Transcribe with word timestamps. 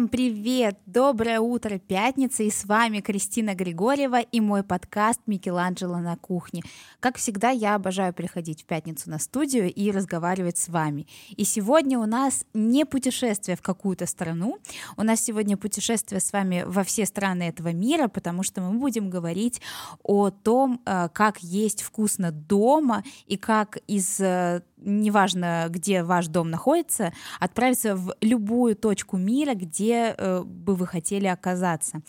привет! 0.00 0.78
Доброе 0.86 1.40
утро, 1.40 1.78
пятница, 1.78 2.42
и 2.44 2.50
с 2.50 2.64
вами 2.64 3.00
Кристина 3.00 3.54
Григорьева 3.54 4.20
и 4.20 4.40
мой 4.40 4.62
подкаст 4.62 5.20
«Микеланджело 5.26 5.98
на 5.98 6.16
кухне». 6.16 6.62
Как 6.98 7.18
всегда, 7.18 7.50
я 7.50 7.74
обожаю 7.74 8.14
приходить 8.14 8.62
в 8.62 8.64
пятницу 8.64 9.10
на 9.10 9.18
студию 9.18 9.70
и 9.70 9.90
разговаривать 9.90 10.56
с 10.56 10.68
вами. 10.70 11.06
И 11.36 11.44
сегодня 11.44 11.98
у 11.98 12.06
нас 12.06 12.46
не 12.54 12.86
путешествие 12.86 13.54
в 13.54 13.60
какую-то 13.60 14.06
страну, 14.06 14.58
у 14.96 15.02
нас 15.02 15.20
сегодня 15.20 15.58
путешествие 15.58 16.22
с 16.22 16.32
вами 16.32 16.64
во 16.66 16.84
все 16.84 17.04
страны 17.04 17.42
этого 17.42 17.74
мира, 17.74 18.08
потому 18.08 18.42
что 18.44 18.62
мы 18.62 18.78
будем 18.78 19.10
говорить 19.10 19.60
о 20.02 20.30
том, 20.30 20.80
э, 20.86 21.10
как 21.12 21.42
есть 21.42 21.82
вкусно 21.82 22.32
дома 22.32 23.04
и 23.26 23.36
как 23.36 23.76
из 23.86 24.18
э, 24.20 24.62
неважно, 24.84 25.66
где 25.68 26.02
ваш 26.02 26.28
дом 26.28 26.50
находится, 26.50 27.12
отправиться 27.40 27.96
в 27.96 28.14
любую 28.20 28.76
точку 28.76 29.16
мира, 29.16 29.54
где 29.54 30.14
э, 30.16 30.42
бы 30.42 30.74
вы 30.74 30.86
хотели 30.86 31.26
оказаться. 31.26 32.02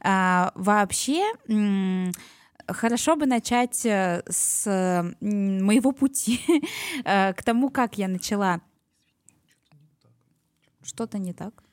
А, 0.00 0.52
вообще, 0.54 1.22
хорошо 2.68 3.16
бы 3.16 3.26
начать 3.26 3.84
э, 3.86 4.22
с 4.28 4.66
моего 5.20 5.92
пути 5.92 6.40
э, 7.04 7.32
к 7.32 7.42
тому, 7.42 7.70
как 7.70 7.98
я 7.98 8.08
начала. 8.08 8.60
Что-то 10.82 11.18
не 11.18 11.32
так. 11.32 11.65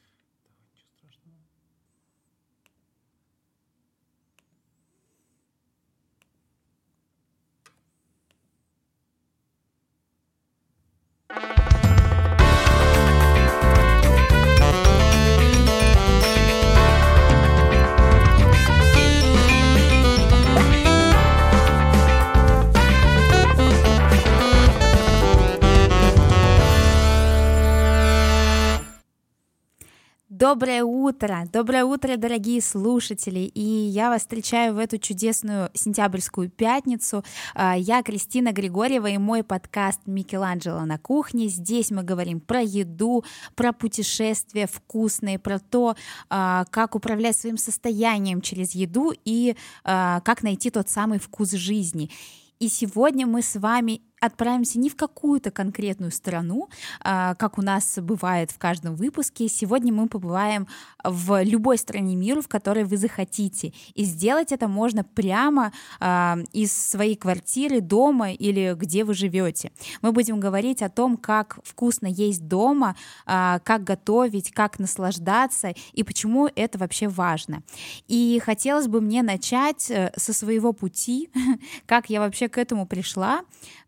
Доброе 30.44 30.84
утро! 30.84 31.48
Доброе 31.54 31.86
утро, 31.86 32.18
дорогие 32.18 32.62
слушатели! 32.62 33.40
И 33.40 33.62
я 33.62 34.10
вас 34.10 34.24
встречаю 34.24 34.74
в 34.74 34.78
эту 34.78 34.98
чудесную 34.98 35.70
сентябрьскую 35.74 36.50
пятницу. 36.50 37.24
А, 37.56 37.78
я 37.78 38.04
Кристина 38.04 38.52
Григорьева 38.52 39.08
и 39.08 39.18
мой 39.18 39.46
подкаст 39.46 40.02
«Микеланджело 40.06 40.82
на 40.82 40.98
кухне». 40.98 41.48
Здесь 41.48 41.92
мы 41.92 42.04
говорим 42.04 42.42
про 42.42 42.60
еду, 42.60 43.24
про 43.56 43.72
путешествия 43.72 44.68
вкусные, 44.68 45.40
про 45.40 45.60
то, 45.60 45.96
а, 46.30 46.66
как 46.72 46.96
управлять 46.96 47.38
своим 47.38 47.58
состоянием 47.58 48.42
через 48.42 48.76
еду 48.76 49.14
и 49.24 49.56
а, 49.86 50.20
как 50.26 50.44
найти 50.44 50.72
тот 50.72 50.90
самый 50.90 51.20
вкус 51.20 51.52
жизни. 51.52 52.12
И 52.60 52.68
сегодня 52.68 53.28
мы 53.28 53.42
с 53.42 53.56
вами 53.56 54.02
отправимся 54.24 54.80
не 54.80 54.90
в 54.90 54.96
какую-то 54.96 55.52
конкретную 55.52 56.12
страну, 56.12 56.70
а, 57.02 57.36
как 57.36 57.58
у 57.58 57.62
нас 57.62 58.00
бывает 58.00 58.52
в 58.52 58.58
каждом 58.58 58.96
выпуске. 58.96 59.50
Сегодня 59.50 59.92
мы 59.92 60.08
побываем 60.08 60.68
в 61.04 61.44
любой 61.44 61.78
стране 61.78 62.16
мира, 62.16 62.42
в 62.42 62.48
которой 62.48 62.86
вы 62.86 62.96
захотите. 62.96 63.74
И 63.94 64.06
сделать 64.06 64.54
это 64.54 64.70
можно 64.70 65.04
прямо 65.04 65.74
а, 66.00 66.38
из 66.54 66.72
своей 66.72 67.16
квартиры, 67.16 67.82
дома 67.82 68.32
или 68.32 68.74
где 68.78 69.04
вы 69.04 69.14
живете. 69.14 69.72
Мы 70.02 70.14
будем 70.14 70.40
говорить 70.40 70.82
о 70.82 70.90
том, 70.90 71.18
как 71.18 71.60
вкусно 71.64 72.08
есть 72.08 72.48
дома, 72.48 72.96
а, 73.26 73.60
как 73.60 73.84
готовить, 73.84 74.52
как 74.52 74.80
наслаждаться 74.80 75.74
и 75.92 76.04
почему 76.04 76.50
это 76.56 76.78
вообще 76.78 77.10
важно. 77.10 77.64
И 78.08 78.40
хотелось 78.44 78.88
бы 78.88 79.02
мне 79.02 79.22
начать 79.22 79.92
э, 79.92 80.14
со 80.16 80.32
своего 80.32 80.72
пути, 80.72 81.30
как 81.86 82.10
я 82.10 82.22
вообще 82.22 82.48
к 82.48 82.58
этому 82.58 82.86
пришла. 82.86 83.42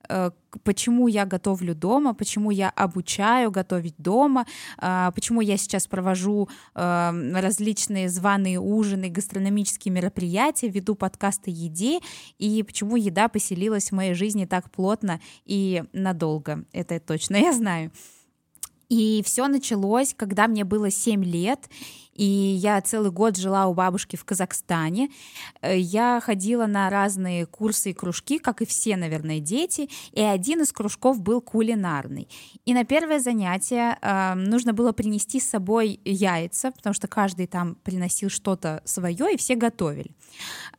Э, 0.09 0.31
почему 0.63 1.07
я 1.07 1.25
готовлю 1.25 1.75
дома, 1.75 2.13
почему 2.13 2.51
я 2.51 2.69
обучаю 2.69 3.51
готовить 3.51 3.95
дома, 3.97 4.45
э, 4.81 5.11
почему 5.13 5.41
я 5.41 5.57
сейчас 5.57 5.87
провожу 5.87 6.49
э, 6.73 7.31
различные 7.33 8.09
званые 8.09 8.59
ужины, 8.59 9.09
гастрономические 9.09 9.91
мероприятия, 9.93 10.69
веду 10.69 10.95
подкасты 10.95 11.51
еде, 11.51 11.99
и 12.37 12.63
почему 12.63 12.95
еда 12.95 13.27
поселилась 13.27 13.89
в 13.89 13.95
моей 13.95 14.13
жизни 14.13 14.45
так 14.45 14.71
плотно 14.71 15.19
и 15.45 15.83
надолго. 15.93 16.65
Это 16.71 16.99
точно 16.99 17.35
я 17.37 17.53
знаю. 17.53 17.91
И 18.89 19.23
все 19.25 19.47
началось, 19.47 20.13
когда 20.15 20.47
мне 20.47 20.63
было 20.63 20.91
7 20.91 21.23
лет, 21.23 21.69
и 22.15 22.23
я 22.23 22.81
целый 22.81 23.11
год 23.11 23.37
жила 23.37 23.67
у 23.67 23.73
бабушки 23.73 24.15
в 24.15 24.23
Казахстане. 24.23 25.09
Э, 25.61 25.77
я 25.77 26.21
ходила 26.23 26.65
на 26.65 26.89
разные 26.89 27.45
курсы 27.45 27.91
и 27.91 27.93
кружки, 27.93 28.39
как 28.39 28.61
и 28.61 28.65
все, 28.65 28.95
наверное, 28.95 29.39
дети, 29.39 29.89
и 30.13 30.21
один 30.21 30.61
из 30.61 30.71
кружков 30.71 31.19
был 31.19 31.41
кулинарный. 31.41 32.29
И 32.65 32.73
на 32.73 32.85
первое 32.85 33.19
занятие 33.19 33.97
э, 34.01 34.33
нужно 34.35 34.73
было 34.73 34.93
принести 34.93 35.39
с 35.39 35.49
собой 35.49 35.99
яйца, 36.05 36.71
потому 36.71 36.93
что 36.93 37.07
каждый 37.07 37.47
там 37.47 37.75
приносил 37.75 38.29
что-то 38.29 38.81
свое, 38.85 39.33
и 39.33 39.37
все 39.37 39.55
готовили. 39.55 40.11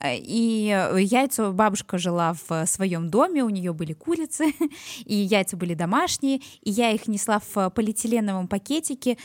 Э, 0.00 0.16
и 0.16 0.68
яйца 0.96 1.52
бабушка 1.52 1.98
жила 1.98 2.34
в 2.48 2.66
своем 2.66 3.10
доме, 3.10 3.44
у 3.44 3.50
нее 3.50 3.74
были 3.74 3.92
курицы, 3.92 4.54
и 5.04 5.14
яйца 5.14 5.56
были 5.58 5.74
домашние, 5.74 6.40
и 6.62 6.70
я 6.70 6.92
их 6.92 7.08
несла 7.08 7.40
в 7.40 7.70
полиэтиленовом 7.70 8.48
пакетике, 8.48 9.18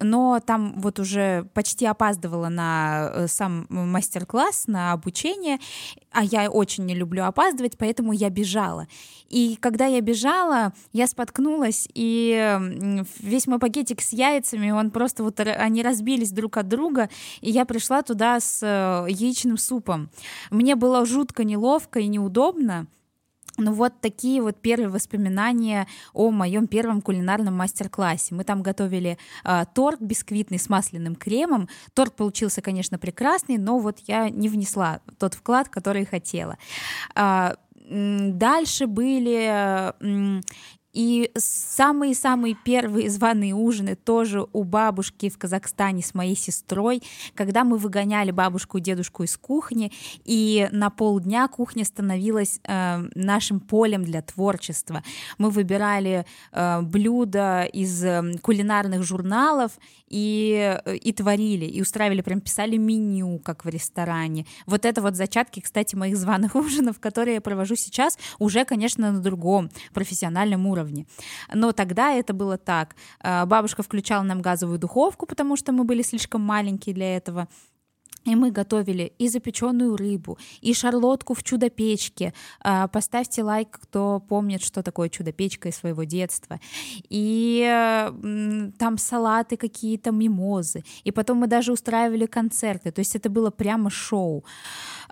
но 0.00 0.40
там 0.40 0.80
вот 0.80 0.98
уже 0.98 1.44
почти 1.54 1.86
опаздывала 1.86 2.48
на 2.48 3.10
э, 3.12 3.28
сам 3.28 3.66
мастер-класс, 3.68 4.64
на 4.66 4.92
обучение, 4.92 5.58
а 6.10 6.24
я 6.24 6.50
очень 6.50 6.86
не 6.86 6.94
люблю 6.94 7.24
опаздывать, 7.24 7.76
поэтому 7.76 8.12
я 8.12 8.30
бежала. 8.30 8.86
И 9.28 9.56
когда 9.60 9.86
я 9.86 10.00
бежала, 10.00 10.72
я 10.92 11.06
споткнулась, 11.06 11.86
и 11.94 12.58
весь 13.20 13.46
мой 13.46 13.58
пакетик 13.58 14.00
с 14.00 14.12
яйцами, 14.12 14.70
он 14.70 14.90
просто 14.90 15.22
вот, 15.22 15.38
они 15.40 15.82
разбились 15.82 16.32
друг 16.32 16.56
от 16.56 16.66
друга, 16.68 17.10
и 17.40 17.50
я 17.50 17.64
пришла 17.64 18.02
туда 18.02 18.40
с 18.40 18.60
э, 18.62 19.10
яичным 19.10 19.58
супом. 19.58 20.10
Мне 20.50 20.76
было 20.76 21.04
жутко 21.04 21.44
неловко 21.44 22.00
и 22.00 22.06
неудобно, 22.06 22.86
ну 23.60 23.72
вот 23.72 24.00
такие 24.00 24.42
вот 24.42 24.56
первые 24.56 24.88
воспоминания 24.88 25.86
о 26.12 26.30
моем 26.30 26.66
первом 26.66 27.00
кулинарном 27.00 27.54
мастер-классе. 27.54 28.34
Мы 28.34 28.44
там 28.44 28.62
готовили 28.62 29.18
э, 29.44 29.64
торт 29.74 30.00
бисквитный 30.00 30.58
с 30.58 30.68
масляным 30.68 31.14
кремом. 31.14 31.68
Торт 31.94 32.16
получился, 32.16 32.62
конечно, 32.62 32.98
прекрасный, 32.98 33.58
но 33.58 33.78
вот 33.78 33.98
я 34.06 34.30
не 34.30 34.48
внесла 34.48 35.00
тот 35.18 35.34
вклад, 35.34 35.68
который 35.68 36.04
хотела. 36.04 36.58
Э, 37.14 37.54
дальше 37.90 38.86
были 38.86 39.92
и 40.92 41.30
самые-самые 41.36 42.56
первые 42.64 43.10
званые 43.10 43.54
ужины 43.54 43.94
тоже 43.94 44.46
у 44.52 44.64
бабушки 44.64 45.28
в 45.28 45.38
Казахстане 45.38 46.02
с 46.02 46.14
моей 46.14 46.34
сестрой, 46.34 47.02
когда 47.34 47.62
мы 47.64 47.76
выгоняли 47.76 48.32
бабушку 48.32 48.78
и 48.78 48.80
дедушку 48.80 49.22
из 49.22 49.36
кухни, 49.36 49.92
и 50.24 50.68
на 50.72 50.90
полдня 50.90 51.46
кухня 51.48 51.84
становилась 51.84 52.60
э, 52.64 53.04
нашим 53.14 53.60
полем 53.60 54.04
для 54.04 54.20
творчества. 54.22 55.04
Мы 55.38 55.50
выбирали 55.50 56.26
э, 56.52 56.80
блюда 56.82 57.62
из 57.64 58.02
э, 58.04 58.38
кулинарных 58.42 59.04
журналов 59.04 59.72
и, 60.08 60.76
э, 60.84 60.96
и 60.96 61.12
творили, 61.12 61.66
и 61.66 61.80
устраивали, 61.80 62.20
прям 62.20 62.40
писали 62.40 62.76
меню, 62.76 63.38
как 63.38 63.64
в 63.64 63.68
ресторане. 63.68 64.44
Вот 64.66 64.84
это 64.84 65.02
вот 65.02 65.14
зачатки, 65.14 65.60
кстати, 65.60 65.94
моих 65.94 66.16
званых 66.16 66.54
ужинов, 66.56 66.98
которые 66.98 67.34
я 67.34 67.40
провожу 67.40 67.76
сейчас, 67.76 68.18
уже, 68.40 68.64
конечно, 68.64 69.12
на 69.12 69.20
другом 69.20 69.70
профессиональном 69.94 70.66
уровне 70.66 70.79
уровне. 70.80 71.06
Но 71.54 71.72
тогда 71.72 72.12
это 72.12 72.32
было 72.32 72.56
так. 72.56 72.96
Э, 73.22 73.46
бабушка 73.46 73.82
включала 73.82 74.22
нам 74.22 74.42
газовую 74.42 74.78
духовку, 74.78 75.26
потому 75.26 75.56
что 75.56 75.72
мы 75.72 75.84
были 75.84 76.02
слишком 76.02 76.40
маленькие 76.40 76.94
для 76.94 77.16
этого. 77.16 77.48
И 78.26 78.34
мы 78.34 78.50
готовили 78.50 79.12
и 79.18 79.28
запеченную 79.28 79.96
рыбу, 79.96 80.38
и 80.60 80.74
шарлотку 80.74 81.32
в 81.32 81.42
чудо-печке. 81.42 82.32
Э, 82.64 82.86
поставьте 82.92 83.42
лайк, 83.42 83.78
кто 83.82 84.20
помнит, 84.28 84.62
что 84.62 84.82
такое 84.82 85.08
чудо-печка 85.08 85.68
из 85.68 85.76
своего 85.76 86.04
детства. 86.04 86.60
И 87.10 87.64
там 88.78 88.98
салаты 88.98 89.56
какие-то, 89.56 90.10
мимозы. 90.10 90.82
И 91.04 91.12
потом 91.12 91.38
мы 91.38 91.46
даже 91.46 91.72
устраивали 91.72 92.26
концерты. 92.26 92.90
То 92.90 93.00
есть 93.00 93.16
это 93.16 93.30
было 93.30 93.50
прямо 93.50 93.90
шоу. 93.90 94.44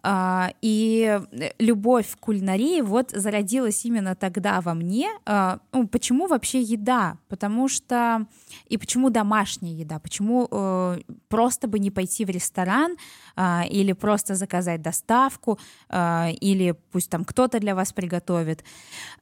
А, 0.02 0.52
и 0.62 1.20
любовь 1.58 2.14
к 2.16 2.20
кулинарии 2.20 2.80
вот 2.80 3.10
зародилась 3.10 3.84
именно 3.84 4.14
тогда 4.14 4.60
во 4.60 4.74
мне. 4.74 5.08
А, 5.26 5.58
ну, 5.72 5.86
почему 5.88 6.26
вообще 6.26 6.60
еда? 6.60 7.18
Потому 7.28 7.68
что... 7.68 8.26
И 8.68 8.78
почему 8.78 9.10
домашняя 9.10 9.74
еда? 9.74 9.98
Почему 9.98 10.48
э, 10.50 11.00
просто 11.28 11.68
бы 11.68 11.78
не 11.78 11.90
пойти 11.90 12.24
в 12.24 12.30
ресторан 12.30 12.96
а, 13.36 13.64
или 13.68 13.92
просто 13.92 14.34
заказать 14.34 14.82
доставку, 14.82 15.58
или 15.90 16.74
пусть 16.92 17.10
там 17.10 17.24
кто-то 17.24 17.60
для 17.60 17.74
вас 17.74 17.92
приготовит? 17.92 18.64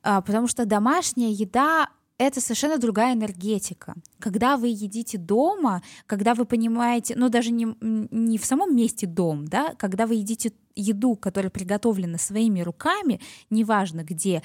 Потому 0.02 0.49
что 0.49 0.64
домашняя 0.67 1.31
еда 1.31 1.88
это 2.19 2.41
совершенно 2.41 2.79
другая 2.79 3.15
энергетика. 3.15 3.95
Когда 4.19 4.57
вы 4.57 4.69
едите 4.69 5.19
дома, 5.19 5.83
когда 6.07 6.35
вы 6.35 6.45
понимаете, 6.45 7.15
ну 7.17 7.29
даже 7.29 7.51
не, 7.51 7.67
не 7.81 8.39
в 8.39 8.45
самом 8.45 8.75
месте 8.75 9.07
дом, 9.07 9.47
да, 9.47 9.75
когда 9.75 10.07
вы 10.07 10.15
едите 10.15 10.53
еду, 10.75 11.17
которая 11.17 11.51
приготовлена 11.51 12.19
своими 12.19 12.61
руками, 12.61 13.21
неважно 13.51 14.03
где, 14.03 14.43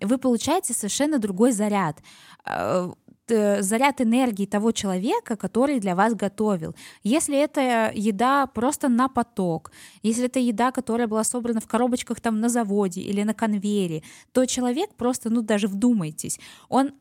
вы 0.00 0.18
получаете 0.18 0.74
совершенно 0.74 1.18
другой 1.18 1.52
заряд 1.52 2.02
а, 2.44 2.92
заряд 3.28 4.00
энергии 4.00 4.46
того 4.46 4.72
человека, 4.72 5.36
который 5.36 5.80
для 5.80 5.94
вас 5.94 6.14
готовил. 6.14 6.74
Если 7.02 7.38
это 7.38 7.90
еда 7.94 8.46
просто 8.46 8.88
на 8.88 9.08
поток, 9.08 9.70
если 10.02 10.26
это 10.26 10.38
еда, 10.38 10.72
которая 10.72 11.06
была 11.06 11.24
собрана 11.24 11.60
в 11.60 11.66
коробочках 11.66 12.20
там 12.20 12.40
на 12.40 12.48
заводе 12.48 13.00
или 13.00 13.22
на 13.22 13.34
конвейере, 13.34 14.02
то 14.32 14.46
человек 14.46 14.94
просто, 14.96 15.30
ну 15.30 15.42
даже 15.42 15.68
вдумайтесь, 15.68 16.38
он 16.68 16.92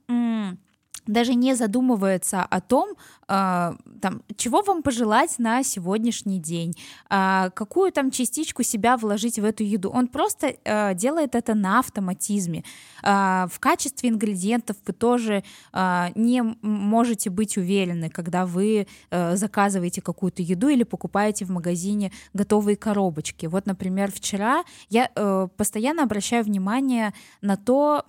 даже 1.07 1.33
не 1.35 1.55
задумывается 1.55 2.43
о 2.43 2.61
том, 2.61 2.95
э, 3.27 3.73
там, 4.01 4.21
чего 4.37 4.61
вам 4.61 4.83
пожелать 4.83 5.39
на 5.39 5.63
сегодняшний 5.63 6.39
день, 6.39 6.73
э, 7.09 7.49
какую 7.53 7.91
там 7.91 8.11
частичку 8.11 8.63
себя 8.63 8.97
вложить 8.97 9.39
в 9.39 9.43
эту 9.43 9.63
еду. 9.63 9.89
Он 9.89 10.07
просто 10.07 10.55
э, 10.63 10.95
делает 10.95 11.35
это 11.35 11.53
на 11.55 11.79
автоматизме. 11.79 12.63
Э, 13.03 13.47
в 13.51 13.59
качестве 13.59 14.09
ингредиентов 14.09 14.77
вы 14.85 14.93
тоже 14.93 15.43
э, 15.73 16.05
не 16.15 16.41
можете 16.61 17.29
быть 17.29 17.57
уверены, 17.57 18.09
когда 18.09 18.45
вы 18.45 18.87
э, 19.09 19.35
заказываете 19.35 20.01
какую-то 20.01 20.41
еду 20.41 20.67
или 20.69 20.83
покупаете 20.83 21.45
в 21.45 21.49
магазине 21.49 22.11
готовые 22.33 22.75
коробочки. 22.75 23.45
Вот, 23.45 23.65
например, 23.65 24.11
вчера 24.11 24.63
я 24.89 25.09
э, 25.15 25.47
постоянно 25.57 26.03
обращаю 26.03 26.43
внимание 26.43 27.13
на 27.41 27.57
то, 27.57 28.03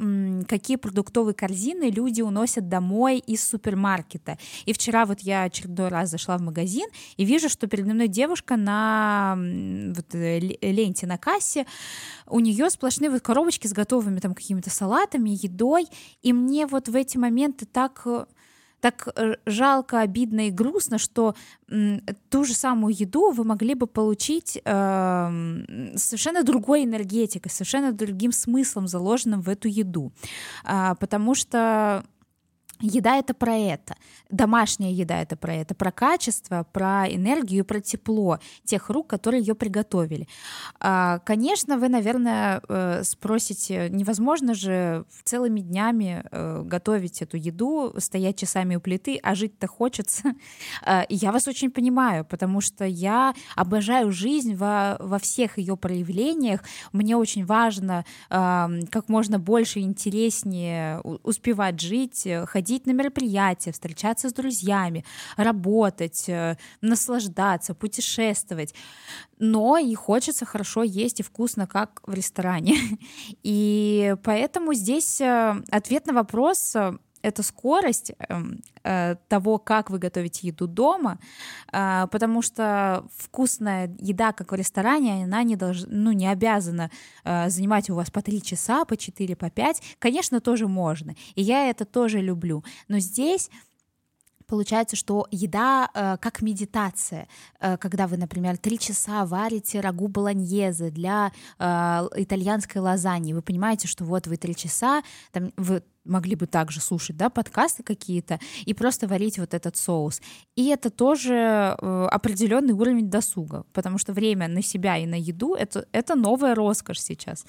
какие 0.49 0.77
продуктовые 0.77 1.35
корзины 1.35 1.91
люди 1.91 2.23
уносят 2.23 2.69
домой 2.69 2.84
домой 2.85 3.19
из 3.19 3.49
супермаркета. 3.49 4.37
И 4.67 4.73
вчера 4.73 5.07
вот 5.07 5.21
я 5.21 5.45
очередной 5.45 5.89
раз 5.89 6.11
зашла 6.11 6.37
в 6.37 6.43
магазин 6.43 6.87
и 7.17 7.25
вижу, 7.25 7.49
что 7.49 7.67
передо 7.67 7.95
мной 7.95 8.09
девушка 8.09 8.57
на 8.57 9.37
вот, 9.37 10.15
э, 10.15 10.39
ленте 10.39 11.07
на 11.07 11.17
кассе, 11.17 11.67
у 12.27 12.41
нее 12.41 12.69
сплошные 12.71 13.11
вот 13.11 13.23
коробочки 13.23 13.67
с 13.67 13.73
готовыми 13.73 14.21
там 14.21 14.35
какими-то 14.35 14.71
салатами, 14.71 15.31
едой, 15.31 15.87
и 16.23 16.33
мне 16.33 16.67
вот 16.67 16.89
в 16.89 16.95
эти 16.95 17.17
моменты 17.17 17.65
так 17.67 18.03
э, 18.05 18.27
так 18.85 19.09
э, 19.17 19.37
жалко, 19.47 20.01
обидно 20.01 20.49
и 20.49 20.51
грустно, 20.51 20.99
что 20.99 21.35
ту 22.29 22.45
же 22.45 22.53
самую 22.53 22.95
еду 22.95 23.31
вы 23.31 23.43
могли 23.43 23.75
бы 23.75 23.87
получить 23.87 24.61
э, 24.63 24.63
совершенно 25.97 26.43
другой 26.43 26.85
энергетикой, 26.85 27.51
совершенно 27.51 27.93
другим 27.93 28.31
смыслом, 28.31 28.87
заложенным 28.87 29.41
в 29.41 29.49
эту 29.49 29.69
еду. 29.69 30.13
А, 30.65 30.97
потому 30.97 31.35
что 31.35 32.05
Еда 32.87 33.17
это 33.17 33.33
про 33.33 33.57
это, 33.57 33.97
домашняя 34.29 34.93
еда 34.93 35.23
это 35.23 35.37
про 35.37 35.55
это, 35.55 35.75
про 35.75 35.91
качество, 35.91 36.67
про 36.71 37.07
энергию, 37.09 37.65
про 37.65 37.81
тепло 37.81 38.41
тех 38.65 38.91
рук, 38.91 39.07
которые 39.07 39.41
ее 39.41 39.55
приготовили. 39.55 40.29
А, 40.81 41.21
конечно, 41.21 41.79
вы, 41.79 41.89
наверное, 41.89 42.61
э, 42.69 43.03
спросите, 43.05 43.89
невозможно 43.89 44.53
же 44.53 45.07
целыми 45.25 45.61
днями 45.61 46.25
э, 46.31 46.63
готовить 46.67 47.23
эту 47.23 47.39
еду, 47.39 47.95
стоять 47.97 48.39
часами 48.39 48.77
у 48.77 48.81
плиты, 48.81 49.19
а 49.23 49.35
жить-то 49.35 49.67
хочется. 49.67 50.35
А, 50.83 51.03
и 51.03 51.15
я 51.15 51.33
вас 51.33 51.49
очень 51.49 51.71
понимаю, 51.71 52.25
потому 52.25 52.61
что 52.61 52.85
я 52.85 53.35
обожаю 53.55 54.13
жизнь 54.13 54.55
во, 54.55 54.97
во 54.99 55.19
всех 55.19 55.57
ее 55.57 55.77
проявлениях. 55.77 56.61
Мне 56.93 57.17
очень 57.17 57.47
важно 57.47 58.05
как 58.29 59.09
можно 59.09 59.39
больше 59.39 59.81
интереснее 59.81 61.01
успевать 61.01 61.81
жить, 61.81 62.27
ходить 62.47 62.74
ходить 62.75 62.87
на 62.87 62.93
мероприятия, 62.93 63.73
встречаться 63.73 64.29
с 64.29 64.33
друзьями, 64.33 65.05
работать, 65.37 66.29
э, 66.29 66.57
наслаждаться, 66.81 67.75
путешествовать. 67.75 68.75
Но 69.39 69.79
и 69.79 69.95
хочется 69.95 70.45
хорошо 70.45 70.83
есть 70.83 71.21
и 71.21 71.23
вкусно, 71.23 71.67
как 71.67 72.01
в 72.07 72.15
ресторане. 72.15 72.75
И 73.45 74.17
поэтому 74.23 74.75
здесь 74.75 75.21
э, 75.21 75.55
ответ 75.71 76.07
на 76.07 76.13
вопрос 76.13 76.77
э, 76.77 76.99
это 77.25 77.43
скорость 77.43 78.13
эм, 78.29 78.61
э, 78.85 79.17
того, 79.29 79.59
как 79.59 79.91
вы 79.91 79.99
готовите 79.99 80.47
еду 80.49 80.67
дома, 80.67 81.19
э, 81.73 82.07
потому 82.11 82.43
что 82.43 83.05
вкусная 83.17 83.91
еда, 83.99 84.33
как 84.33 84.53
в 84.53 84.55
ресторане, 84.55 85.25
она 85.25 85.43
не, 85.43 85.57
долж, 85.57 85.85
ну, 85.87 86.13
не 86.13 86.29
обязана 86.29 86.91
э, 87.25 87.49
занимать 87.49 87.89
у 87.91 87.95
вас 87.95 88.11
по 88.11 88.21
три 88.21 88.43
часа, 88.43 88.85
по 88.85 88.97
четыре, 88.97 89.37
по 89.37 89.49
пять. 89.49 89.83
Конечно, 89.99 90.41
тоже 90.41 90.69
можно, 90.69 91.15
и 91.35 91.43
я 91.43 91.71
это 91.71 91.87
тоже 91.87 92.21
люблю, 92.21 92.63
но 92.89 92.99
здесь 92.99 93.51
Получается, 94.47 94.95
что 94.95 95.27
еда 95.31 95.89
э, 95.95 96.17
как 96.21 96.43
медитация, 96.43 97.29
э, 97.61 97.79
когда 97.79 98.07
вы, 98.07 98.19
например, 98.19 98.59
три 98.59 98.79
часа 98.79 99.25
варите 99.25 99.81
рагу 99.81 100.09
болоньезе 100.09 100.91
для 100.91 101.33
э, 101.59 101.65
итальянской 102.17 102.83
лазаньи, 102.83 103.33
вы 103.33 103.41
понимаете, 103.41 103.89
что 103.89 104.05
вот 104.05 104.27
вы 104.27 104.37
три 104.37 104.55
часа, 104.55 105.03
там, 105.33 105.51
вы 105.57 105.83
могли 106.05 106.37
бы 106.37 106.47
также 106.47 106.81
слушать, 106.81 107.17
да, 107.17 107.31
подкасты 107.31 107.83
какие-то 107.83 108.39
и 108.67 108.75
просто 108.75 109.09
варить 109.09 109.39
вот 109.39 109.55
этот 109.55 109.77
соус. 109.77 110.21
И 110.57 110.69
это 110.69 110.91
тоже 110.91 111.35
э, 111.35 112.07
определенный 112.11 112.73
уровень 112.75 113.11
досуга, 113.11 113.65
потому 113.73 113.99
что 113.99 114.13
время 114.13 114.49
на 114.49 114.63
себя 114.63 114.99
и 114.99 115.07
на 115.07 115.17
еду 115.17 115.55
это, 115.55 115.87
это 115.93 116.15
новая 116.15 116.55
роскошь 116.55 117.01
сейчас. 117.01 117.45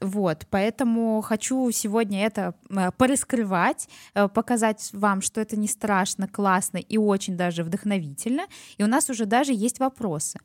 Вот, 0.00 0.46
поэтому 0.48 1.20
хочу 1.20 1.70
сегодня 1.72 2.24
это 2.24 2.54
э, 2.70 2.90
пораскрывать, 2.96 3.88
э, 4.14 4.28
показать 4.28 4.90
вам, 4.94 5.20
что 5.20 5.42
это 5.42 5.58
не 5.58 5.68
страшно, 5.68 6.26
классно 6.26 6.78
и 6.78 6.96
очень 6.96 7.36
даже 7.36 7.62
вдохновительно. 7.62 8.44
И 8.78 8.84
у 8.84 8.86
нас 8.86 9.10
уже 9.10 9.26
даже 9.26 9.52
есть 9.52 9.78
вопросы. 9.78 10.38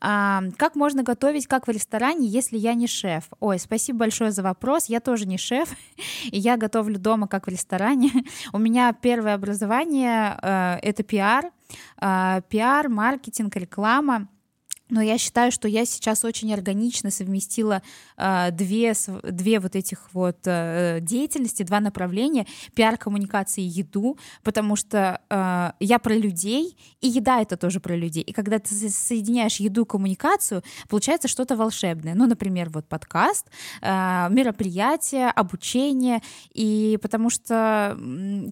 А, 0.00 0.42
как 0.58 0.74
можно 0.74 1.02
готовить, 1.02 1.46
как 1.46 1.66
в 1.68 1.70
ресторане, 1.70 2.26
если 2.26 2.58
я 2.58 2.74
не 2.74 2.86
шеф? 2.86 3.24
Ой, 3.40 3.58
спасибо 3.58 4.00
большое 4.00 4.30
за 4.30 4.42
вопрос. 4.42 4.86
Я 4.86 5.00
тоже 5.00 5.26
не 5.26 5.38
шеф, 5.38 5.70
и 6.24 6.38
я 6.38 6.58
готовлю 6.58 6.98
дома, 6.98 7.28
как 7.28 7.46
в 7.46 7.50
ресторане. 7.50 8.12
У 8.52 8.58
меня 8.58 8.92
первое 8.92 9.34
образование 9.34 10.38
э,— 10.42 10.78
это 10.82 11.02
пиар, 11.02 11.50
пиар, 11.98 12.88
маркетинг, 12.88 13.56
реклама. 13.56 14.28
Но 14.90 15.02
я 15.02 15.18
считаю, 15.18 15.52
что 15.52 15.68
я 15.68 15.84
сейчас 15.84 16.24
очень 16.24 16.52
органично 16.52 17.10
совместила 17.10 17.82
э, 18.16 18.50
две, 18.52 18.94
две 19.22 19.60
вот 19.60 19.76
этих 19.76 20.12
вот 20.12 20.38
э, 20.46 20.98
деятельности, 21.02 21.62
два 21.62 21.80
направления, 21.80 22.46
пиар, 22.74 22.96
коммуникации 22.96 23.62
и 23.62 23.68
еду, 23.68 24.18
потому 24.42 24.76
что 24.76 25.20
э, 25.28 25.72
я 25.80 25.98
про 25.98 26.14
людей, 26.14 26.76
и 27.00 27.08
еда 27.08 27.42
это 27.42 27.56
тоже 27.56 27.80
про 27.80 27.96
людей. 27.96 28.22
И 28.22 28.32
когда 28.32 28.58
ты 28.58 28.74
соединяешь 28.88 29.56
еду 29.56 29.82
и 29.82 29.86
коммуникацию, 29.86 30.62
получается 30.88 31.28
что-то 31.28 31.56
волшебное. 31.56 32.14
Ну, 32.14 32.26
например, 32.26 32.70
вот 32.70 32.86
подкаст, 32.86 33.46
э, 33.82 34.28
мероприятие, 34.30 35.28
обучение, 35.28 36.22
и 36.54 36.98
потому 37.02 37.28
что 37.30 37.98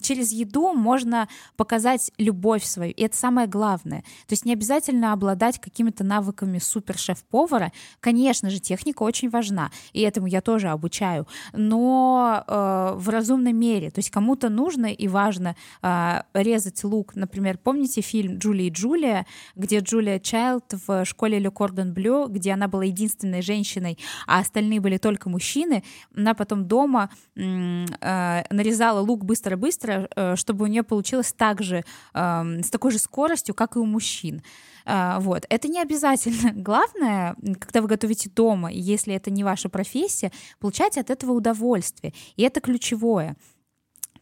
через 0.03 0.31
еду 0.31 0.73
можно 0.73 1.27
показать 1.55 2.11
любовь 2.17 2.63
свою, 2.63 2.91
и 2.91 3.01
это 3.01 3.17
самое 3.17 3.47
главное. 3.47 4.01
То 4.27 4.33
есть 4.33 4.45
не 4.45 4.53
обязательно 4.53 5.13
обладать 5.13 5.59
какими-то 5.59 6.03
навыками 6.03 6.26
навыками 6.27 6.59
супер-шеф-повара, 6.59 7.71
конечно 7.99 8.49
же, 8.49 8.59
техника 8.59 9.03
очень 9.03 9.29
важна, 9.29 9.71
и 9.93 10.01
этому 10.01 10.27
я 10.27 10.41
тоже 10.41 10.69
обучаю, 10.69 11.27
но 11.53 12.43
э, 12.45 12.93
в 12.95 13.09
разумной 13.09 13.53
мере. 13.53 13.89
То 13.91 13.99
есть 13.99 14.09
кому-то 14.09 14.49
нужно 14.49 14.87
и 14.87 15.07
важно 15.07 15.55
э, 15.81 16.21
резать 16.33 16.83
лук. 16.83 17.15
Например, 17.15 17.57
помните 17.57 18.01
фильм 18.01 18.37
«Джули 18.37 18.63
и 18.63 18.69
Джулия», 18.69 19.25
где 19.55 19.79
Джулия 19.79 20.19
Чайлд 20.19 20.73
в 20.87 21.05
школе 21.05 21.39
Ле 21.39 21.49
Кордон 21.49 21.93
Блю, 21.93 22.27
где 22.27 22.53
она 22.53 22.67
была 22.67 22.83
единственной 22.83 23.41
женщиной, 23.41 23.97
а 24.27 24.39
остальные 24.39 24.81
были 24.81 24.97
только 24.97 25.29
мужчины, 25.29 25.83
она 26.15 26.33
потом 26.33 26.67
дома 26.67 27.09
э, 27.35 28.43
нарезала 28.49 28.99
лук 28.99 29.23
быстро-быстро, 29.23 30.07
э, 30.15 30.35
чтобы 30.35 30.65
у 30.65 30.67
нее 30.67 30.83
получилось 30.83 31.33
так 31.33 31.63
же, 31.63 31.83
э, 32.13 32.61
с 32.61 32.69
такой 32.69 32.91
же 32.91 32.99
скоростью, 32.99 33.55
как 33.55 33.75
и 33.75 33.79
у 33.79 33.85
мужчин. 33.85 34.41
А, 34.89 35.19
вот. 35.19 35.45
Это 35.49 35.67
не 35.67 35.81
обязательно. 35.81 36.51
Главное, 36.55 37.35
когда 37.59 37.81
вы 37.81 37.89
готовите 37.89 38.29
дома, 38.29 38.71
если 38.71 39.13
это 39.13 39.29
не 39.29 39.43
ваша 39.43 39.67
профессия, 39.67 40.31
получать 40.59 40.97
от 40.97 41.09
этого 41.09 41.33
удовольствие. 41.33 42.13
И 42.37 42.43
это 42.43 42.61
ключевое. 42.61 43.35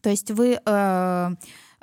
То 0.00 0.10
есть 0.10 0.30
вы 0.30 0.58
э, 0.64 1.30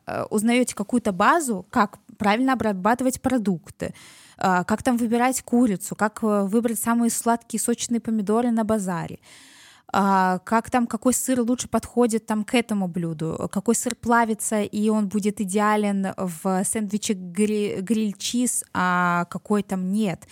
э 0.05 0.23
узнаете 0.29 0.75
какую-то 0.75 1.13
базу, 1.13 1.65
как 1.69 1.97
правильно 2.17 2.53
обрабатывать 2.53 3.21
продукты, 3.21 3.93
как 4.37 4.83
там 4.83 4.97
выбирать 4.97 5.41
курицу, 5.43 5.95
как 5.95 6.21
э, 6.23 6.43
выбрать 6.43 6.79
самые 6.79 7.09
сладкие 7.09 7.61
сочные 7.61 8.01
помидоры 8.01 8.51
на 8.51 8.63
базаре 8.63 9.19
а, 9.19 9.52
как 9.93 10.71
там, 10.71 10.88
какой 10.88 11.13
сыр 11.13 11.41
лучше 11.41 11.67
подходит 11.67 12.25
там 12.25 12.43
к 12.43 12.55
этому 12.55 12.88
блюду, 12.88 13.47
какой 13.51 13.75
сыр 13.75 13.93
плавится, 13.95 14.63
и 14.63 14.89
он 14.89 15.07
будет 15.07 15.39
идеален 15.39 16.13
в 16.17 16.63
сэндвиче 16.63 17.13
гри- 17.13 17.79
гриль-чиз, 17.79 18.63
а 18.73 19.25
какой 19.25 19.62
там 19.62 19.91
нет. 19.91 20.27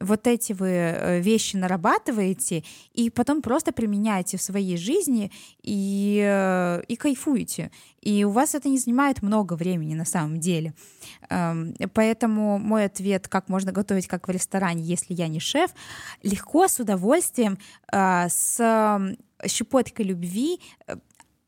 Вот 0.00 0.26
эти 0.26 0.52
вы 0.52 0.68
э, 0.68 1.20
вещи 1.20 1.56
нарабатываете 1.56 2.64
и 2.94 3.10
потом 3.10 3.42
просто 3.42 3.72
применяете 3.72 4.36
в 4.36 4.42
своей 4.42 4.76
жизни 4.76 5.30
и, 5.62 6.22
э, 6.24 6.82
и 6.88 6.96
кайфуете. 6.96 7.70
И 8.00 8.24
у 8.24 8.30
вас 8.30 8.54
это 8.54 8.68
не 8.68 8.78
занимает 8.78 9.22
много 9.22 9.54
времени 9.54 9.94
на 9.94 10.04
самом 10.04 10.40
деле. 10.40 10.74
Поэтому 11.94 12.58
мой 12.58 12.86
ответ, 12.86 13.28
как 13.28 13.48
можно 13.48 13.70
готовить 13.70 14.08
как 14.08 14.26
в 14.26 14.30
ресторане, 14.30 14.82
если 14.82 15.14
я 15.14 15.28
не 15.28 15.38
шеф, 15.38 15.70
легко, 16.22 16.66
с 16.66 16.80
удовольствием, 16.80 17.58
а, 17.92 18.28
с 18.28 18.58
щепоткой 19.46 20.06
любви 20.06 20.60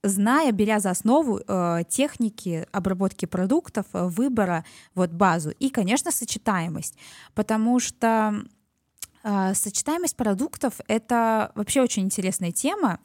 зная, 0.04 0.52
беря 0.52 0.80
за 0.80 0.90
основу 0.90 1.40
э, 1.40 1.82
техники 1.88 2.66
обработки 2.72 3.26
продуктов, 3.26 3.86
э, 3.92 4.06
выбора, 4.06 4.64
вот 4.94 5.10
базу. 5.10 5.50
И, 5.50 5.70
конечно, 5.70 6.12
сочетаемость, 6.12 6.94
потому 7.34 7.80
что 7.80 8.44
э, 9.22 9.54
сочетаемость 9.54 10.16
продуктов 10.16 10.74
это 10.86 11.52
вообще 11.54 11.82
очень 11.82 12.04
интересная 12.04 12.52
тема, 12.52 13.00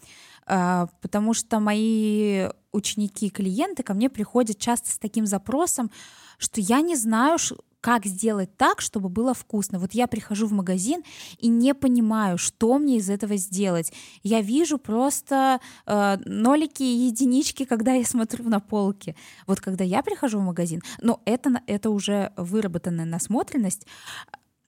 э, 0.45 0.87
потому 1.01 1.33
что 1.33 1.59
мои 1.59 2.47
ученики 2.71 3.27
и 3.27 3.31
клиенты 3.31 3.81
ко 3.83 3.93
мне 3.93 4.09
приходят 4.09 4.59
часто 4.59 4.91
с 4.91 4.97
таким 4.97 5.25
запросом, 5.25 5.89
что 6.37 6.61
я 6.61 6.81
не 6.81 6.95
знаю, 6.95 7.37
как 7.81 8.05
сделать 8.05 8.55
так, 8.57 8.81
чтобы 8.81 9.09
было 9.09 9.33
вкусно. 9.33 9.79
Вот 9.79 9.93
я 9.93 10.07
прихожу 10.07 10.47
в 10.47 10.51
магазин 10.51 11.03
и 11.37 11.47
не 11.47 11.73
понимаю, 11.73 12.37
что 12.37 12.77
мне 12.77 12.97
из 12.97 13.09
этого 13.09 13.37
сделать. 13.37 13.93
Я 14.23 14.41
вижу 14.41 14.77
просто 14.77 15.59
э, 15.85 16.17
нолики 16.25 16.83
и 16.83 17.07
единички, 17.07 17.65
когда 17.65 17.93
я 17.93 18.05
смотрю 18.05 18.49
на 18.49 18.59
полки. 18.59 19.15
Вот 19.47 19.61
когда 19.61 19.83
я 19.83 20.03
прихожу 20.03 20.39
в 20.39 20.43
магазин, 20.43 20.81
но 21.01 21.21
это, 21.25 21.61
это 21.67 21.89
уже 21.89 22.33
выработанная 22.35 23.05
насмотренность, 23.05 23.85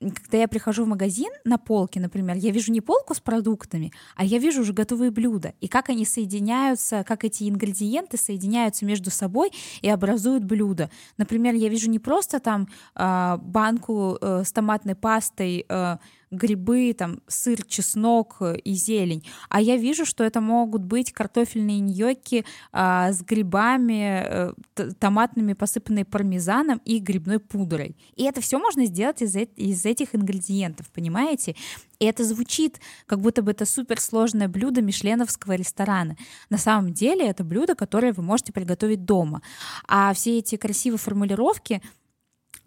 когда 0.02 0.40
я 0.40 0.48
прихожу 0.48 0.86
в 0.86 0.88
магазин 0.88 1.32
на 1.46 1.58
полке, 1.58 2.00
например, 2.00 2.36
я 2.38 2.52
вижу 2.52 2.72
не 2.72 2.82
полку 2.82 3.14
с 3.14 3.20
продуктами, 3.20 3.92
а 4.16 4.26
я 4.26 4.40
вижу 4.40 4.62
уже 4.62 4.74
готовые 4.74 5.12
блюда. 5.12 5.54
И 5.62 5.68
как 5.68 5.90
они 5.90 6.06
соединяются, 6.06 7.04
как 7.08 7.24
эти 7.24 7.48
ингредиенты 7.48 8.18
соединяются 8.18 8.86
между 8.86 9.12
собой 9.12 9.52
и 9.82 9.90
образуют 9.90 10.44
блюдо. 10.44 10.90
Например, 11.18 11.54
я 11.54 11.70
вижу 11.70 11.90
не 11.90 12.00
просто 12.00 12.40
там 12.40 12.68
э, 12.96 13.38
банку 13.42 14.18
э, 14.20 14.44
с 14.44 14.52
томатной 14.52 14.96
пастой, 14.96 15.66
э, 15.68 15.98
грибы, 16.32 16.96
там, 16.98 17.20
сыр, 17.28 17.64
чеснок 17.66 18.38
э, 18.40 18.58
и 18.58 18.74
зелень. 18.74 19.26
А 19.50 19.62
я 19.62 19.76
вижу, 19.76 20.06
что 20.06 20.24
это 20.24 20.40
могут 20.40 20.84
быть 20.84 21.12
картофельные 21.12 21.80
ньокки 21.80 22.46
а, 22.72 23.12
с 23.12 23.22
грибами, 23.22 24.24
а, 24.24 24.54
томатными, 25.00 25.54
посыпанные 25.54 26.06
пармезаном 26.06 26.82
и 26.86 27.00
грибной 27.00 27.40
пудрой. 27.40 27.98
И 28.16 28.24
это 28.24 28.40
все 28.40 28.60
можно 28.60 28.86
сделать 28.86 29.22
из, 29.22 29.36
из 29.36 29.86
этих 29.86 30.16
ингредиентов, 30.16 30.90
понимаете? 30.92 31.56
И 32.00 32.06
это 32.06 32.24
звучит, 32.24 32.80
как 33.06 33.20
будто 33.20 33.44
бы 33.44 33.52
это 33.52 33.66
суперсложное 33.66 34.48
блюдо 34.48 34.82
мишленовского 34.82 35.54
ресторана. 35.54 36.16
На 36.50 36.58
самом 36.58 36.94
деле 36.94 37.28
это 37.28 37.44
блюдо, 37.44 37.76
которое 37.76 38.14
вы 38.14 38.24
можете 38.24 38.54
приготовить 38.54 39.06
дома. 39.06 39.42
А 39.88 40.14
все 40.14 40.40
эти 40.40 40.56
красивые 40.56 40.98
формулировки— 40.98 41.82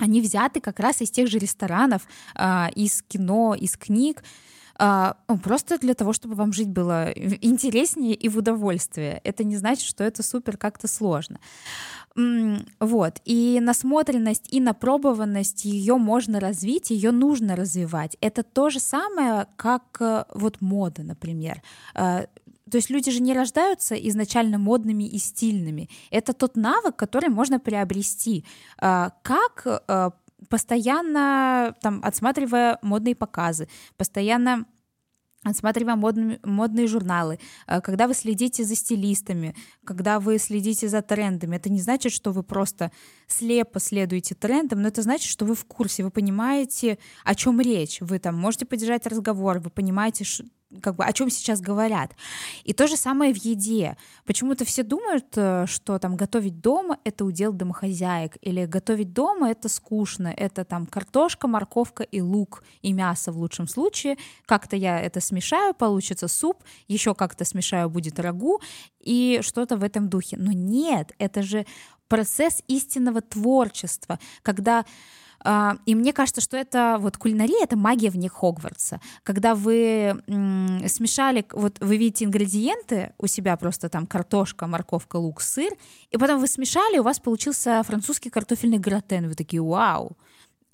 они 0.05 0.21
взяты 0.21 0.61
как 0.61 0.81
раз 0.81 1.01
из 1.01 1.11
тех 1.11 1.29
же 1.29 1.39
ресторанов, 1.39 2.07
а, 2.35 2.71
из 2.75 3.03
кино, 3.03 3.55
из 3.55 3.77
книг, 3.77 4.23
а, 4.77 5.17
ну, 5.29 5.39
просто 5.39 5.79
для 5.79 5.95
того, 5.95 6.13
чтобы 6.13 6.35
вам 6.35 6.53
жить 6.53 6.69
было 6.69 7.11
интереснее 7.13 8.15
и 8.15 8.29
в 8.29 8.39
удовольствие. 8.39 9.21
Это 9.25 9.45
не 9.45 9.57
значит, 9.57 9.85
что 9.85 10.05
это 10.05 10.23
супер 10.23 10.57
как-то 10.57 10.89
сложно. 10.89 11.39
Вот. 12.81 13.21
И 13.25 13.59
насмотренность, 13.61 14.53
и 14.53 14.61
напробованность 14.61 15.65
ее 15.65 15.97
можно 15.97 16.39
развить, 16.39 16.91
ее 16.91 17.11
нужно 17.11 17.57
развивать. 17.57 18.17
Это 18.21 18.43
то 18.43 18.71
же 18.71 18.79
самое, 18.79 19.47
как 19.57 19.97
э, 19.99 20.25
вот 20.33 20.61
мода, 20.61 21.03
например. 21.03 21.61
То 22.71 22.79
есть 22.79 22.91
люди 22.91 23.11
же 23.11 23.21
не 23.21 23.35
рождаются 23.35 23.95
изначально 23.95 24.59
модными 24.59 25.05
и 25.05 25.19
стильными. 25.19 25.89
Это 26.11 26.33
тот 26.33 26.57
навык, 26.57 26.97
который 26.97 27.29
можно 27.29 27.61
приобрести. 27.61 28.45
А, 28.79 29.11
как 29.23 29.67
а, 29.67 30.13
постоянно 30.49 31.75
там, 31.81 32.01
отсматривая 32.03 32.79
модные 32.83 33.15
показы, 33.15 33.69
постоянно 33.97 34.65
отсматривая 35.45 35.97
модные, 35.97 36.41
модные 36.43 36.87
журналы, 36.87 37.39
а, 37.67 37.81
когда 37.81 38.09
вы 38.09 38.15
следите 38.15 38.65
за 38.65 38.75
стилистами, 38.75 39.55
когда 39.85 40.19
вы 40.19 40.39
следите 40.39 40.89
за 40.89 41.03
трендами, 41.03 41.57
это 41.57 41.71
не 41.71 41.81
значит, 41.81 42.13
что 42.13 42.33
вы 42.33 42.43
просто 42.43 42.91
слепо 43.29 43.79
следуете 43.79 44.35
трендам, 44.35 44.83
но 44.83 44.89
это 44.89 45.03
значит, 45.03 45.31
что 45.31 45.45
вы 45.45 45.55
в 45.55 45.65
курсе, 45.67 46.03
вы 46.03 46.11
понимаете, 46.11 46.99
о 47.25 47.35
чем 47.35 47.61
речь, 47.61 48.01
вы 48.01 48.19
там 48.19 48.37
можете 48.37 48.65
поддержать 48.65 49.07
разговор, 49.07 49.59
вы 49.59 49.71
понимаете, 49.71 50.25
как 50.83 50.97
бы 50.97 51.05
о 51.05 51.13
чем 51.13 51.31
сейчас 51.31 51.61
говорят. 51.61 52.13
И 52.65 52.73
то 52.73 52.87
же 52.87 52.97
самое 52.97 53.33
в 53.33 53.37
еде. 53.37 53.97
Почему-то 54.25 54.65
все 54.65 54.83
думают, 54.83 55.27
э, 55.37 55.67
что 55.67 55.99
там 55.99 56.17
готовить 56.17 56.61
дома 56.61 56.99
это 57.05 57.25
удел 57.25 57.53
домохозяек, 57.53 58.37
или 58.41 58.67
готовить 58.67 59.13
дома 59.13 59.51
это 59.51 59.69
скучно, 59.69 60.29
это 60.37 60.65
там 60.65 60.87
картошка, 60.87 61.49
морковка 61.49 62.03
и 62.03 62.21
лук, 62.21 62.63
и 62.83 62.93
мясо 62.93 63.33
в 63.33 63.39
лучшем 63.39 63.69
случае. 63.69 64.17
Как-то 64.47 64.77
я 64.77 65.01
это 65.01 65.21
смешаю, 65.21 65.75
получится 65.75 66.29
суп, 66.29 66.63
еще 66.89 67.15
как-то 67.15 67.45
смешаю, 67.45 67.91
будет 67.91 68.19
рагу, 68.19 68.61
и 69.01 69.41
что-то 69.43 69.77
в 69.77 69.83
этом 69.83 70.09
духе. 70.09 70.37
Но 70.39 70.53
нет, 70.53 71.13
это 71.19 71.43
же 71.43 71.67
процесс 72.09 72.63
истинного 72.69 73.21
творчества, 73.21 74.19
когда 74.43 74.85
и 75.45 75.95
мне 75.95 76.13
кажется, 76.13 76.41
что 76.41 76.57
это 76.57 76.97
вот 76.99 77.19
кулинария, 77.19 77.63
это 77.63 77.77
магия 77.77 78.11
вне 78.11 78.29
Хогвартса. 78.29 79.01
Когда 79.23 79.55
вы 79.55 80.23
смешали, 80.27 81.45
вот 81.53 81.79
вы 81.81 81.97
видите 81.99 82.25
ингредиенты 82.25 83.13
у 83.19 83.27
себя 83.27 83.57
просто 83.57 83.89
там 83.89 84.07
картошка, 84.07 84.67
морковка, 84.67 85.17
лук, 85.17 85.43
сыр, 85.43 85.73
и 86.11 86.17
потом 86.17 86.41
вы 86.41 86.47
смешали, 86.47 86.99
у 86.99 87.03
вас 87.03 87.21
получился 87.21 87.83
французский 87.83 88.31
картофельный 88.31 88.79
гратен. 88.79 89.29
Вы 89.29 89.35
такие, 89.35 89.63
вау, 89.63 90.17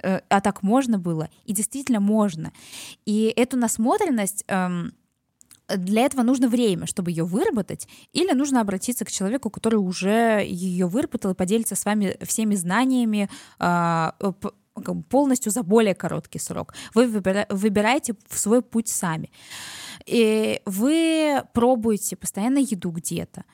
э, 0.03 0.21
а 0.29 0.41
так 0.41 0.62
можно 0.62 0.99
было? 0.99 1.29
И 1.45 1.53
действительно 1.53 2.00
можно. 2.00 2.53
И 3.05 3.33
эту 3.37 3.57
насмотренность 3.57 4.45
эм, 4.47 4.93
для 5.77 6.03
этого 6.03 6.23
нужно 6.23 6.49
время, 6.49 6.87
чтобы 6.87 7.11
ее 7.11 7.25
выработать, 7.25 7.89
или 8.12 8.33
нужно 8.33 8.61
обратиться 8.61 9.05
к 9.05 9.11
человеку, 9.11 9.50
который 9.50 9.77
уже 9.77 10.45
ее 10.47 10.87
выработал 10.87 11.33
и 11.33 11.35
поделится 11.35 11.77
с 11.77 11.85
вами 11.85 12.17
всеми 12.23 12.55
знаниями, 12.55 13.29
а, 13.59 14.15
полностью 15.09 15.53
за 15.53 15.62
более 15.62 15.95
короткий 15.95 16.39
срок. 16.39 16.75
Вы 16.95 17.07
выбираете 17.09 18.15
свой 18.31 18.62
путь 18.62 18.89
сами. 18.89 19.31
И 20.07 20.61
вы 20.65 21.43
пробуете 21.53 22.17
постоянно 22.17 22.59
еду 22.59 22.91
где-то. 22.91 23.45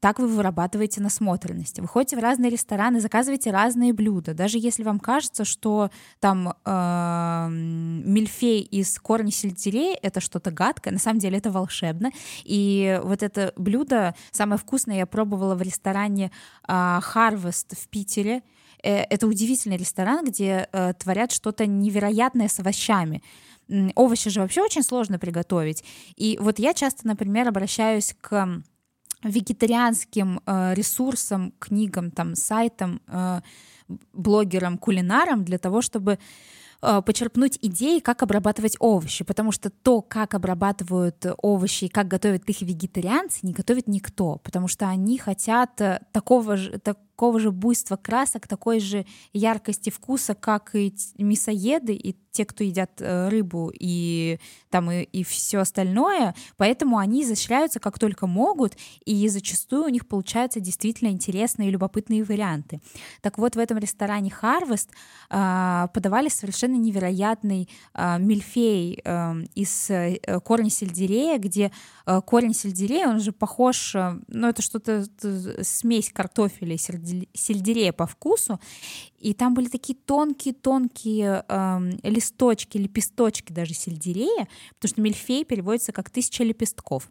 Так 0.00 0.20
вы 0.20 0.28
вырабатываете 0.28 1.00
насмотренность. 1.00 1.80
Вы 1.80 1.88
ходите 1.88 2.16
в 2.16 2.20
разные 2.20 2.50
рестораны, 2.50 3.00
заказываете 3.00 3.50
разные 3.50 3.92
блюда. 3.92 4.32
Даже 4.32 4.58
если 4.58 4.84
вам 4.84 5.00
кажется, 5.00 5.44
что 5.44 5.90
там 6.20 6.54
э, 6.64 7.48
мильфей 7.50 8.60
из 8.60 8.96
корня 9.00 9.32
сельдерей— 9.32 9.94
это 10.02 10.20
что-то 10.20 10.52
гадкое, 10.52 10.92
на 10.92 11.00
самом 11.00 11.18
деле 11.18 11.38
это 11.38 11.50
волшебно. 11.50 12.12
И 12.44 13.00
вот 13.02 13.24
это 13.24 13.52
блюдо 13.56 14.14
самое 14.30 14.58
вкусное 14.58 14.98
я 14.98 15.06
пробовала 15.06 15.56
в 15.56 15.62
ресторане 15.62 16.30
э, 16.66 16.72
Harvest 16.72 17.76
в 17.76 17.88
Питере. 17.88 18.42
Э, 18.84 18.98
это 19.02 19.26
удивительный 19.26 19.76
ресторан, 19.76 20.24
где 20.24 20.68
э, 20.70 20.92
творят 20.94 21.32
что-то 21.32 21.66
невероятное 21.66 22.46
с 22.46 22.60
овощами. 22.60 23.20
Овощи 23.96 24.30
же 24.30 24.40
вообще 24.40 24.62
очень 24.62 24.84
сложно 24.84 25.18
приготовить. 25.18 25.84
И 26.16 26.38
вот 26.40 26.60
я 26.60 26.72
часто, 26.72 27.06
например, 27.06 27.48
обращаюсь 27.48 28.14
к 28.20 28.62
вегетарианским 29.24 30.40
э, 30.46 30.74
ресурсам, 30.74 31.52
книгам, 31.58 32.10
там, 32.10 32.34
сайтам, 32.34 33.00
э, 33.06 33.40
блогерам, 34.12 34.78
кулинарам 34.78 35.44
для 35.44 35.58
того, 35.58 35.82
чтобы 35.82 36.18
э, 36.82 37.02
почерпнуть 37.02 37.58
идеи, 37.62 37.98
как 38.00 38.22
обрабатывать 38.22 38.76
овощи, 38.78 39.24
потому 39.24 39.52
что 39.52 39.70
то, 39.70 40.02
как 40.02 40.34
обрабатывают 40.34 41.26
овощи 41.38 41.84
и 41.84 41.88
как 41.88 42.08
готовят 42.08 42.48
их 42.48 42.60
вегетарианцы, 42.62 43.40
не 43.42 43.52
готовит 43.52 43.88
никто, 43.88 44.36
потому 44.44 44.68
что 44.68 44.88
они 44.88 45.18
хотят 45.18 45.80
э, 45.80 46.00
такого 46.12 46.56
же, 46.56 46.78
так, 46.78 46.98
такого 47.18 47.40
же 47.40 47.50
буйства 47.50 47.96
красок, 47.96 48.46
такой 48.46 48.78
же 48.78 49.04
яркости 49.32 49.90
вкуса, 49.90 50.36
как 50.36 50.76
и 50.76 50.94
мясоеды, 51.18 51.92
и 51.92 52.12
те, 52.38 52.44
кто 52.44 52.62
едят 52.62 52.92
э, 53.00 53.28
рыбу 53.30 53.72
и 53.74 54.38
там 54.70 54.92
и, 54.92 55.02
и 55.02 55.24
все 55.24 55.58
остальное, 55.58 56.36
поэтому 56.56 56.98
они 56.98 57.24
изощряются 57.24 57.80
как 57.80 57.98
только 57.98 58.28
могут, 58.28 58.76
и 59.04 59.28
зачастую 59.28 59.86
у 59.86 59.88
них 59.88 60.06
получаются 60.06 60.60
действительно 60.60 61.08
интересные 61.08 61.68
и 61.68 61.72
любопытные 61.72 62.22
варианты. 62.22 62.80
Так 63.22 63.38
вот, 63.38 63.56
в 63.56 63.58
этом 63.58 63.78
ресторане 63.78 64.32
Harvest 64.40 64.90
э, 65.30 65.88
подавали 65.92 66.28
совершенно 66.28 66.76
невероятный 66.76 67.68
э, 67.94 68.18
мильфей 68.20 69.00
э, 69.04 69.34
из 69.56 69.90
э, 69.90 70.20
корня 70.44 70.70
сельдерея, 70.70 71.38
где 71.38 71.72
э, 72.06 72.20
корень 72.24 72.54
сельдерея, 72.54 73.08
он 73.08 73.18
же 73.18 73.32
похож, 73.32 73.96
э, 73.96 74.20
ну 74.28 74.46
это 74.46 74.62
что-то 74.62 75.04
смесь 75.62 76.12
картофеля 76.12 76.76
и 76.76 77.28
сельдерея 77.34 77.92
по 77.92 78.06
вкусу, 78.06 78.60
и 79.18 79.34
там 79.34 79.54
были 79.54 79.68
такие 79.68 79.98
тонкие-тонкие 79.98 81.44
э, 81.48 81.80
листочки, 82.02 82.38
листочки, 82.48 82.78
лепесточки 82.78 83.52
даже 83.52 83.74
сельдерея, 83.74 84.48
потому 84.74 84.88
что 84.88 85.00
мильфей 85.00 85.44
переводится 85.44 85.92
как 85.92 86.10
тысяча 86.10 86.44
лепестков. 86.44 87.10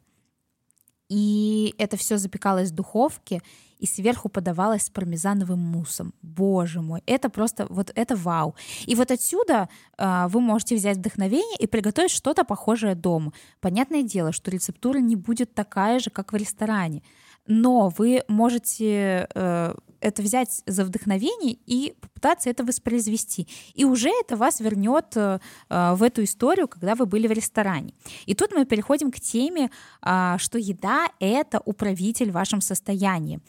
И 1.09 1.73
это 1.77 1.95
все 1.95 2.17
запекалось 2.17 2.71
в 2.71 2.75
духовке 2.75 3.41
и 3.79 3.85
сверху 3.85 4.27
подавалось 4.27 4.83
с 4.83 4.89
пармезановым 4.89 5.59
муссом. 5.59 6.13
Боже 6.21 6.81
мой, 6.81 7.01
это 7.05 7.29
просто 7.29 7.65
вот 7.69 7.91
это 7.95 8.15
вау. 8.15 8.55
И 8.85 8.95
вот 8.95 9.11
отсюда 9.11 9.69
э, 9.97 10.27
вы 10.29 10.41
можете 10.41 10.75
взять 10.75 10.97
вдохновение 10.97 11.57
и 11.59 11.67
приготовить 11.67 12.11
что-то 12.11 12.43
похожее 12.43 12.95
дома. 12.95 13.31
Понятное 13.59 14.03
дело, 14.03 14.31
что 14.31 14.51
рецептура 14.51 14.97
не 14.97 15.15
будет 15.15 15.53
такая 15.53 15.99
же, 15.99 16.09
как 16.09 16.33
в 16.33 16.35
ресторане, 16.35 17.03
но 17.47 17.89
вы 17.97 18.23
можете 18.27 19.27
э, 19.33 19.73
это 19.99 20.21
взять 20.21 20.61
за 20.65 20.85
вдохновение 20.85 21.57
и 21.65 21.95
попытаться 21.99 22.49
это 22.49 22.63
воспроизвести. 22.63 23.47
И 23.73 23.85
уже 23.85 24.09
это 24.09 24.35
вас 24.35 24.59
вернет 24.59 25.15
э, 25.15 25.39
э, 25.69 25.93
в 25.95 26.03
эту 26.03 26.23
историю, 26.23 26.67
когда 26.67 26.95
вы 26.95 27.05
были 27.05 27.27
в 27.27 27.31
ресторане. 27.31 27.93
И 28.25 28.33
тут 28.35 28.51
мы 28.51 28.65
переходим 28.65 29.11
к 29.11 29.19
теме, 29.19 29.69
э, 30.01 30.35
что 30.37 30.57
еда— 30.57 31.07
это 31.19 31.61
управитель 31.65 32.31
в 32.31 32.35
вашем 32.35 32.61
состоянии 32.61 33.39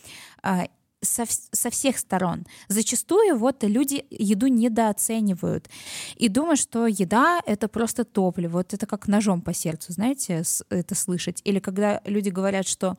э, 0.43 0.67
со, 1.01 1.25
со 1.29 1.71
всех 1.71 1.99
сторон. 1.99 2.45
Зачастую 2.69 3.37
вот 3.37 3.63
люди 3.63 4.05
еду 4.11 4.47
недооценивают 4.49 5.69
и 6.17 6.29
думают, 6.29 6.61
что 6.61 6.87
еда— 6.87 7.41
это 7.47 7.69
просто 7.69 8.05
топливо. 8.05 8.59
Вот 8.59 8.75
это 8.75 8.87
как 8.87 9.07
ножом 9.07 9.41
по 9.43 9.55
сердцу, 9.55 9.93
знаете, 9.93 10.43
это 10.71 10.95
слышать. 10.95 11.41
Или 11.45 11.61
когда 11.61 12.01
люди 12.05 12.31
говорят, 12.31 12.67
что 12.67 12.97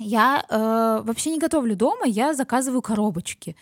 я 0.00 0.44
э, 0.48 1.02
вообще 1.04 1.30
не 1.30 1.38
готовлю 1.38 1.76
дома, 1.76 2.06
я 2.06 2.34
заказываю 2.34 2.82
коробочки. 2.82 3.54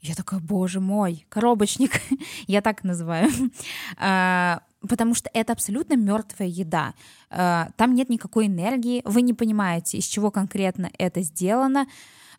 Я 0.00 0.14
такая, 0.14 0.40
боже 0.40 0.80
мой, 0.80 1.26
коробочник, 1.28 2.00
я 2.46 2.60
так 2.60 2.82
называю, 2.82 3.30
а, 3.98 4.62
потому 4.88 5.14
что 5.14 5.30
это 5.34 5.52
абсолютно 5.52 5.94
мертвая 5.94 6.48
еда. 6.48 6.94
А, 7.30 7.68
там 7.76 7.94
нет 7.94 8.08
никакой 8.08 8.46
энергии, 8.46 9.02
вы 9.04 9.22
не 9.22 9.34
понимаете, 9.34 9.98
из 9.98 10.06
чего 10.06 10.30
конкретно 10.30 10.90
это 10.98 11.20
сделано. 11.20 11.86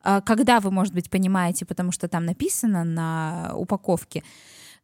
А, 0.02 0.22
когда 0.22 0.60
вы, 0.60 0.72
может 0.72 0.94
быть, 0.94 1.10
понимаете, 1.10 1.66
потому 1.66 1.92
что 1.92 2.08
там 2.08 2.26
написано 2.26 2.84
на 2.84 3.54
упаковке, 3.56 4.24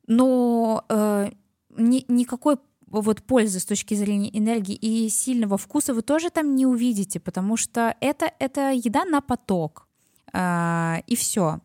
но 0.07 0.85
э, 0.89 1.31
ни, 1.75 2.05
никакой 2.07 2.57
вот 2.91 3.24
пользы 3.24 3.60
с 3.60 3.65
точки 3.65 3.93
зрения 3.93 4.38
энергии 4.38 4.75
и 4.75 5.10
сильного 5.10 5.58
вкуса 5.58 5.93
вы 5.93 6.01
тоже 6.01 6.29
там 6.29 6.55
не 6.55 6.65
увидите, 6.65 7.19
потому 7.19 7.58
что 7.58 7.96
это, 8.01 8.31
это 8.39 8.72
еда 8.72 9.05
на 9.05 9.22
поток. 9.22 9.88
А, 10.31 11.01
и 11.08 11.15
все 11.15 11.60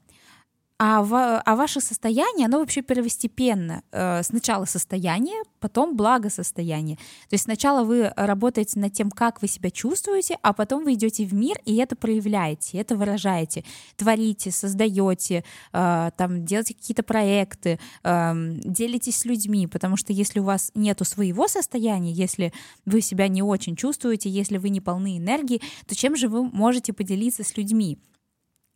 а, 0.76 1.02
в, 1.02 1.40
а 1.40 1.57
ваше 1.57 1.81
состояние, 1.81 2.47
оно 2.47 2.59
вообще 2.59 2.83
первостепенно. 2.83 3.83
Э, 3.93 4.23
сначала 4.25 4.64
состояние, 4.64 5.40
потом 5.61 5.97
благосостояние. 5.97 6.97
То 6.97 7.35
есть 7.35 7.45
сначала 7.45 7.85
вы 7.85 8.12
работаете 8.16 8.81
над 8.81 8.93
тем, 8.93 9.11
как 9.11 9.40
вы 9.40 9.47
себя 9.47 9.71
чувствуете, 9.71 10.37
а 10.43 10.52
потом 10.52 10.83
вы 10.83 10.95
идете 10.95 11.25
в 11.26 11.33
мир 11.33 11.59
и 11.64 11.76
это 11.76 11.95
проявляете, 11.95 12.78
это 12.78 12.97
выражаете, 12.97 13.64
творите, 13.97 14.50
создаете, 14.50 15.45
э, 15.73 16.11
там, 16.16 16.45
делаете 16.45 16.75
какие-то 16.75 17.04
проекты, 17.04 17.78
эм, 18.02 18.61
делитесь 18.61 19.19
с 19.19 19.25
людьми, 19.25 19.69
потому 19.69 19.97
что 19.97 20.12
если 20.12 20.40
у 20.40 20.45
вас 20.45 20.73
нету 20.75 21.04
своего 21.04 21.47
состояния, 21.47 22.10
если 22.10 22.52
вы 22.84 23.00
себя 23.00 23.28
не 23.28 23.43
очень 23.43 23.76
чувствуете, 23.76 24.28
если 24.28 24.58
вы 24.58 24.71
не 24.71 24.80
полны 24.80 25.19
энергии, 25.19 25.63
то 25.87 25.95
чем 25.95 26.17
же 26.17 26.28
вы 26.28 26.43
можете 26.43 26.93
поделиться 26.93 27.45
с 27.45 27.56
людьми? 27.56 27.99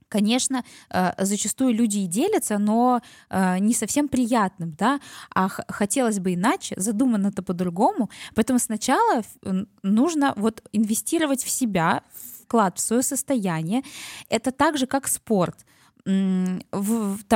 Конечно, 0.08 0.64
э, 0.90 1.12
зачастую 1.18 1.74
люди 1.74 1.98
и 1.98 2.06
делятся, 2.06 2.58
но 2.58 3.00
э, 3.30 3.58
не 3.58 3.74
совсем 3.74 4.08
приятным, 4.08 4.74
да, 4.78 5.00
а 5.34 5.48
хотелось 5.48 6.18
бы 6.18 6.34
иначе, 6.34 6.74
задумано-то 6.78 7.42
по-другому, 7.42 8.10
поэтому 8.34 8.58
сначала 8.58 9.22
нужно 9.82 10.32
вот 10.36 10.62
инвестировать 10.72 11.42
в 11.44 11.50
себя, 11.50 12.02
вклад 12.42 12.78
в 12.78 12.80
свое 12.80 13.02
состояние. 13.02 13.82
Это 14.28 14.52
так 14.52 14.78
же, 14.78 14.86
как 14.86 15.06
спорт. 15.06 15.66
Там 16.04 16.62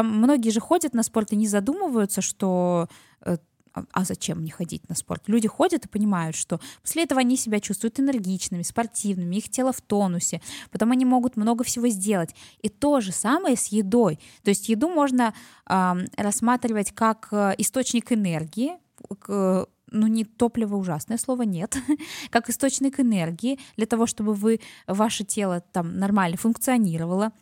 многие 0.06 0.50
же 0.50 0.60
ходят 0.60 0.94
на 0.94 1.02
спорт 1.02 1.32
и 1.32 1.36
не 1.36 1.46
задумываются, 1.46 2.22
что 2.22 2.88
э, 3.20 3.36
а, 3.74 3.84
а 3.92 4.04
зачем 4.04 4.40
мне 4.40 4.50
ходить 4.50 4.88
на 4.88 4.94
спорт? 4.94 5.22
Люди 5.26 5.48
ходят 5.48 5.84
и 5.84 5.88
понимают, 5.88 6.36
что 6.36 6.60
после 6.82 7.04
этого 7.04 7.20
они 7.20 7.36
себя 7.36 7.60
чувствуют 7.60 7.98
энергичными, 8.00 8.62
спортивными, 8.62 9.36
их 9.36 9.50
тело 9.50 9.72
в 9.72 9.80
тонусе, 9.80 10.40
потом 10.70 10.92
они 10.92 11.04
могут 11.04 11.36
много 11.36 11.64
всего 11.64 11.88
сделать. 11.88 12.34
И 12.60 12.68
то 12.68 13.00
же 13.00 13.12
самое 13.12 13.56
с 13.56 13.66
едой. 13.66 14.18
То 14.42 14.50
есть 14.50 14.68
еду 14.68 14.88
можно 14.88 15.34
э, 15.68 15.94
рассматривать 16.16 16.92
как 16.92 17.28
э, 17.32 17.54
источник 17.58 18.12
энергии, 18.12 18.72
к, 19.18 19.66
ну 19.90 20.06
не 20.06 20.24
топливо 20.24 20.76
ужасное 20.76 21.18
слово 21.18 21.42
нет, 21.42 21.76
как 22.30 22.50
источник 22.50 23.00
энергии 23.00 23.58
для 23.76 23.86
того, 23.86 24.06
чтобы 24.06 24.34
вы 24.34 24.60
ваше 24.86 25.24
тело 25.24 25.60
там 25.60 25.98
нормально 25.98 26.36
функционировало, 26.36 27.32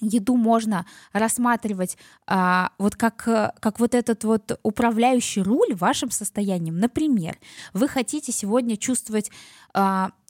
еду 0.00 0.36
можно 0.36 0.86
рассматривать 1.12 1.96
а, 2.26 2.72
вот 2.78 2.96
как, 2.96 3.16
как 3.60 3.80
вот 3.80 3.94
этот 3.94 4.24
вот 4.24 4.58
управляющий 4.62 5.42
руль 5.42 5.74
вашим 5.74 6.10
состоянием. 6.10 6.78
Например, 6.78 7.36
вы 7.72 7.88
хотите 7.88 8.32
сегодня 8.32 8.76
чувствовать 8.76 9.30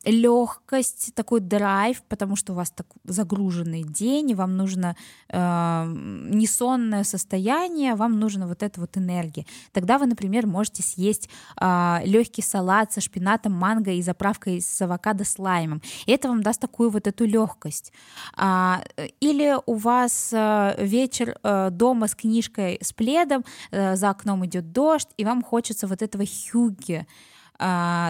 легкость, 0.04 1.14
такой 1.14 1.40
драйв, 1.40 2.02
потому 2.08 2.36
что 2.36 2.52
у 2.52 2.56
вас 2.56 2.70
так 2.70 2.86
загруженный 3.04 3.82
день, 3.82 4.34
вам 4.34 4.56
нужно 4.56 4.96
э, 5.28 5.84
несонное 6.30 7.04
состояние, 7.04 7.94
вам 7.94 8.18
нужна 8.18 8.46
вот 8.46 8.62
эта 8.62 8.80
вот 8.80 8.96
энергия. 8.96 9.44
Тогда 9.72 9.98
вы, 9.98 10.06
например, 10.06 10.46
можете 10.46 10.82
съесть 10.82 11.28
э, 11.60 11.98
легкий 12.04 12.40
салат 12.40 12.92
со 12.92 13.02
шпинатом, 13.02 13.52
манго 13.52 13.90
и 13.90 14.00
заправкой 14.00 14.62
с 14.62 14.80
авокадо 14.80 15.24
с 15.24 15.38
лаймом. 15.38 15.82
И 16.06 16.12
это 16.12 16.28
вам 16.28 16.42
даст 16.42 16.60
такую 16.60 16.88
вот 16.88 17.06
эту 17.06 17.26
легкость. 17.26 17.92
А, 18.36 18.82
или 19.20 19.54
у 19.66 19.74
вас 19.74 20.30
э, 20.32 20.76
вечер 20.78 21.36
э, 21.42 21.68
дома 21.70 22.08
с 22.08 22.14
книжкой, 22.14 22.78
с 22.80 22.94
пледом, 22.94 23.44
э, 23.70 23.96
за 23.96 24.08
окном 24.10 24.46
идет 24.46 24.72
дождь, 24.72 25.08
и 25.18 25.26
вам 25.26 25.42
хочется 25.42 25.86
вот 25.86 26.00
этого 26.00 26.24
хюги, 26.24 27.06
а, 27.06 27.29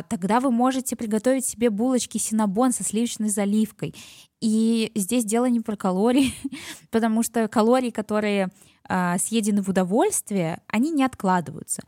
тогда 0.09 0.39
вы 0.39 0.53
можете 0.53 0.95
приготовить 0.95 1.45
себе 1.45 1.71
булочки 1.71 2.19
синабон 2.19 2.73
со 2.73 2.85
сливочной 2.85 3.31
заливкой. 3.31 3.95
И 4.41 4.93
здесь 4.95 5.25
дело 5.25 5.47
не 5.47 5.61
про 5.61 5.77
калории, 5.77 6.33
потому 6.91 7.23
что 7.23 7.49
калории, 7.49 7.91
которые 7.91 8.51
а, 8.89 9.19
съедены 9.19 9.63
в 9.63 9.69
удовольствие, 9.69 10.63
они 10.67 10.91
не 10.91 11.05
откладываются. 11.05 11.83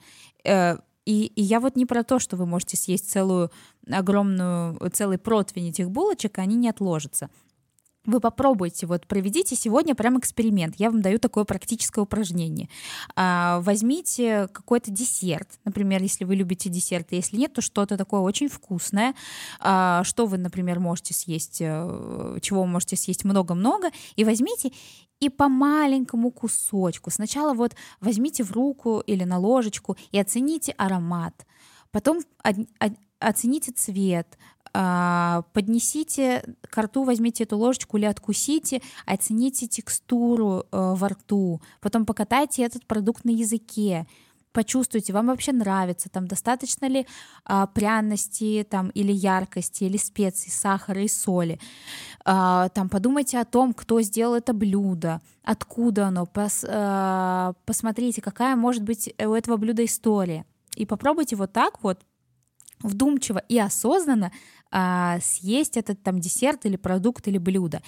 Э, 0.44 0.76
и, 1.04 1.26
и 1.26 1.42
я 1.42 1.58
вот 1.60 1.76
не 1.76 1.86
про 1.86 2.04
то, 2.04 2.18
что 2.18 2.36
вы 2.36 2.46
можете 2.46 2.76
съесть 2.76 3.10
целую 3.10 3.50
огромную, 3.90 4.78
целый 4.92 5.18
противень 5.18 5.70
этих 5.70 5.90
булочек, 5.90 6.38
и 6.38 6.40
они 6.40 6.54
не 6.56 6.68
отложатся 6.68 7.28
вы 8.04 8.20
попробуйте, 8.20 8.86
вот 8.86 9.06
проведите 9.06 9.54
сегодня 9.54 9.94
прям 9.94 10.18
эксперимент. 10.18 10.76
Я 10.78 10.90
вам 10.90 11.02
даю 11.02 11.18
такое 11.18 11.44
практическое 11.44 12.00
упражнение. 12.00 12.68
А, 13.14 13.60
возьмите 13.60 14.48
какой-то 14.48 14.90
десерт, 14.90 15.48
например, 15.64 16.02
если 16.02 16.24
вы 16.24 16.34
любите 16.34 16.68
десерты. 16.68 17.16
Если 17.16 17.36
нет, 17.36 17.52
то 17.52 17.60
что-то 17.60 17.96
такое 17.96 18.20
очень 18.20 18.48
вкусное. 18.48 19.14
А, 19.60 20.02
что 20.04 20.26
вы, 20.26 20.38
например, 20.38 20.80
можете 20.80 21.14
съесть, 21.14 21.58
э, 21.60 22.38
чего 22.40 22.62
вы 22.62 22.66
можете 22.66 22.96
съесть 22.96 23.24
много-много, 23.24 23.90
и 24.16 24.24
возьмите 24.24 24.72
и 25.20 25.28
по 25.28 25.48
маленькому 25.48 26.32
кусочку. 26.32 27.10
Сначала 27.10 27.54
вот 27.54 27.76
возьмите 28.00 28.42
в 28.42 28.50
руку 28.50 29.00
или 29.06 29.22
на 29.22 29.38
ложечку 29.38 29.96
и 30.10 30.18
оцените 30.18 30.72
аромат. 30.72 31.46
Потом 31.92 32.20
оцените 33.20 33.70
цвет, 33.70 34.36
а, 34.61 34.61
поднесите 34.72 36.42
к 36.62 36.82
рту, 36.82 37.04
возьмите 37.04 37.44
эту 37.44 37.58
ложечку 37.58 37.98
или 37.98 38.06
откусите, 38.06 38.80
оцените 39.04 39.66
текстуру 39.66 40.64
э, 40.70 40.94
во 40.94 41.08
рту, 41.08 41.60
потом 41.80 42.06
покатайте 42.06 42.62
этот 42.62 42.86
продукт 42.86 43.24
на 43.24 43.30
языке, 43.30 44.06
почувствуйте, 44.52 45.12
вам 45.12 45.26
вообще 45.26 45.52
нравится, 45.52 46.08
там 46.08 46.26
достаточно 46.26 46.86
ли 46.86 47.06
а, 47.44 47.66
пряности 47.66 48.66
там, 48.68 48.90
или 48.90 49.12
яркости, 49.12 49.84
или 49.84 49.96
специй, 49.96 50.50
сахара 50.50 51.02
и 51.02 51.08
соли. 51.08 51.58
А, 52.24 52.68
там 52.68 52.88
подумайте 52.88 53.38
о 53.38 53.44
том, 53.44 53.74
кто 53.74 54.00
сделал 54.02 54.34
это 54.34 54.52
блюдо, 54.52 55.20
откуда 55.42 56.06
оно, 56.06 56.26
пос, 56.26 56.64
а, 56.68 57.54
посмотрите, 57.64 58.20
какая 58.22 58.56
может 58.56 58.82
быть 58.82 59.12
у 59.18 59.32
этого 59.32 59.56
блюда 59.56 59.84
история. 59.84 60.44
И 60.76 60.86
попробуйте 60.86 61.36
вот 61.36 61.52
так 61.52 61.82
вот 61.82 62.00
вдумчиво 62.80 63.38
и 63.48 63.58
осознанно 63.58 64.32
а, 64.72 65.20
съесть 65.20 65.76
этот 65.76 66.02
там 66.02 66.18
десерт 66.18 66.66
или 66.66 66.76
продукт 66.76 67.28
или 67.28 67.38
блюдо. 67.38 67.82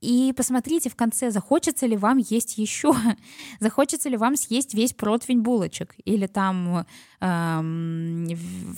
И 0.00 0.32
посмотрите 0.34 0.88
в 0.88 0.96
конце, 0.96 1.30
захочется 1.30 1.86
ли 1.86 1.96
вам 1.96 2.16
есть 2.16 2.56
еще, 2.56 2.94
захочется 3.60 4.08
ли 4.08 4.16
вам 4.16 4.36
съесть 4.36 4.72
весь 4.72 4.94
противень 4.94 5.42
булочек 5.42 5.94
или 6.04 6.26
там 6.26 6.86
эм, 7.20 8.26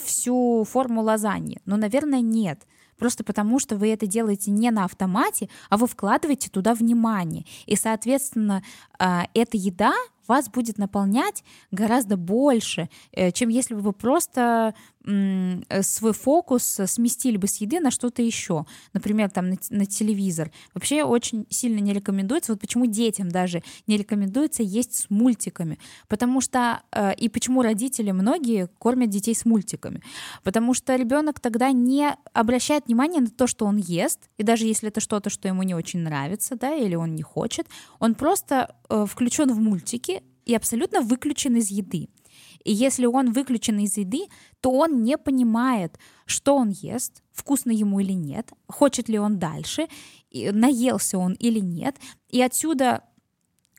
всю 0.04 0.64
форму 0.64 1.02
лазаньи. 1.02 1.60
Ну, 1.64 1.76
наверное, 1.76 2.20
нет. 2.20 2.66
Просто 2.98 3.24
потому, 3.24 3.58
что 3.58 3.76
вы 3.76 3.88
это 3.88 4.06
делаете 4.06 4.50
не 4.50 4.70
на 4.70 4.84
автомате, 4.84 5.48
а 5.70 5.76
вы 5.76 5.86
вкладываете 5.86 6.50
туда 6.50 6.74
внимание. 6.74 7.44
И, 7.66 7.76
соответственно, 7.76 8.62
э, 8.98 9.22
эта 9.34 9.56
еда 9.56 9.92
вас 10.28 10.48
будет 10.48 10.78
наполнять 10.78 11.44
гораздо 11.70 12.16
больше, 12.16 12.88
э, 13.12 13.32
чем 13.32 13.48
если 13.48 13.74
бы 13.74 13.80
вы 13.80 13.92
просто 13.92 14.74
свой 15.82 16.12
фокус 16.12 16.80
сместили 16.86 17.36
бы 17.36 17.48
с 17.48 17.56
еды 17.56 17.80
на 17.80 17.90
что-то 17.90 18.22
еще, 18.22 18.66
например, 18.92 19.30
там 19.30 19.50
на, 19.50 19.56
на 19.70 19.86
телевизор. 19.86 20.50
Вообще 20.74 21.04
очень 21.04 21.46
сильно 21.50 21.78
не 21.80 21.92
рекомендуется, 21.92 22.52
вот 22.52 22.60
почему 22.60 22.86
детям 22.86 23.30
даже 23.30 23.62
не 23.86 23.96
рекомендуется 23.96 24.62
есть 24.62 24.94
с 24.94 25.10
мультиками, 25.10 25.78
потому 26.08 26.40
что 26.40 26.82
э, 26.92 27.14
и 27.14 27.28
почему 27.28 27.62
родители 27.62 28.10
многие 28.10 28.68
кормят 28.78 29.10
детей 29.10 29.34
с 29.34 29.44
мультиками, 29.44 30.02
потому 30.42 30.74
что 30.74 30.94
ребенок 30.96 31.40
тогда 31.40 31.72
не 31.72 32.14
обращает 32.32 32.86
внимания 32.86 33.20
на 33.20 33.30
то, 33.30 33.46
что 33.46 33.66
он 33.66 33.76
ест, 33.76 34.30
и 34.38 34.42
даже 34.42 34.66
если 34.66 34.88
это 34.88 35.00
что-то, 35.00 35.30
что 35.30 35.48
ему 35.48 35.62
не 35.62 35.74
очень 35.74 36.00
нравится, 36.00 36.56
да, 36.56 36.74
или 36.74 36.94
он 36.94 37.14
не 37.14 37.22
хочет, 37.22 37.66
он 37.98 38.14
просто 38.14 38.74
э, 38.88 39.06
включен 39.08 39.52
в 39.52 39.58
мультики 39.58 40.22
и 40.44 40.54
абсолютно 40.54 41.00
выключен 41.00 41.56
из 41.56 41.70
еды. 41.70 42.08
И 42.64 42.72
если 42.72 43.06
он 43.06 43.32
выключен 43.32 43.78
из 43.78 43.96
еды, 43.96 44.26
то 44.60 44.70
он 44.70 45.02
не 45.02 45.18
понимает, 45.18 45.98
что 46.26 46.56
он 46.56 46.70
ест, 46.70 47.22
вкусно 47.32 47.70
ему 47.70 48.00
или 48.00 48.12
нет, 48.12 48.52
хочет 48.68 49.08
ли 49.08 49.18
он 49.18 49.38
дальше, 49.38 49.88
наелся 50.32 51.18
он 51.18 51.32
или 51.34 51.60
нет. 51.60 51.96
И 52.28 52.40
отсюда 52.40 53.02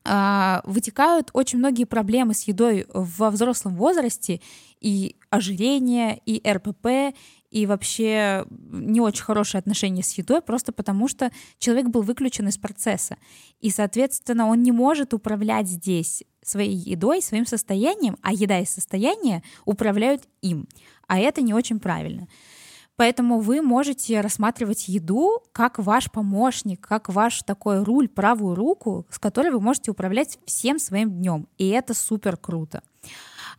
э, 0.06 0.62
вытекают 0.66 1.30
очень 1.34 1.60
многие 1.60 1.86
проблемы 1.86 2.34
с 2.34 2.44
едой 2.44 2.86
во 2.94 3.32
взрослом 3.32 3.76
возрасте, 3.76 4.42
и 4.80 5.16
ожирение, 5.30 6.22
и 6.26 6.42
РПП, 6.46 7.16
и 7.54 7.68
вообще 7.68 8.46
не 8.50 9.00
очень 9.00 9.24
хорошие 9.24 9.60
отношения 9.60 10.02
с 10.02 10.18
едой, 10.18 10.42
просто 10.42 10.72
потому 10.72 11.08
что 11.08 11.32
человек 11.60 11.88
был 11.88 12.02
выключен 12.02 12.48
из 12.48 12.58
процесса. 12.58 13.18
И, 13.60 13.70
соответственно, 13.70 14.48
он 14.48 14.64
не 14.64 14.72
может 14.72 15.14
управлять 15.14 15.68
здесь 15.68 16.24
своей 16.42 16.76
едой, 16.76 17.22
своим 17.22 17.46
состоянием, 17.46 18.18
а 18.24 18.34
еда 18.34 18.60
и 18.60 18.66
состояние 18.66 19.44
управляют 19.66 20.24
им. 20.42 20.68
А 21.08 21.20
это 21.20 21.44
не 21.44 21.54
очень 21.54 21.80
правильно. 21.80 22.28
Поэтому 22.96 23.40
вы 23.40 23.62
можете 23.62 24.22
рассматривать 24.22 24.88
еду 24.88 25.44
как 25.52 25.78
ваш 25.78 26.12
помощник, 26.12 26.82
как 26.82 27.10
ваш 27.10 27.44
такой 27.44 27.84
руль, 27.84 28.08
правую 28.08 28.56
руку, 28.56 29.06
с 29.12 29.20
которой 29.20 29.52
вы 29.52 29.62
можете 29.62 29.92
управлять 29.92 30.40
всем 30.46 30.80
своим 30.80 31.12
днем. 31.12 31.48
И 31.60 31.70
это 31.70 31.94
супер 31.94 32.36
круто. 32.36 32.82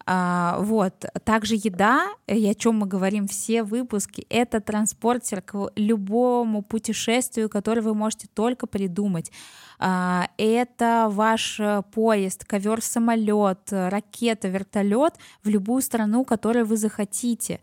А, 0.06 0.58
вот. 0.60 1.04
Также 1.24 1.54
еда, 1.54 2.08
и 2.26 2.46
о 2.46 2.54
чем 2.54 2.78
мы 2.78 2.86
говорим 2.86 3.26
все 3.26 3.62
выпуски, 3.62 4.26
это 4.28 4.60
транспортер 4.60 5.42
к 5.42 5.70
любому 5.76 6.62
путешествию, 6.62 7.48
которое 7.48 7.80
вы 7.80 7.94
можете 7.94 8.28
только 8.32 8.66
придумать. 8.66 9.30
А, 9.78 10.28
это 10.38 11.08
ваш 11.10 11.58
э, 11.58 11.82
поезд, 11.92 12.44
ковер, 12.44 12.80
самолет, 12.80 13.68
ракета, 13.70 14.48
вертолет 14.48 15.14
в 15.42 15.48
любую 15.48 15.82
страну, 15.82 16.24
которую 16.24 16.64
вы 16.66 16.76
захотите. 16.76 17.60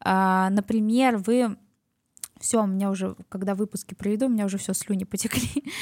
А, 0.00 0.50
например, 0.50 1.16
вы 1.16 1.56
все, 2.44 2.62
у 2.62 2.66
меня 2.66 2.90
уже, 2.90 3.16
когда 3.30 3.54
выпуски 3.54 3.94
проведу, 3.94 4.26
у 4.26 4.28
меня 4.28 4.44
уже 4.44 4.58
все 4.58 4.74
слюни 4.74 5.04
потекли. 5.04 5.64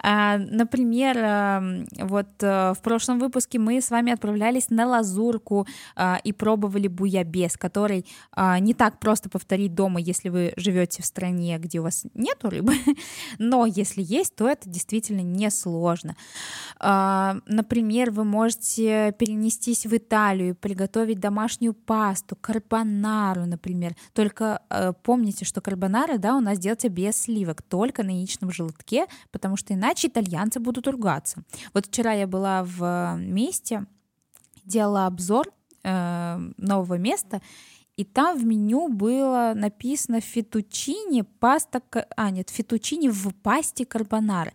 А, 0.00 0.38
например, 0.38 1.16
эм, 1.18 1.86
вот 1.98 2.28
э, 2.42 2.74
в 2.74 2.82
прошлом 2.82 3.18
выпуске 3.18 3.58
мы 3.58 3.80
с 3.80 3.90
вами 3.90 4.12
отправлялись 4.12 4.68
на 4.70 4.86
лазурку 4.86 5.66
а, 5.96 6.20
и 6.22 6.32
пробовали 6.32 6.88
буябес, 6.88 7.56
который 7.56 8.04
а, 8.32 8.58
не 8.58 8.74
так 8.74 8.98
просто 9.00 9.30
повторить 9.30 9.74
дома, 9.74 9.98
если 9.98 10.28
вы 10.28 10.52
живете 10.56 11.02
в 11.02 11.06
стране, 11.06 11.58
где 11.58 11.80
у 11.80 11.84
вас 11.84 12.04
нету 12.14 12.50
рыбы, 12.50 12.74
но 13.38 13.66
если 13.66 14.02
есть, 14.02 14.34
то 14.36 14.48
это 14.48 14.68
действительно 14.68 15.22
несложно. 15.22 16.16
Например, 16.80 18.10
вы 18.10 18.24
можете 18.24 19.14
перенестись 19.18 19.86
в 19.86 19.96
Италию, 19.96 20.54
приготовить 20.54 21.18
домашнюю 21.18 21.74
пасту, 21.74 22.36
карбонару, 22.36 23.46
например. 23.46 23.94
Только 24.12 24.62
э, 24.70 24.92
помните, 25.02 25.44
что 25.44 25.60
карбонара 25.60 26.07
карбонара, 26.08 26.18
да, 26.18 26.36
у 26.36 26.40
нас 26.40 26.58
делается 26.58 26.88
без 26.88 27.16
сливок, 27.16 27.62
только 27.62 28.02
на 28.02 28.10
яичном 28.10 28.50
желтке, 28.50 29.06
потому 29.30 29.56
что 29.56 29.74
иначе 29.74 30.08
итальянцы 30.08 30.60
будут 30.60 30.88
ругаться. 30.88 31.42
Вот 31.74 31.86
вчера 31.86 32.12
я 32.12 32.26
была 32.26 32.62
в 32.64 33.16
месте, 33.18 33.86
делала 34.64 35.06
обзор 35.06 35.50
э, 35.84 36.38
нового 36.56 36.98
места, 36.98 37.40
и 37.96 38.04
там 38.04 38.38
в 38.38 38.44
меню 38.44 38.88
было 38.88 39.54
написано 39.56 40.20
фетучини 40.20 41.22
паста, 41.40 41.82
а 42.16 42.30
нет, 42.30 42.48
фетучини 42.50 43.08
в 43.08 43.32
пасте 43.42 43.84
карбонара. 43.84 44.52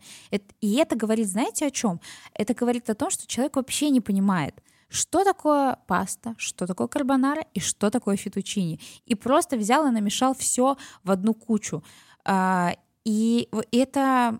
И 0.61 0.75
это 0.75 0.95
говорит, 0.95 1.27
знаете 1.27 1.65
о 1.65 1.71
чем? 1.71 1.99
Это 2.33 2.53
говорит 2.53 2.89
о 2.89 2.95
том, 2.95 3.09
что 3.09 3.27
человек 3.27 3.57
вообще 3.57 3.89
не 3.89 3.99
понимает, 3.99 4.55
что 4.93 5.23
такое 5.23 5.77
паста, 5.88 6.36
что 6.38 6.67
такое 6.67 6.88
карбонара 6.88 7.43
и 7.56 7.60
что 7.60 7.89
такое 7.89 8.15
фетучини. 8.15 8.79
И 9.08 9.15
просто 9.15 9.58
взял 9.58 9.88
и 9.88 9.91
намешал 9.91 10.36
все 10.36 10.77
в 11.03 11.10
одну 11.10 11.34
кучу. 11.34 11.84
А, 12.23 12.75
и 13.03 13.49
это 13.71 14.39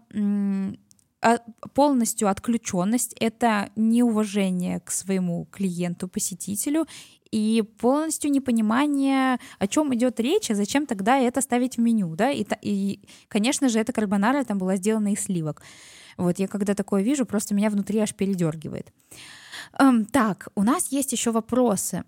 а, 1.22 1.38
полностью 1.74 2.30
отключенность, 2.30 3.16
это 3.20 3.72
неуважение 3.76 4.80
к 4.80 4.92
своему 4.92 5.46
клиенту, 5.46 6.08
посетителю, 6.08 6.86
и 7.32 7.63
полностью 7.80 8.30
непонимание, 8.30 9.39
о 9.58 9.68
чем 9.68 9.92
идет 9.96 10.20
речь, 10.20 10.52
а 10.52 10.56
зачем 10.56 10.86
тогда 10.86 11.18
это 11.18 11.42
ставить 11.42 11.78
в 11.78 11.80
меню, 11.80 12.16
да, 12.16 12.30
и, 12.30 12.46
и 12.62 13.00
конечно 13.28 13.70
же, 13.70 13.80
эта 13.80 13.92
карбонара 13.92 14.44
там 14.44 14.60
была 14.60 14.76
сделана 14.76 15.13
из 15.13 15.22
сливок. 15.22 15.63
Вот 16.16 16.38
я 16.38 16.48
когда 16.48 16.76
такое 16.76 17.02
вижу, 17.02 17.26
просто 17.26 17.56
меня 17.56 17.72
внутри 17.72 17.98
аж 17.98 18.13
передергивает. 18.13 18.94
Так, 20.12 20.48
у 20.56 20.64
нас 20.64 20.88
есть 20.88 21.12
еще 21.12 21.32
вопросы. 21.32 22.04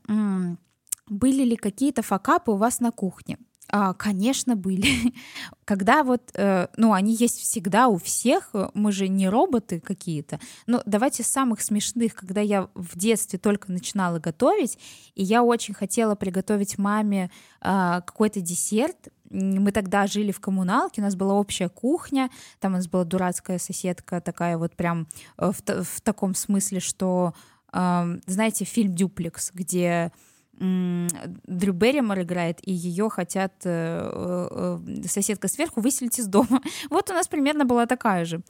Были 1.07 1.43
ли 1.43 1.55
какие-то 1.55 2.01
факапы 2.01 2.51
у 2.51 2.57
вас 2.57 2.79
на 2.79 2.91
кухне? 2.91 3.37
А, 3.69 3.93
конечно, 3.93 4.55
были. 4.55 5.13
Когда 5.65 6.03
вот, 6.03 6.29
э, 6.35 6.67
ну, 6.77 6.93
они 6.93 7.15
есть 7.15 7.39
всегда 7.39 7.87
у 7.87 7.97
всех, 7.97 8.51
мы 8.73 8.91
же 8.91 9.07
не 9.07 9.27
роботы 9.27 9.79
какие-то. 9.79 10.39
Но 10.67 10.83
давайте 10.85 11.23
с 11.23 11.27
самых 11.27 11.61
смешных, 11.61 12.13
когда 12.13 12.41
я 12.41 12.69
в 12.75 12.97
детстве 12.97 13.39
только 13.39 13.71
начинала 13.71 14.19
готовить, 14.19 14.77
и 15.15 15.23
я 15.23 15.43
очень 15.43 15.73
хотела 15.73 16.15
приготовить 16.15 16.77
маме 16.77 17.31
э, 17.61 18.01
какой-то 18.05 18.39
десерт. 18.39 19.09
Мы 19.31 19.71
тогда 19.71 20.05
жили 20.05 20.31
в 20.31 20.39
коммуналке, 20.39 21.01
у 21.01 21.03
нас 21.03 21.15
была 21.15 21.33
общая 21.33 21.67
кухня, 21.67 22.29
там 22.59 22.73
у 22.73 22.75
нас 22.75 22.87
была 22.87 23.03
дурацкая 23.03 23.57
соседка 23.57 24.21
такая 24.21 24.59
вот 24.59 24.75
прям 24.75 25.07
э, 25.37 25.51
в, 25.51 25.83
в 25.83 26.01
таком 26.01 26.35
смысле, 26.35 26.79
что 26.79 27.33
знаете, 27.71 28.65
фильм 28.65 28.95
«Дюплекс», 28.95 29.51
где 29.53 30.11
Дрю 30.57 31.73
Берримор 31.73 32.21
играет, 32.21 32.59
и 32.61 32.71
ее 32.71 33.09
хотят 33.09 33.53
э, 33.65 34.79
э, 34.89 35.07
соседка 35.07 35.47
сверху 35.47 35.81
выселить 35.81 36.19
из 36.19 36.27
дома. 36.27 36.61
Вот 36.89 37.09
у 37.09 37.13
нас 37.13 37.27
примерно 37.27 37.65
была 37.65 37.85
такая 37.85 38.25
же. 38.25 38.41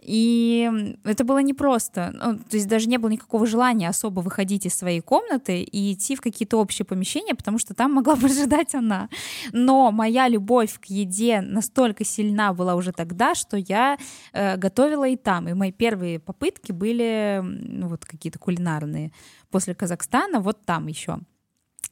И 0.00 0.70
это 1.04 1.24
было 1.24 1.42
непросто. 1.42 2.12
Ну, 2.14 2.38
то 2.38 2.56
есть 2.56 2.68
даже 2.68 2.88
не 2.88 2.98
было 2.98 3.10
никакого 3.10 3.46
желания 3.46 3.88
особо 3.88 4.20
выходить 4.20 4.66
из 4.66 4.74
своей 4.74 5.00
комнаты 5.00 5.62
и 5.62 5.92
идти 5.92 6.16
в 6.16 6.20
какие-то 6.20 6.58
общие 6.58 6.86
помещения, 6.86 7.34
потому 7.34 7.58
что 7.58 7.74
там 7.74 7.92
могла 7.92 8.16
бы 8.16 8.26
ожидать 8.34 8.74
она. 8.74 9.08
Но 9.52 9.90
моя 9.92 10.28
любовь 10.28 10.78
к 10.80 10.86
еде 10.86 11.40
настолько 11.42 12.04
сильна 12.04 12.54
была 12.54 12.74
уже 12.74 12.92
тогда, 12.92 13.34
что 13.34 13.56
я 13.56 13.98
э, 14.32 14.56
готовила 14.56 15.06
и 15.06 15.16
там. 15.16 15.48
И 15.48 15.52
мои 15.52 15.72
первые 15.72 16.18
попытки 16.18 16.72
были 16.72 17.40
ну, 17.42 17.88
вот 17.88 18.04
какие-то 18.06 18.38
кулинарные. 18.38 19.12
После 19.50 19.74
Казахстана 19.74 20.40
вот 20.40 20.64
там 20.64 20.86
еще 20.86 21.18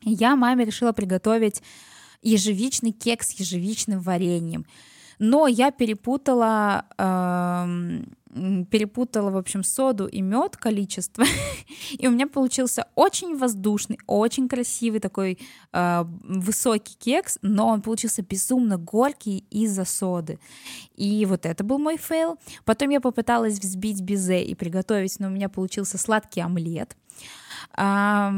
я 0.00 0.36
маме 0.36 0.64
решила 0.64 0.92
приготовить 0.92 1.62
ежевичный 2.22 2.92
кекс 2.92 3.28
с 3.28 3.40
ежевичным 3.40 4.00
вареньем. 4.00 4.64
Но 5.18 5.46
я 5.46 5.70
перепутала, 5.70 6.84
э, 6.98 8.02
перепутала, 8.70 9.30
в 9.30 9.36
общем, 9.36 9.62
соду 9.62 10.06
и 10.06 10.20
мед 10.20 10.56
количество, 10.56 11.24
и 11.98 12.08
у 12.08 12.10
меня 12.10 12.26
получился 12.26 12.88
очень 12.94 13.36
воздушный, 13.36 13.98
очень 14.06 14.48
красивый 14.48 15.00
такой 15.00 15.38
э, 15.72 16.04
высокий 16.24 16.96
кекс, 16.98 17.38
но 17.42 17.68
он 17.68 17.82
получился 17.82 18.22
безумно 18.22 18.78
горький 18.78 19.44
из-за 19.50 19.84
соды. 19.84 20.38
И 20.96 21.24
вот 21.26 21.46
это 21.46 21.62
был 21.62 21.78
мой 21.78 21.98
фейл. 21.98 22.38
Потом 22.64 22.90
я 22.90 23.00
попыталась 23.00 23.58
взбить 23.58 24.00
безе 24.00 24.42
и 24.42 24.54
приготовить, 24.54 25.20
но 25.20 25.28
у 25.28 25.30
меня 25.30 25.48
получился 25.48 25.98
сладкий 25.98 26.40
омлет. 26.40 26.96
А, 27.74 28.32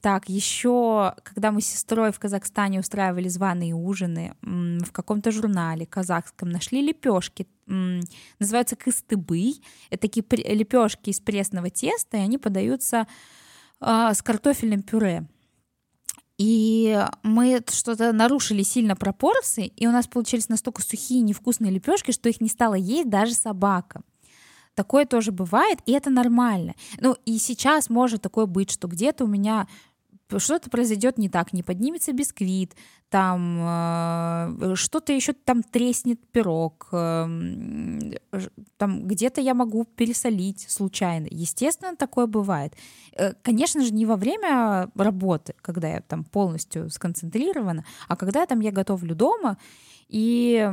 так, 0.00 0.28
еще, 0.28 1.14
когда 1.22 1.50
мы 1.50 1.60
с 1.60 1.66
сестрой 1.66 2.12
в 2.12 2.18
Казахстане 2.18 2.80
устраивали 2.80 3.28
званые 3.28 3.74
ужины, 3.74 4.34
в 4.42 4.90
каком-то 4.92 5.30
журнале 5.30 5.86
казахском 5.86 6.50
нашли 6.50 6.82
лепешки, 6.82 7.46
называются 7.66 8.76
кыстыбы. 8.76 9.54
Это 9.90 10.02
такие 10.02 10.24
лепешки 10.54 11.10
из 11.10 11.20
пресного 11.20 11.70
теста, 11.70 12.16
и 12.16 12.20
они 12.20 12.38
подаются 12.38 13.06
а, 13.80 14.14
с 14.14 14.22
картофельным 14.22 14.82
пюре. 14.82 15.26
И 16.38 17.02
мы 17.22 17.62
что-то 17.70 18.12
нарушили 18.12 18.62
сильно 18.62 18.94
пропорции, 18.94 19.68
и 19.68 19.86
у 19.86 19.90
нас 19.90 20.06
получились 20.06 20.50
настолько 20.50 20.82
сухие 20.82 21.22
невкусные 21.22 21.72
лепешки, 21.72 22.12
что 22.12 22.28
их 22.28 22.40
не 22.40 22.48
стала 22.48 22.74
есть 22.74 23.08
даже 23.08 23.32
собака. 23.32 24.02
Такое 24.76 25.06
тоже 25.06 25.32
бывает, 25.32 25.78
и 25.86 25.92
это 25.92 26.10
нормально. 26.10 26.74
Ну, 27.00 27.16
и 27.24 27.38
сейчас 27.38 27.88
может 27.88 28.20
такое 28.20 28.44
быть, 28.44 28.70
что 28.70 28.88
где-то 28.88 29.24
у 29.24 29.26
меня 29.26 29.66
что-то 30.36 30.68
произойдет 30.68 31.16
не 31.16 31.30
так, 31.30 31.54
не 31.54 31.62
поднимется 31.62 32.12
бисквит, 32.12 32.74
там 33.08 33.58
э, 33.60 34.74
что-то 34.74 35.12
еще 35.12 35.32
там 35.32 35.62
треснет 35.62 36.18
пирог, 36.32 36.88
э, 36.92 37.26
там 38.76 39.06
где-то 39.06 39.40
я 39.40 39.54
могу 39.54 39.84
пересолить 39.84 40.66
случайно. 40.68 41.28
Естественно, 41.30 41.96
такое 41.96 42.26
бывает. 42.26 42.74
Э, 43.12 43.32
конечно 43.42 43.84
же, 43.84 43.92
не 43.92 44.06
во 44.06 44.16
время 44.16 44.90
работы, 44.96 45.54
когда 45.62 45.88
я 45.88 46.00
там 46.00 46.24
полностью 46.24 46.90
сконцентрирована, 46.90 47.84
а 48.08 48.16
когда 48.16 48.44
там 48.46 48.60
я 48.60 48.72
готовлю 48.72 49.14
дома, 49.14 49.56
и 50.08 50.70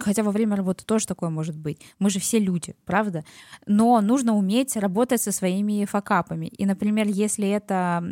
хотя 0.00 0.22
во 0.22 0.32
время 0.32 0.56
работы 0.56 0.84
тоже 0.84 1.06
такое 1.06 1.30
может 1.30 1.56
быть. 1.56 1.80
Мы 1.98 2.10
же 2.10 2.20
все 2.20 2.38
люди, 2.38 2.74
правда? 2.84 3.24
Но 3.66 4.00
нужно 4.00 4.36
уметь 4.36 4.76
работать 4.76 5.22
со 5.22 5.32
своими 5.32 5.86
факапами. 5.86 6.46
И, 6.46 6.66
например, 6.66 7.06
если 7.06 7.48
это 7.48 8.02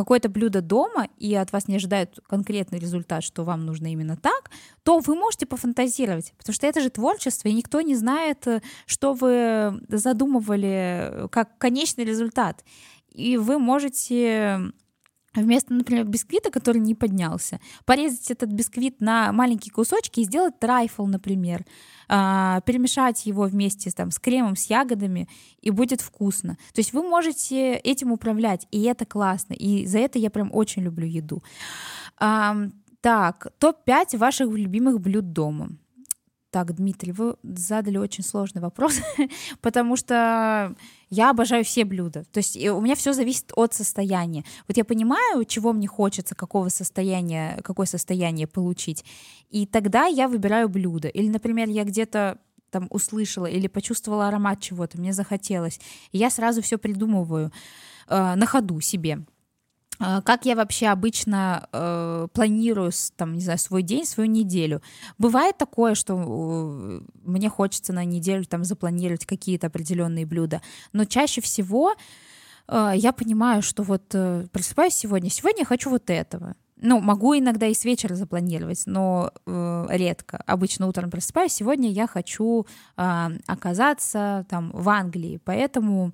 какое-то 0.00 0.30
блюдо 0.30 0.62
дома, 0.62 1.08
и 1.18 1.34
от 1.34 1.52
вас 1.52 1.68
не 1.68 1.76
ожидают 1.76 2.20
конкретный 2.26 2.78
результат, 2.78 3.22
что 3.22 3.44
вам 3.44 3.66
нужно 3.66 3.92
именно 3.92 4.16
так, 4.16 4.50
то 4.82 4.98
вы 4.98 5.14
можете 5.14 5.44
пофантазировать, 5.44 6.32
потому 6.38 6.54
что 6.54 6.66
это 6.66 6.80
же 6.80 6.88
творчество, 6.88 7.48
и 7.48 7.52
никто 7.52 7.82
не 7.82 7.94
знает, 7.94 8.46
э, 8.46 8.62
что 8.86 9.12
вы 9.12 9.78
задумывали 9.88 11.28
как 11.30 11.58
конечный 11.58 12.04
результат. 12.04 12.64
И 13.12 13.36
вы 13.36 13.58
можете 13.58 14.72
вместо, 15.34 15.72
например, 15.72 16.04
бисквита, 16.04 16.50
который 16.50 16.80
не 16.80 16.94
поднялся, 16.94 17.60
порезать 17.84 18.30
этот 18.30 18.50
бисквит 18.50 19.00
на 19.00 19.32
маленькие 19.32 19.72
кусочки 19.72 20.20
и 20.20 20.24
сделать 20.24 20.58
трайфл, 20.58 21.06
например, 21.06 21.64
а, 22.08 22.60
перемешать 22.62 23.26
его 23.26 23.44
вместе 23.44 23.90
там, 23.90 24.10
с 24.10 24.18
кремом, 24.18 24.56
с 24.56 24.66
ягодами, 24.66 25.28
и 25.60 25.70
будет 25.70 26.00
вкусно. 26.00 26.56
То 26.72 26.80
есть 26.80 26.92
вы 26.92 27.02
можете 27.02 27.74
этим 27.74 28.12
управлять, 28.12 28.66
и 28.70 28.82
это 28.82 29.06
классно, 29.06 29.54
и 29.54 29.86
за 29.86 29.98
это 29.98 30.18
я 30.18 30.30
прям 30.30 30.50
очень 30.52 30.82
люблю 30.82 31.06
еду. 31.06 31.42
Так, 33.00 33.46
топ-5 33.58 34.18
ваших 34.18 34.50
любимых 34.50 35.00
блюд 35.00 35.32
дома. 35.32 35.70
Так, 36.50 36.74
Дмитрий, 36.74 37.12
вы 37.12 37.36
задали 37.44 37.96
очень 37.96 38.24
сложный 38.24 38.60
вопрос, 38.60 39.00
потому 39.60 39.96
что 39.96 40.74
я 41.10 41.30
обожаю 41.30 41.64
все 41.64 41.84
блюда. 41.84 42.24
То 42.32 42.38
есть 42.38 42.56
у 42.56 42.80
меня 42.80 42.94
все 42.94 43.12
зависит 43.12 43.52
от 43.54 43.74
состояния. 43.74 44.44
Вот 44.68 44.76
я 44.76 44.84
понимаю, 44.84 45.44
чего 45.44 45.72
мне 45.72 45.88
хочется, 45.88 46.34
какого 46.34 46.68
состояния, 46.68 47.58
какое 47.62 47.86
состояние 47.86 48.46
получить. 48.46 49.04
И 49.50 49.66
тогда 49.66 50.06
я 50.06 50.28
выбираю 50.28 50.68
блюдо. 50.68 51.08
Или, 51.08 51.28
например, 51.28 51.68
я 51.68 51.84
где-то 51.84 52.38
там 52.70 52.86
услышала 52.90 53.46
или 53.46 53.66
почувствовала 53.66 54.28
аромат 54.28 54.60
чего-то, 54.60 54.98
мне 54.98 55.12
захотелось. 55.12 55.80
И 56.12 56.18
я 56.18 56.30
сразу 56.30 56.62
все 56.62 56.78
придумываю 56.78 57.50
э, 58.08 58.34
на 58.36 58.46
ходу 58.46 58.80
себе. 58.80 59.24
А, 60.00 60.22
как 60.22 60.46
я 60.46 60.56
вообще 60.56 60.88
обычно 60.88 61.68
э, 61.72 62.28
планирую, 62.32 62.90
там, 63.16 63.34
не 63.34 63.42
знаю, 63.42 63.58
свой 63.58 63.82
день, 63.82 64.06
свою 64.06 64.30
неделю? 64.30 64.80
Бывает 65.18 65.58
такое, 65.58 65.94
что 65.94 66.14
э, 66.16 67.00
мне 67.22 67.50
хочется 67.50 67.92
на 67.92 68.04
неделю 68.04 68.44
там 68.46 68.64
запланировать 68.64 69.26
какие-то 69.26 69.66
определенные 69.66 70.24
блюда, 70.24 70.62
но 70.94 71.04
чаще 71.04 71.42
всего 71.42 71.94
э, 72.66 72.92
я 72.94 73.12
понимаю, 73.12 73.60
что 73.60 73.82
вот 73.82 74.04
э, 74.14 74.46
просыпаюсь 74.50 74.94
сегодня, 74.94 75.28
сегодня 75.28 75.60
я 75.60 75.66
хочу 75.66 75.90
вот 75.90 76.08
этого. 76.08 76.56
Ну, 76.82 77.00
могу 77.00 77.36
иногда 77.36 77.66
и 77.66 77.74
с 77.74 77.84
вечера 77.84 78.14
запланировать, 78.14 78.84
но 78.86 79.32
э, 79.46 79.86
редко. 79.90 80.42
Обычно 80.46 80.86
утром 80.86 81.10
просыпаюсь. 81.10 81.52
Сегодня 81.52 81.90
я 81.90 82.06
хочу 82.06 82.66
э, 82.96 83.28
оказаться 83.46 84.46
там 84.48 84.70
в 84.72 84.88
Англии, 84.88 85.40
поэтому 85.44 86.12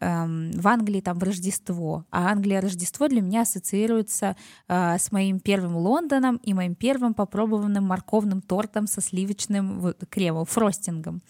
э, 0.00 0.06
в 0.06 0.68
Англии 0.68 1.02
там 1.02 1.18
в 1.18 1.22
Рождество. 1.22 2.06
А 2.10 2.30
Англия 2.30 2.62
Рождество 2.62 3.08
для 3.08 3.20
меня 3.20 3.42
ассоциируется 3.42 4.36
э, 4.68 4.96
с 4.98 5.12
моим 5.12 5.38
первым 5.38 5.76
Лондоном 5.76 6.36
и 6.36 6.54
моим 6.54 6.74
первым 6.74 7.12
попробованным 7.12 7.84
морковным 7.84 8.40
тортом 8.40 8.86
со 8.86 9.02
сливочным 9.02 9.80
вот, 9.80 10.02
кремом, 10.08 10.46
фростингом. 10.46 11.20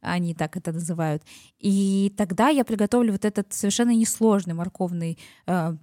Они 0.00 0.34
так 0.34 0.56
это 0.56 0.72
называют. 0.72 1.24
И 1.58 2.14
тогда 2.16 2.48
я 2.48 2.64
приготовлю 2.64 3.10
вот 3.10 3.24
этот 3.24 3.52
совершенно 3.52 3.90
несложный 3.90 4.54
морковный 4.54 5.18
э, 5.48 5.76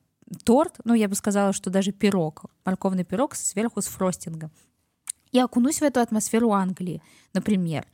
торт, 0.44 0.80
ну, 0.84 0.94
я 0.94 1.08
бы 1.08 1.16
сказала, 1.16 1.54
что 1.54 1.70
даже 1.70 1.92
пирог, 1.92 2.46
морковный 2.66 3.04
пирог 3.04 3.36
сверху 3.36 3.82
с 3.82 3.86
фростингом. 3.86 4.52
И 5.32 5.40
окунусь 5.40 5.80
в 5.80 5.84
эту 5.84 6.00
атмосферу 6.00 6.52
Англии, 6.52 7.02
например. 7.34 7.86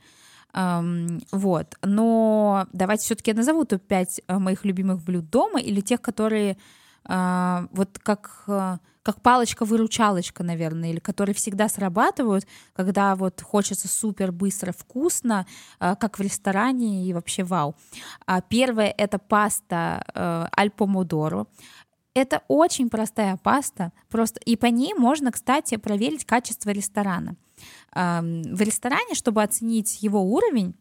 Um, 0.52 1.22
вот. 1.30 1.76
Но 1.82 2.66
давайте 2.72 3.04
все-таки 3.04 3.30
я 3.30 3.36
назову 3.36 3.64
топ-5 3.64 4.06
э, 4.26 4.38
моих 4.38 4.64
любимых 4.64 5.02
блюд 5.02 5.30
дома 5.30 5.60
или 5.60 5.80
тех, 5.80 6.00
которые 6.00 6.56
uh, 7.08 7.68
вот 7.72 7.98
как, 8.02 8.44
uh, 8.48 8.78
как 9.02 9.22
палочка-выручалочка, 9.22 10.42
наверное, 10.42 10.90
или 10.90 10.98
которые 10.98 11.34
всегда 11.34 11.68
срабатывают, 11.68 12.46
когда 12.72 13.14
вот 13.14 13.40
хочется 13.40 13.86
супер 13.86 14.32
быстро, 14.32 14.72
вкусно, 14.72 15.46
uh, 15.78 15.96
как 15.96 16.18
в 16.18 16.22
ресторане 16.22 17.06
и 17.06 17.12
вообще 17.12 17.44
вау. 17.44 17.76
Первое— 18.48 18.92
это 18.98 19.18
паста 19.18 20.50
аль 20.58 20.70
помодоро. 20.70 21.46
Это 22.20 22.42
очень 22.48 22.90
простая 22.90 23.38
паста, 23.38 23.94
просто 24.10 24.40
и 24.44 24.54
по 24.54 24.66
ней 24.66 24.92
можно, 24.92 25.32
кстати, 25.32 25.78
проверить 25.78 26.26
качество 26.26 26.68
ресторана. 26.68 27.34
В 27.94 28.60
ресторане, 28.60 29.14
чтобы 29.14 29.42
оценить 29.42 30.02
его 30.02 30.22
уровень, 30.22 30.74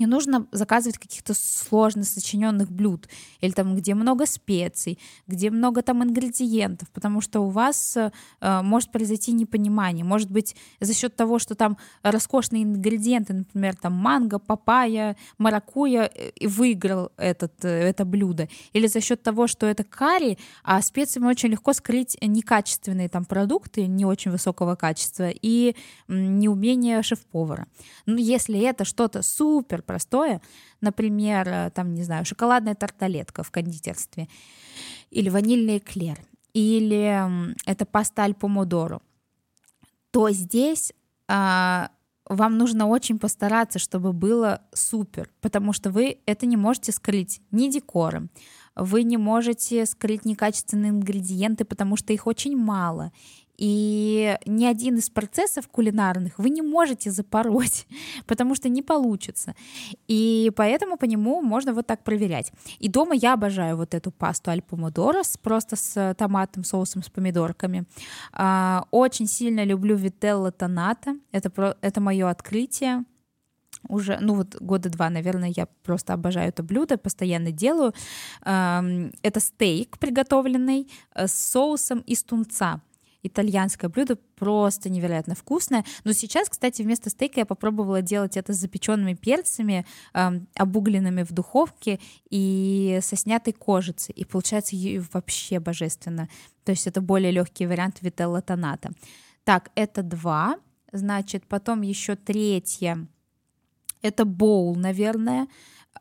не 0.00 0.06
нужно 0.06 0.46
заказывать 0.50 0.98
каких-то 0.98 1.34
сложно 1.34 2.04
сочиненных 2.04 2.70
блюд, 2.70 3.06
или 3.40 3.52
там, 3.52 3.76
где 3.76 3.94
много 3.94 4.26
специй, 4.26 4.98
где 5.26 5.50
много 5.50 5.82
там 5.82 6.02
ингредиентов, 6.02 6.88
потому 6.90 7.20
что 7.20 7.40
у 7.40 7.50
вас 7.50 7.96
э, 7.96 8.62
может 8.62 8.90
произойти 8.90 9.32
непонимание. 9.32 10.04
Может 10.04 10.30
быть, 10.30 10.56
за 10.80 10.94
счет 10.94 11.14
того, 11.14 11.38
что 11.38 11.54
там 11.54 11.76
роскошные 12.02 12.62
ингредиенты, 12.62 13.34
например, 13.34 13.76
там 13.76 13.92
манго, 13.92 14.38
папайя, 14.38 15.16
маракуя, 15.36 16.10
э, 16.14 16.48
выиграл 16.48 17.12
этот, 17.18 17.64
э, 17.64 17.68
это 17.68 18.06
блюдо. 18.06 18.48
Или 18.72 18.86
за 18.86 19.02
счет 19.02 19.22
того, 19.22 19.46
что 19.46 19.66
это 19.66 19.84
карри, 19.84 20.38
а 20.64 20.80
специями 20.80 21.26
очень 21.26 21.50
легко 21.50 21.74
скрыть 21.74 22.16
некачественные 22.22 23.10
там 23.10 23.26
продукты, 23.26 23.86
не 23.86 24.06
очень 24.06 24.30
высокого 24.30 24.76
качества, 24.76 25.28
и 25.30 25.76
неумение 26.08 27.02
шеф-повара. 27.02 27.66
Но 28.06 28.16
если 28.16 28.58
это 28.60 28.86
что-то 28.86 29.20
супер 29.22 29.82
простое, 29.90 30.40
например, 30.80 31.48
э, 31.48 31.70
там, 31.74 31.94
не 31.94 32.04
знаю, 32.04 32.24
шоколадная 32.24 32.76
тарталетка 32.76 33.42
в 33.42 33.50
кондитерстве, 33.50 34.28
или 35.10 35.28
ванильный 35.28 35.78
эклер, 35.78 36.16
или 36.54 37.20
это 37.66 37.84
паста 37.86 38.22
аль 38.22 38.34
помодоро, 38.34 39.00
то 40.12 40.30
здесь 40.30 40.92
а, 41.26 41.90
вам 42.28 42.56
нужно 42.56 42.86
очень 42.86 43.18
постараться, 43.18 43.80
чтобы 43.80 44.12
было 44.12 44.60
супер, 44.72 45.28
потому 45.40 45.72
что 45.72 45.90
вы 45.90 46.18
это 46.26 46.46
не 46.46 46.56
можете 46.56 46.92
скрыть 46.92 47.40
ни 47.50 47.68
декором, 47.68 48.30
вы 48.76 49.02
не 49.02 49.16
можете 49.16 49.86
скрыть 49.86 50.24
некачественные 50.24 50.90
ингредиенты, 50.90 51.64
потому 51.64 51.96
что 51.96 52.12
их 52.12 52.28
очень 52.28 52.56
мало, 52.56 53.10
и 53.60 54.38
ни 54.46 54.64
один 54.64 54.96
из 54.96 55.10
процессов 55.10 55.68
кулинарных 55.68 56.38
вы 56.38 56.48
не 56.48 56.62
можете 56.62 57.10
запороть, 57.10 57.86
потому 58.30 58.54
что 58.54 58.68
не 58.68 58.82
получится. 58.82 59.54
И 60.08 60.52
поэтому 60.54 60.96
по 60.96 61.06
нему 61.06 61.42
можно 61.42 61.72
вот 61.72 61.86
так 61.86 62.04
проверять. 62.04 62.52
И 62.78 62.88
дома 62.88 63.14
я 63.14 63.34
обожаю 63.34 63.76
вот 63.76 63.94
эту 63.94 64.12
пасту 64.12 64.50
аль 64.50 64.62
помодоро 64.62 65.22
просто 65.42 65.76
с 65.76 66.14
томатным 66.14 66.64
соусом, 66.64 67.02
с 67.02 67.08
помидорками. 67.08 67.84
А, 68.32 68.84
очень 68.92 69.26
сильно 69.26 69.64
люблю 69.64 69.96
вителла 69.96 70.52
тоната. 70.52 71.16
Это, 71.32 71.76
это 71.80 72.00
мое 72.00 72.30
открытие 72.30 73.04
уже, 73.88 74.18
ну 74.20 74.34
вот 74.34 74.56
года 74.60 74.90
два, 74.90 75.10
наверное, 75.10 75.52
я 75.56 75.66
просто 75.82 76.12
обожаю 76.12 76.50
это 76.50 76.62
блюдо, 76.62 76.98
постоянно 76.98 77.50
делаю. 77.50 77.92
Это 78.42 79.40
стейк 79.40 79.98
приготовленный 79.98 80.88
э, 81.14 81.26
с 81.26 81.32
соусом 81.32 82.00
из 82.00 82.22
тунца 82.22 82.80
итальянское 83.22 83.88
блюдо, 83.88 84.16
просто 84.36 84.90
невероятно 84.90 85.34
вкусное. 85.34 85.84
Но 86.04 86.12
сейчас, 86.12 86.48
кстати, 86.48 86.82
вместо 86.82 87.10
стейка 87.10 87.40
я 87.40 87.46
попробовала 87.46 88.02
делать 88.02 88.36
это 88.36 88.52
с 88.52 88.56
запеченными 88.56 89.14
перцами, 89.14 89.86
э, 90.14 90.30
обугленными 90.54 91.22
в 91.22 91.32
духовке 91.32 91.98
и 92.30 92.98
со 93.02 93.16
снятой 93.16 93.52
кожицей. 93.52 94.14
И 94.14 94.24
получается 94.24 94.76
вообще 95.12 95.60
божественно. 95.60 96.28
То 96.64 96.72
есть 96.72 96.86
это 96.86 97.00
более 97.00 97.30
легкий 97.30 97.66
вариант 97.66 98.02
вителла 98.02 98.42
тоната. 98.42 98.92
Так, 99.44 99.70
это 99.74 100.02
два. 100.02 100.58
Значит, 100.92 101.46
потом 101.46 101.82
еще 101.82 102.16
третье. 102.16 103.06
Это 104.02 104.24
боул, 104.24 104.76
наверное. 104.76 105.46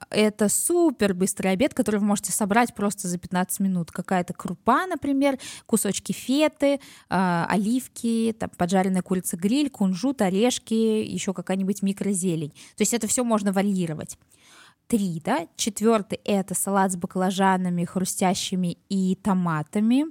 Это 0.09 0.49
супер 0.49 1.13
быстрый 1.13 1.51
обед, 1.51 1.73
который 1.73 1.99
вы 1.99 2.05
можете 2.05 2.31
собрать 2.31 2.73
просто 2.73 3.07
за 3.07 3.17
15 3.17 3.59
минут. 3.59 3.91
Какая-то 3.91 4.33
крупа, 4.33 4.85
например, 4.85 5.37
кусочки 5.65 6.11
феты, 6.11 6.79
э, 7.09 7.45
оливки, 7.47 8.35
там, 8.39 8.49
поджаренная 8.57 9.01
курица 9.01 9.37
гриль, 9.37 9.69
кунжут, 9.69 10.21
орешки, 10.21 10.73
еще 10.73 11.33
какая-нибудь 11.33 11.81
микрозелень. 11.81 12.51
То 12.51 12.81
есть 12.81 12.93
это 12.93 13.07
все 13.07 13.23
можно 13.23 13.51
варьировать 13.51 14.17
три, 14.89 15.21
да. 15.23 15.47
Четвертый 15.55 16.19
это 16.25 16.55
салат 16.55 16.91
с 16.91 16.95
баклажанами, 16.95 17.85
хрустящими 17.85 18.77
и 18.89 19.15
томатами. 19.15 20.05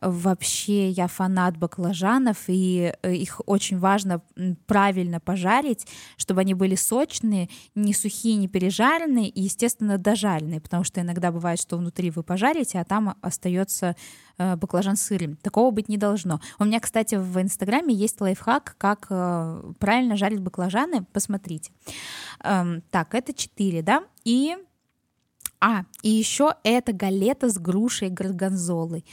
Вообще 0.00 0.90
я 0.90 1.06
фанат 1.06 1.56
баклажанов, 1.56 2.44
и 2.48 2.92
э, 3.02 3.14
их 3.14 3.40
очень 3.46 3.78
важно 3.78 4.20
правильно 4.66 5.18
пожарить, 5.18 5.86
чтобы 6.18 6.42
они 6.42 6.52
были 6.52 6.74
сочные, 6.74 7.48
не 7.74 7.94
сухие, 7.94 8.36
не 8.36 8.46
пережаренные 8.46 9.28
и, 9.28 9.42
естественно, 9.42 9.96
дожаренные, 9.96 10.60
потому 10.60 10.84
что 10.84 11.00
иногда 11.00 11.32
бывает, 11.32 11.58
что 11.58 11.78
внутри 11.78 12.10
вы 12.10 12.22
пожарите, 12.22 12.80
а 12.80 12.84
там 12.84 13.16
остается 13.22 13.96
э, 14.36 14.56
баклажан 14.56 14.96
сырым. 14.96 15.36
Такого 15.36 15.70
быть 15.70 15.88
не 15.88 15.96
должно. 15.96 16.40
У 16.58 16.64
меня, 16.64 16.80
кстати, 16.80 17.14
в 17.14 17.40
Инстаграме 17.40 17.94
есть 17.94 18.20
лайфхак, 18.20 18.74
как 18.76 19.06
э, 19.08 19.72
правильно 19.78 20.16
жарить 20.16 20.40
баклажаны. 20.40 21.04
Посмотрите. 21.12 21.72
Эм, 22.42 22.82
так, 22.90 23.14
это 23.14 23.32
4, 23.32 23.80
да? 23.80 24.04
И 24.24 24.54
а, 25.60 25.84
и 26.02 26.10
еще 26.10 26.56
это 26.62 26.92
галета 26.92 27.48
с 27.48 27.58
грушей 27.58 28.08
и 28.08 28.10
горгонзолой 28.10 29.06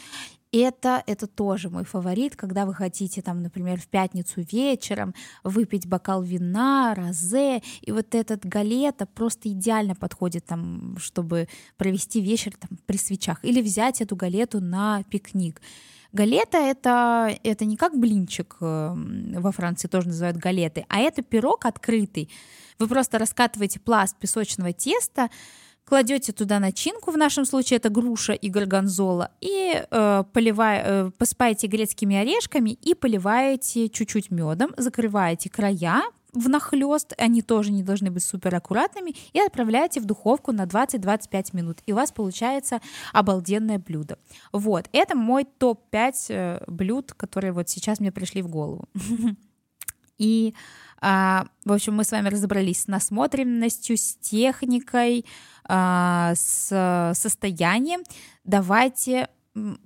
это, 0.52 1.04
это 1.08 1.28
тоже 1.28 1.70
мой 1.70 1.86
фаворит, 1.86 2.36
когда 2.36 2.66
вы 2.66 2.74
хотите, 2.74 3.22
там, 3.22 3.42
например, 3.42 3.80
в 3.80 3.88
пятницу 3.88 4.42
вечером 4.52 5.14
выпить 5.44 5.88
бокал 5.88 6.22
вина, 6.22 6.94
розе, 6.96 7.62
и 7.82 7.92
вот 7.92 8.14
этот 8.16 8.46
галета 8.46 9.06
просто 9.06 9.50
идеально 9.50 9.96
подходит, 9.96 10.46
там, 10.46 10.98
чтобы 10.98 11.48
провести 11.78 12.20
вечер 12.22 12.54
там, 12.58 12.78
при 12.86 12.98
свечах, 12.98 13.44
или 13.44 13.62
взять 13.62 14.02
эту 14.02 14.16
галету 14.16 14.60
на 14.60 15.04
пикник. 15.04 15.62
Галета 16.12 16.58
это, 16.58 17.34
это 17.44 17.64
не 17.64 17.78
как 17.78 17.98
блинчик 17.98 18.58
эм, 18.60 19.34
во 19.38 19.54
Франции 19.54 19.88
тоже 19.88 20.10
называют 20.10 20.36
галеты, 20.36 20.86
а 20.90 21.00
это 21.00 21.22
пирог 21.22 21.66
открытый. 21.66 22.30
Вы 22.80 22.88
просто 22.88 23.18
раскатываете 23.18 23.80
пласт 23.80 24.18
песочного 24.18 24.74
теста, 24.74 25.30
кладете 25.86 26.32
туда 26.32 26.60
начинку, 26.60 27.12
в 27.12 27.18
нашем 27.18 27.46
случае 27.46 27.78
это 27.78 27.90
груша 27.90 28.34
и 28.34 28.50
горгонзола, 28.50 29.32
и 29.42 29.84
э, 29.90 30.24
поливая, 30.34 30.84
э, 30.84 31.12
посыпаете 31.18 31.68
грецкими 31.68 32.16
орешками 32.16 32.72
и 32.72 32.96
поливаете 32.96 33.90
чуть-чуть 33.90 34.32
медом, 34.32 34.74
закрываете 34.78 35.50
края 35.50 36.02
внахлёст, 36.34 37.14
они 37.18 37.42
тоже 37.42 37.72
не 37.72 37.84
должны 37.84 38.10
быть 38.12 38.24
супер 38.24 38.56
аккуратными, 38.56 39.16
и 39.34 39.40
отправляете 39.40 40.00
в 40.00 40.06
духовку 40.06 40.52
на 40.52 40.66
20-25 40.66 41.50
минут, 41.54 41.80
и 41.86 41.94
у 41.94 41.96
вас 41.96 42.12
получается 42.12 42.80
обалденное 43.14 43.80
блюдо. 43.80 44.18
Вот, 44.52 44.88
это 44.92 45.16
мой 45.16 45.46
топ-5 45.46 46.14
э, 46.30 46.64
блюд, 46.68 47.14
которые 47.14 47.52
вот 47.52 47.70
сейчас 47.70 48.00
мне 48.00 48.12
пришли 48.12 48.42
в 48.42 48.48
голову. 48.48 48.88
И, 50.22 50.54
а, 51.02 51.48
в 51.66 51.74
общем, 51.74 51.96
мы 51.96 52.04
с 52.04 52.12
вами 52.12 52.30
разобрались 52.30 52.84
с 52.84 52.88
насмотренностью, 52.88 53.98
с 53.98 54.16
техникой, 54.22 55.26
а, 55.66 56.34
с 56.36 57.14
состоянием. 57.16 58.04
Давайте 58.44 59.28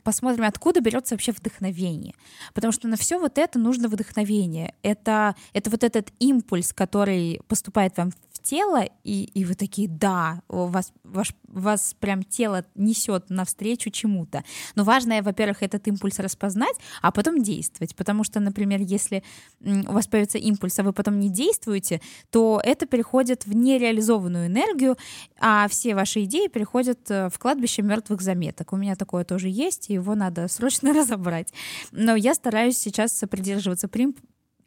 посмотрим, 0.04 0.43
откуда 0.43 0.80
берется 0.80 1.15
вообще 1.15 1.32
вдохновение. 1.32 2.13
Потому 2.54 2.71
что 2.71 2.88
на 2.88 2.98
все 2.98 3.17
вот 3.17 3.38
это 3.38 3.58
нужно 3.58 3.88
вдохновение. 3.88 4.76
Это, 4.84 5.36
это 5.54 5.69
вот 5.69 5.84
этот 5.84 6.12
импульс, 6.19 6.71
который 6.71 7.41
поступает 7.48 7.98
вам 7.98 8.12
тело, 8.45 8.84
и, 9.03 9.23
и 9.23 9.43
вы 9.43 9.55
такие, 9.55 9.88
да, 9.88 10.41
вас, 10.47 10.93
ваш, 11.03 11.34
вас 11.47 11.95
прям 11.99 12.23
тело 12.23 12.65
несет 12.75 13.29
навстречу 13.29 13.89
чему-то. 13.89 14.43
Но 14.75 14.84
важно, 14.84 15.21
во-первых, 15.21 15.63
этот 15.63 15.88
импульс 15.88 16.19
распознать, 16.19 16.75
а 17.01 17.12
потом 17.12 17.41
действовать. 17.41 17.95
Потому 17.95 18.23
что, 18.23 18.39
например, 18.39 18.81
если 18.81 19.23
у 19.62 19.91
вас 19.91 20.08
появится 20.08 20.38
импульс, 20.38 20.77
а 20.79 20.84
вы 20.84 20.93
потом 20.93 21.19
не 21.19 21.29
действуете, 21.29 22.01
то 22.29 22.62
это 22.63 22.86
переходит 22.86 23.45
в 23.45 23.55
нереализованную 23.55 24.47
энергию, 24.47 24.95
а 25.39 25.67
все 25.67 25.95
ваши 25.95 26.23
идеи 26.23 26.47
переходят 26.47 26.99
э, 27.10 27.29
в 27.29 27.39
кладбище 27.39 27.81
мертвых 27.81 28.21
заметок. 28.21 28.73
У 28.73 28.77
меня 28.77 28.95
такое 28.95 29.23
тоже 29.23 29.49
есть, 29.49 29.89
и 29.89 29.93
его 29.93 30.15
надо 30.15 30.47
срочно 30.49 30.93
разобрать. 30.93 31.51
Но 31.91 32.15
я 32.15 32.36
стараюсь 32.36 32.77
сейчас 32.77 33.23
придерживаться 33.29 33.88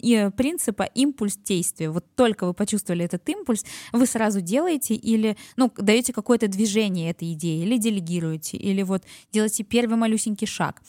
принципа 0.00 0.82
импульс 0.82 1.36
действия. 1.36 1.90
Вот 1.90 2.04
только 2.14 2.46
вы 2.46 2.54
почувствовали 2.54 3.04
этот 3.04 3.28
импульс, 3.28 3.64
вы 3.92 4.06
сразу 4.06 4.40
делаете 4.40 4.94
или, 4.94 5.36
ну, 5.56 5.72
даете 5.76 6.12
какое-то 6.12 6.48
движение 6.48 7.10
этой 7.10 7.32
идеи, 7.32 7.62
или 7.62 7.76
делегируете, 7.76 8.56
или 8.56 8.82
вот 8.82 9.02
делаете 9.32 9.64
первый 9.64 9.96
малюсенький 9.96 10.46
шаг. 10.46 10.82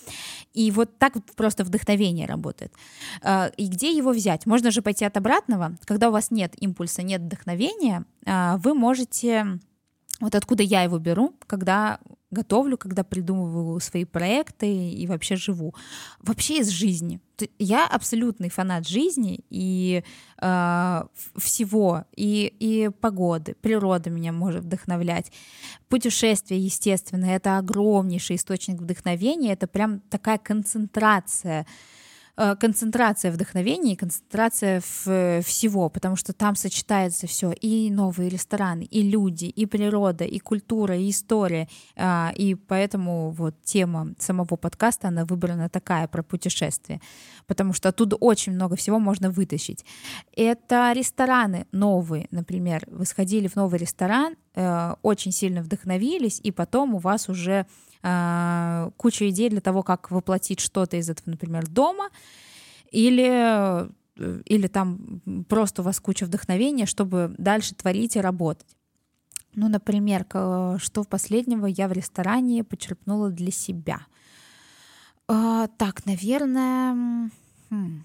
И 0.54 0.72
вот 0.72 0.98
так 0.98 1.16
вот 1.16 1.26
просто 1.36 1.64
вдохновение 1.64 2.28
работает. 2.28 2.72
А, 3.22 3.52
и 3.58 3.68
где 3.68 3.96
его 3.96 4.12
взять? 4.12 4.46
Можно 4.46 4.72
же 4.72 4.82
пойти 4.82 5.06
от 5.06 5.18
обратного. 5.18 5.76
Когда 5.86 6.10
у 6.10 6.12
вас 6.12 6.32
нет 6.32 6.54
импульса, 6.58 7.02
нет 7.02 7.22
вдохновения, 7.22 8.06
а, 8.26 8.58
вы 8.58 8.74
можете 8.74 9.60
вот 10.20 10.36
откуда 10.36 10.64
я 10.64 10.84
его 10.84 11.00
беру, 11.00 11.34
когда 11.48 12.00
готовлю, 12.32 12.78
когда 12.78 13.04
придумываю 13.04 13.80
свои 13.80 14.06
проекты 14.06 14.92
и 14.92 15.08
вообще 15.08 15.36
живу. 15.36 15.74
Вообще 16.20 16.60
из 16.60 16.70
жизни. 16.70 17.20
Я 17.58 17.88
абсолютный 17.88 18.50
фанат 18.50 18.88
жизни 18.88 19.46
и 19.50 20.04
э, 20.42 21.04
всего, 21.38 22.06
и, 22.16 22.54
и 22.60 22.90
погоды, 22.90 23.56
природа 23.62 24.10
меня 24.10 24.34
может 24.34 24.66
вдохновлять. 24.66 25.32
Путешествие, 25.88 26.60
естественно, 26.60 27.26
это 27.26 27.58
огромнейший 27.58 28.36
источник 28.36 28.82
вдохновения, 28.82 29.54
это 29.54 29.68
прям 29.68 30.02
такая 30.02 30.38
концентрация 30.38 31.66
концентрация 32.60 33.32
вдохновения 33.32 33.94
и 33.94 33.96
концентрация 33.98 34.82
в, 34.82 35.42
всего, 35.42 35.90
потому 35.90 36.16
что 36.16 36.34
там 36.34 36.56
сочетается 36.56 37.28
все 37.28 37.52
и 37.52 37.92
новые 37.92 38.30
рестораны, 38.30 38.84
и 38.84 39.02
люди, 39.02 39.46
и 39.46 39.66
природа, 39.66 40.24
и 40.24 40.40
культура, 40.40 40.98
и 40.98 41.10
история, 41.10 41.68
а, 41.96 42.32
и 42.36 42.56
поэтому 42.56 43.32
вот 43.32 43.56
тема 43.64 44.14
самого 44.20 44.56
подкаста 44.56 45.10
она 45.10 45.26
выбрана 45.26 45.70
такая 45.70 46.08
про 46.08 46.24
путешествие, 46.24 47.02
потому 47.46 47.74
что 47.74 47.90
оттуда 47.90 48.16
очень 48.16 48.54
много 48.54 48.76
всего 48.76 49.00
можно 49.00 49.30
вытащить. 49.30 49.84
Это 50.36 50.92
рестораны 50.96 51.68
новые, 51.72 52.28
например, 52.32 52.86
вы 52.88 53.06
сходили 53.06 53.48
в 53.48 53.56
новый 53.56 53.80
ресторан, 53.80 54.36
э, 54.56 54.96
очень 55.02 55.32
сильно 55.32 55.62
вдохновились, 55.62 56.40
и 56.42 56.52
потом 56.52 56.96
у 56.96 57.00
вас 57.00 57.28
уже 57.30 57.66
э, 58.04 58.92
куча 58.98 59.30
идей 59.30 59.50
для 59.50 59.62
того, 59.62 59.84
как 59.84 60.12
воплотить 60.12 60.60
что-то 60.60 60.98
из 60.98 61.10
этого, 61.10 61.32
например, 61.32 61.68
дома, 61.68 62.10
или, 62.92 63.30
э, 63.30 63.90
или 64.46 64.68
там 64.68 65.22
просто 65.48 65.82
у 65.82 65.86
вас 65.86 66.00
куча 66.00 66.26
вдохновения, 66.26 66.86
чтобы 66.86 67.34
дальше 67.38 67.76
творить 67.76 68.16
и 68.16 68.22
работать. 68.22 68.76
Ну, 69.56 69.68
например, 69.68 70.26
что 70.80 71.04
последнего 71.10 71.66
я 71.66 71.88
в 71.88 71.92
ресторане 71.92 72.64
почерпнула 72.64 73.30
для 73.30 73.52
себя. 73.52 74.00
Э, 75.28 75.68
так, 75.78 76.06
наверное... 76.06 77.30
Хм. 77.70 78.04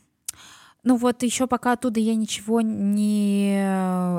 Ну 0.85 0.97
вот 0.97 1.23
еще 1.23 1.47
пока 1.47 1.73
оттуда 1.73 1.99
я 1.99 2.15
ничего 2.15 2.61
не, 2.61 3.57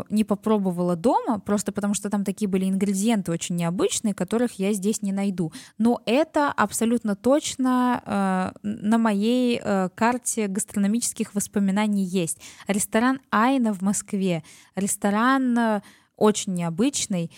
не 0.09 0.23
попробовала 0.23 0.95
дома, 0.95 1.39
просто 1.39 1.71
потому 1.71 1.93
что 1.93 2.09
там 2.09 2.23
такие 2.23 2.49
были 2.49 2.65
ингредиенты 2.65 3.31
очень 3.31 3.55
необычные, 3.55 4.15
которых 4.15 4.53
я 4.53 4.73
здесь 4.73 5.03
не 5.03 5.11
найду. 5.11 5.53
Но 5.77 6.01
это 6.05 6.51
абсолютно 6.51 7.15
точно 7.15 8.01
э, 8.03 8.51
на 8.63 8.97
моей 8.97 9.61
э, 9.61 9.89
карте 9.93 10.47
гастрономических 10.47 11.35
воспоминаний 11.35 12.03
есть. 12.03 12.39
Ресторан 12.67 13.21
Айна 13.29 13.71
в 13.71 13.81
Москве. 13.81 14.43
Ресторан 14.75 15.57
э, 15.57 15.81
очень 16.17 16.55
необычный. 16.55 17.29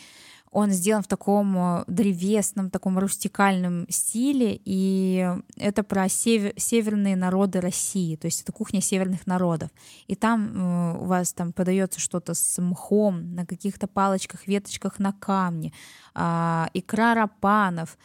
Он 0.60 0.72
сделан 0.72 1.04
в 1.04 1.08
таком 1.08 1.56
э, 1.56 1.84
древесном, 1.86 2.72
таком 2.72 2.98
рустикальном 2.98 3.86
стиле, 3.90 4.60
и 4.66 5.30
это 5.56 5.84
про 5.84 6.10
север, 6.10 6.54
северные 6.58 7.16
народы 7.16 7.62
России, 7.62 8.16
то 8.16 8.26
есть 8.26 8.42
это 8.42 8.52
кухня 8.52 8.82
северных 8.82 9.28
народов. 9.28 9.70
И 10.08 10.16
там 10.16 10.96
э, 10.96 10.98
у 10.98 11.06
вас 11.06 11.32
там 11.34 11.54
подается 11.54 12.00
что-то 12.00 12.34
с 12.34 12.60
мхом, 12.60 13.36
на 13.36 13.46
каких-то 13.46 13.86
палочках, 13.86 14.48
веточках 14.48 14.98
на 14.98 15.14
камне, 15.14 15.74
э, 16.16 16.66
икра 16.74 17.14
рапанов, 17.14 17.96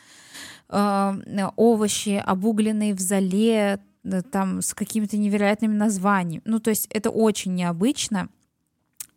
э, 0.69 1.15
овощи, 1.57 2.23
обугленные 2.23 2.93
в 2.93 3.01
зале, 3.01 3.81
э, 4.05 4.23
там 4.31 4.61
с 4.61 4.75
какими-то 4.75 5.17
невероятными 5.17 5.75
названиями. 5.75 6.43
Ну, 6.45 6.61
то 6.61 6.69
есть 6.69 6.87
это 6.91 7.09
очень 7.09 7.55
необычно. 7.55 8.29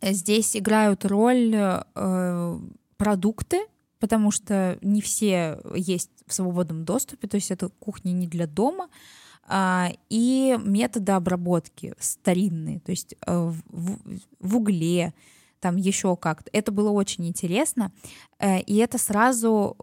Здесь 0.00 0.56
играют 0.56 1.04
роль 1.04 1.54
продукты, 2.96 3.66
потому 3.98 4.30
что 4.30 4.78
не 4.82 5.00
все 5.00 5.60
есть 5.74 6.10
в 6.26 6.34
свободном 6.34 6.84
доступе, 6.84 7.28
то 7.28 7.36
есть 7.36 7.50
это 7.50 7.68
кухня 7.68 8.12
не 8.12 8.26
для 8.26 8.46
дома, 8.46 8.88
а, 9.48 9.90
и 10.10 10.58
методы 10.62 11.12
обработки 11.12 11.94
старинные, 11.98 12.80
то 12.80 12.90
есть 12.90 13.14
э, 13.26 13.52
в, 13.68 13.98
в 14.40 14.56
угле, 14.56 15.14
там 15.60 15.76
еще 15.76 16.16
как-то. 16.16 16.50
Это 16.52 16.72
было 16.72 16.90
очень 16.90 17.26
интересно, 17.28 17.92
э, 18.38 18.60
и 18.60 18.76
это 18.76 18.98
сразу 18.98 19.76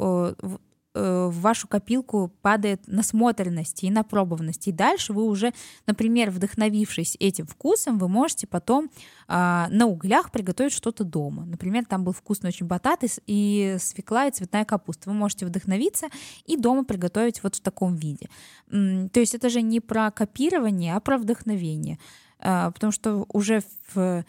э, 0.95 1.03
Э, 1.03 1.27
в 1.27 1.41
вашу 1.41 1.67
копилку 1.67 2.31
падает 2.41 2.81
насмотренность 2.87 3.83
и 3.83 3.89
напробованность. 3.89 4.67
И 4.67 4.71
дальше 4.71 5.11
вы 5.11 5.23
уже, 5.23 5.51
например, 5.87 6.29
вдохновившись 6.29 7.17
этим 7.19 7.47
вкусом, 7.47 7.97
вы 7.97 8.07
можете 8.07 8.45
потом 8.45 8.89
а, 9.27 9.67
на 9.69 9.87
углях 9.87 10.31
приготовить 10.31 10.71
что-то 10.71 11.03
дома. 11.03 11.45
Например, 11.45 11.83
там 11.85 12.03
был 12.03 12.13
вкусный 12.13 12.49
очень 12.49 12.67
батат 12.67 13.03
и, 13.03 13.07
и 13.25 13.77
свекла 13.79 14.27
и 14.27 14.31
цветная 14.31 14.65
капуста. 14.65 15.09
Вы 15.09 15.15
можете 15.15 15.45
вдохновиться 15.45 16.07
и 16.45 16.57
дома 16.57 16.83
приготовить 16.83 17.41
вот 17.41 17.55
в 17.55 17.61
таком 17.61 17.95
виде. 17.95 18.29
То 18.69 19.19
есть 19.19 19.33
это 19.33 19.49
же 19.49 19.61
не 19.61 19.79
про 19.79 20.11
копирование, 20.11 20.95
а 20.95 20.99
про 20.99 21.17
вдохновение. 21.17 21.97
А, 22.39 22.71
потому 22.71 22.91
что 22.91 23.25
уже 23.33 23.63
в 23.93 24.23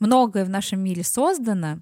многое 0.00 0.44
в 0.44 0.48
нашем 0.48 0.80
мире 0.80 1.04
создано, 1.04 1.80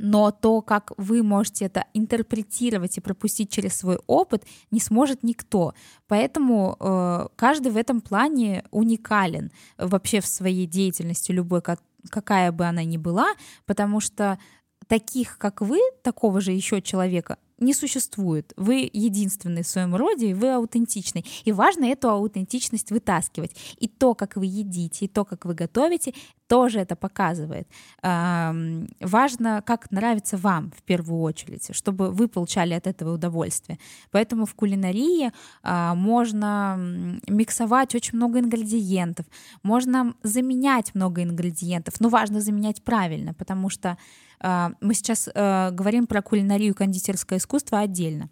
но 0.00 0.30
то, 0.30 0.62
как 0.62 0.92
вы 0.96 1.22
можете 1.22 1.66
это 1.66 1.84
интерпретировать 1.94 2.96
и 2.96 3.00
пропустить 3.00 3.50
через 3.50 3.74
свой 3.74 3.98
опыт, 4.06 4.44
не 4.70 4.80
сможет 4.80 5.22
никто. 5.22 5.74
Поэтому 6.06 6.76
э, 6.78 7.26
каждый 7.36 7.72
в 7.72 7.76
этом 7.76 8.00
плане 8.00 8.64
уникален 8.70 9.50
вообще 9.76 10.20
в 10.20 10.26
своей 10.26 10.66
деятельности, 10.66 11.32
любой, 11.32 11.62
как, 11.62 11.80
какая 12.10 12.52
бы 12.52 12.64
она 12.64 12.84
ни 12.84 12.96
была, 12.96 13.28
потому 13.66 14.00
что 14.00 14.38
таких, 14.86 15.38
как 15.38 15.60
вы, 15.60 15.78
такого 16.02 16.40
же 16.40 16.52
еще 16.52 16.80
человека 16.80 17.36
не 17.58 17.74
существует. 17.74 18.52
Вы 18.56 18.88
единственный 18.92 19.62
в 19.62 19.68
своем 19.68 19.94
роде, 19.94 20.30
и 20.30 20.34
вы 20.34 20.52
аутентичный. 20.54 21.24
И 21.44 21.52
важно 21.52 21.86
эту 21.86 22.10
аутентичность 22.10 22.90
вытаскивать. 22.90 23.56
И 23.78 23.88
то, 23.88 24.14
как 24.14 24.36
вы 24.36 24.46
едите, 24.46 25.04
и 25.04 25.08
то, 25.08 25.24
как 25.24 25.44
вы 25.44 25.54
готовите, 25.54 26.14
тоже 26.48 26.80
это 26.80 26.96
показывает. 26.96 27.68
Важно, 28.02 29.62
как 29.64 29.90
нравится 29.90 30.36
вам 30.36 30.72
в 30.76 30.82
первую 30.82 31.20
очередь, 31.20 31.68
чтобы 31.72 32.10
вы 32.10 32.26
получали 32.26 32.74
от 32.74 32.86
этого 32.86 33.14
удовольствие. 33.14 33.78
Поэтому 34.10 34.46
в 34.46 34.54
кулинарии 34.54 35.30
а, 35.62 35.94
можно 35.94 36.76
миксовать 37.28 37.94
очень 37.94 38.16
много 38.16 38.40
ингредиентов, 38.40 39.26
можно 39.62 40.14
заменять 40.22 40.94
много 40.94 41.22
ингредиентов, 41.22 42.00
но 42.00 42.08
важно 42.08 42.40
заменять 42.40 42.82
правильно, 42.82 43.34
потому 43.34 43.68
что 43.68 43.98
а, 44.40 44.72
мы 44.80 44.94
сейчас 44.94 45.28
э, 45.32 45.70
говорим 45.72 46.06
про 46.06 46.22
кулинарию 46.22 46.74
кондитерское 46.74 47.38
искусство 47.38 47.47
отдельно. 47.80 48.30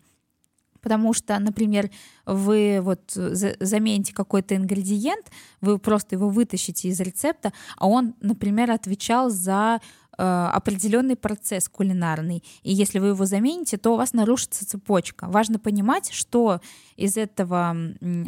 Потому 0.87 1.13
что, 1.15 1.37
например, 1.41 1.91
вы 2.27 2.79
вот 2.81 3.01
замените 3.11 4.15
какой-то 4.15 4.55
ингредиент, 4.55 5.33
вы 5.61 5.81
просто 5.81 6.15
его 6.15 6.29
вытащите 6.29 6.89
из 6.89 7.01
рецепта, 7.01 7.53
а 7.77 7.89
он, 7.89 8.15
например, 8.21 8.71
отвечал 8.71 9.29
за 9.29 9.81
э, 10.17 10.23
определенный 10.23 11.17
процесс 11.17 11.69
кулинарный. 11.69 12.45
И 12.63 12.73
если 12.73 13.01
вы 13.01 13.09
его 13.09 13.27
замените, 13.27 13.79
то 13.79 13.95
у 13.95 13.97
вас 13.97 14.13
нарушится 14.13 14.65
цепочка. 14.65 15.27
Важно 15.27 15.59
понимать, 15.59 16.13
что 16.13 16.61
из 16.95 17.17
этого 17.17 17.77
э, 18.01 18.25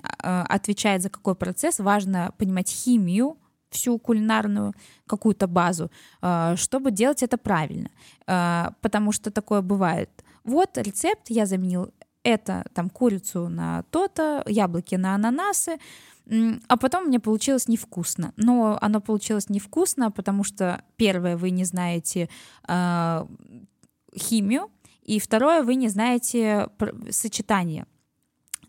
отвечает 0.48 1.02
за 1.02 1.10
какой 1.10 1.36
процесс. 1.36 1.78
Важно 1.78 2.34
понимать 2.38 2.68
химию 2.68 3.36
всю 3.70 3.98
кулинарную 3.98 4.74
какую-то 5.06 5.46
базу, 5.46 5.90
э, 6.22 6.54
чтобы 6.56 6.90
делать 6.90 7.22
это 7.22 7.38
правильно. 7.38 7.90
Э, 8.26 8.70
потому 8.80 9.12
что 9.12 9.30
такое 9.30 9.62
бывает. 9.62 10.10
Вот 10.48 10.78
рецепт, 10.78 11.28
я 11.28 11.44
заменил 11.44 11.92
это 12.22 12.64
там 12.72 12.88
курицу 12.88 13.48
на 13.48 13.82
то-то, 13.90 14.42
яблоки 14.46 14.94
на 14.94 15.14
ананасы, 15.14 15.78
а 16.68 16.76
потом 16.78 17.04
мне 17.04 17.20
получилось 17.20 17.68
невкусно. 17.68 18.32
Но 18.36 18.78
оно 18.80 19.02
получилось 19.02 19.50
невкусно, 19.50 20.10
потому 20.10 20.44
что 20.44 20.82
первое, 20.96 21.36
вы 21.36 21.50
не 21.50 21.64
знаете 21.64 22.30
э, 22.66 23.26
химию, 24.16 24.70
и 25.02 25.20
второе, 25.20 25.62
вы 25.62 25.74
не 25.74 25.88
знаете 25.88 26.68
сочетание 27.10 27.86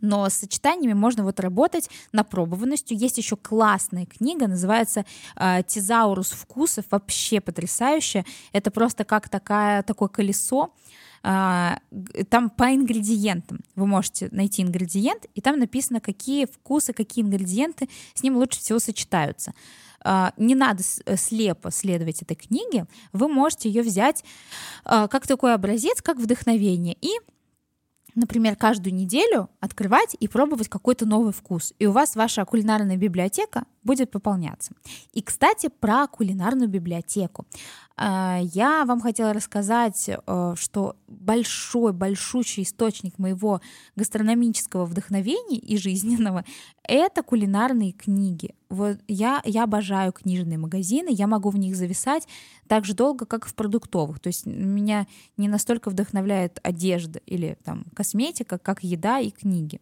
но 0.02 0.30
с 0.30 0.34
сочетаниями 0.36 0.94
можно 0.94 1.24
вот 1.24 1.42
работать 1.42 1.90
напробованностью. 2.14 2.98
Есть 2.98 3.18
еще 3.18 3.36
классная 3.36 4.06
книга, 4.06 4.48
называется 4.48 5.04
э, 5.36 5.62
«Тезаурус 5.64 6.32
вкусов», 6.32 6.86
вообще 6.90 7.42
потрясающая. 7.42 8.26
Это 8.54 8.72
просто 8.72 9.04
как 9.04 9.28
такая, 9.28 9.84
такое 9.84 10.08
колесо, 10.08 10.64
а, 10.64 10.70
там 11.22 12.50
по 12.50 12.74
ингредиентам 12.74 13.60
вы 13.76 13.88
можете 13.88 14.30
найти 14.32 14.62
ингредиент, 14.62 15.26
и 15.36 15.42
там 15.42 15.60
написано, 15.60 16.00
какие 16.00 16.46
вкусы, 16.46 16.94
какие 16.94 17.24
ингредиенты 17.24 17.90
с 18.14 18.24
ним 18.24 18.38
лучше 18.38 18.60
всего 18.60 18.80
сочетаются. 18.80 19.54
А, 20.02 20.34
не 20.38 20.56
надо 20.56 20.82
э, 21.06 21.18
слепо 21.18 21.72
следовать 21.72 22.22
этой 22.22 22.36
книге, 22.36 22.86
вы 23.12 23.28
можете 23.28 23.70
ее 23.70 23.82
взять 23.82 24.24
как 24.86 25.28
такой 25.28 25.54
образец, 25.54 26.02
как 26.02 26.18
вдохновение, 26.18 26.96
и 27.02 27.12
например, 28.16 28.56
каждую 28.56 28.94
неделю 28.94 29.50
открывать 29.60 30.16
и 30.20 30.28
пробовать 30.28 30.70
какой-то 30.70 31.06
новый 31.06 31.34
вкус. 31.34 31.74
И 31.80 31.86
у 31.86 31.92
вас 31.92 32.16
ваша 32.16 32.46
кулинарная 32.46 32.98
библиотека 32.98 33.66
будет 33.84 34.12
пополняться. 34.12 34.74
И, 35.14 35.22
кстати, 35.22 35.70
про 35.70 36.08
кулинарную 36.08 36.70
библиотеку. 36.70 37.46
А, 37.98 38.40
я 38.42 38.86
вам 38.86 39.02
хотела 39.02 39.34
рассказать, 39.34 40.10
э, 40.10 40.54
что 40.56 40.96
большой, 41.08 41.94
большущий 41.94 42.64
источник 42.64 43.20
моего 43.20 43.62
гастрономического 43.96 44.86
вдохновения 44.86 45.58
и 45.58 45.78
жизненного— 45.78 46.46
это 46.84 47.24
кулинарные 47.24 47.92
книги. 47.92 48.56
Вот 48.70 49.00
я, 49.08 49.42
я 49.46 49.64
обожаю 49.64 50.12
книжные 50.12 50.60
магазины, 50.60 51.10
я 51.12 51.26
могу 51.26 51.50
в 51.50 51.58
них 51.58 51.76
зависать 51.76 52.28
так 52.68 52.86
же 52.86 52.94
долго, 52.94 53.26
как 53.26 53.48
в 53.48 53.56
продуктовых. 53.56 54.20
То 54.20 54.28
есть 54.28 54.46
меня 54.46 55.08
не 55.38 55.48
настолько 55.48 55.90
вдохновляет 55.90 56.60
одежда 56.62 57.20
или 57.26 57.58
там 57.64 57.86
косметика, 57.96 58.60
как 58.60 58.84
еда 58.84 59.20
и 59.20 59.32
книги. 59.32 59.82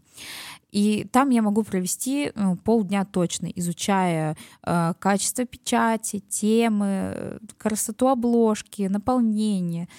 И 0.72 1.06
там 1.12 1.32
я 1.32 1.42
могу 1.42 1.64
провести 1.64 2.32
ну, 2.36 2.56
полдня 2.56 3.04
точно, 3.04 3.48
изучая 3.48 4.38
э, 4.64 4.94
качество 5.00 5.44
печати, 5.44 6.20
темы, 6.20 7.40
красоту 7.58 8.08
обложки, 8.08 8.84
наполнение. 8.84 9.90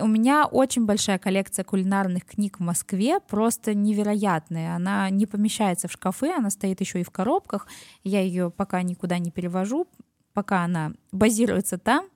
У 0.00 0.06
меня 0.06 0.46
очень 0.46 0.86
большая 0.86 1.18
коллекция 1.18 1.64
кулинарных 1.64 2.24
книг 2.24 2.58
в 2.58 2.62
Москве, 2.62 3.20
просто 3.20 3.74
невероятная. 3.74 4.74
Она 4.74 5.08
не 5.10 5.26
помещается 5.26 5.86
в 5.86 5.92
шкафы, 5.92 6.32
она 6.32 6.50
стоит 6.50 6.80
еще 6.80 7.00
и 7.00 7.04
в 7.04 7.10
коробках. 7.10 7.68
Я 8.02 8.20
ее 8.20 8.50
пока 8.50 8.82
никуда 8.82 9.18
не 9.18 9.30
перевожу, 9.30 9.86
пока 10.32 10.64
она 10.64 10.92
базируется 11.12 11.78
там. 11.78 12.06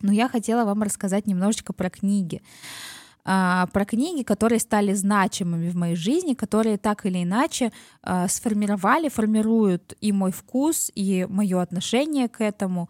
Но 0.00 0.10
я 0.10 0.28
хотела 0.28 0.64
вам 0.64 0.82
рассказать 0.82 1.26
немножечко 1.26 1.72
про 1.74 1.90
книги. 1.90 2.40
А, 3.24 3.66
про 3.72 3.84
книги, 3.84 4.24
которые 4.24 4.58
стали 4.58 4.94
значимыми 4.94 5.68
в 5.68 5.76
моей 5.76 5.94
жизни, 5.94 6.34
которые 6.34 6.76
так 6.76 7.06
или 7.06 7.22
иначе 7.22 7.72
а, 8.02 8.26
сформировали, 8.26 9.08
формируют 9.08 9.94
и 10.00 10.12
мой 10.12 10.32
вкус, 10.32 10.90
и 10.94 11.26
мое 11.28 11.60
отношение 11.60 12.28
к 12.28 12.40
этому. 12.40 12.88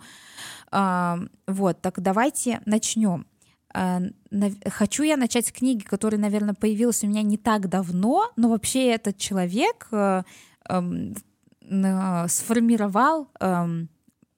А, 0.71 1.19
вот, 1.47 1.83
так 1.83 2.01
давайте 2.01 2.61
начнем. 2.65 3.27
Хочу 3.73 5.03
я 5.03 5.17
начать 5.17 5.47
с 5.47 5.53
книги, 5.53 5.83
которая, 5.83 6.21
наверное, 6.21 6.55
появилась 6.55 7.03
у 7.05 7.07
меня 7.07 7.23
не 7.23 7.37
так 7.37 7.69
давно, 7.69 8.31
но 8.37 8.49
вообще 8.49 8.89
этот 8.89 9.19
человек 9.19 9.89
сформировал 12.29 13.29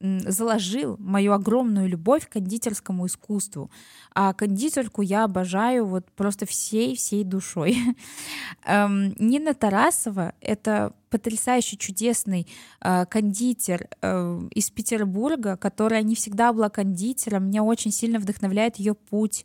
заложил 0.01 0.97
мою 0.99 1.33
огромную 1.33 1.89
любовь 1.89 2.29
к 2.29 2.33
кондитерскому 2.33 3.07
искусству. 3.07 3.71
А 4.15 4.35
кондитерку 4.35 5.03
я 5.03 5.25
обожаю 5.25 5.87
вот 5.87 6.11
просто 6.13 6.47
всей-всей 6.47 7.25
душой. 7.25 7.79
Эм, 8.67 9.15
Нина 9.19 9.55
Тарасова— 9.55 10.35
это 10.41 10.93
потрясающий, 11.11 11.79
чудесный 11.79 12.47
э, 12.81 13.07
кондитер 13.07 13.89
э, 14.01 14.41
из 14.51 14.71
Петербурга, 14.71 15.57
которая 15.57 16.03
не 16.03 16.15
всегда 16.15 16.53
была 16.53 16.69
кондитером. 16.71 17.47
Меня 17.47 17.63
очень 17.63 17.93
сильно 17.93 18.19
вдохновляет 18.19 18.77
ее 18.77 18.95
путь. 18.95 19.45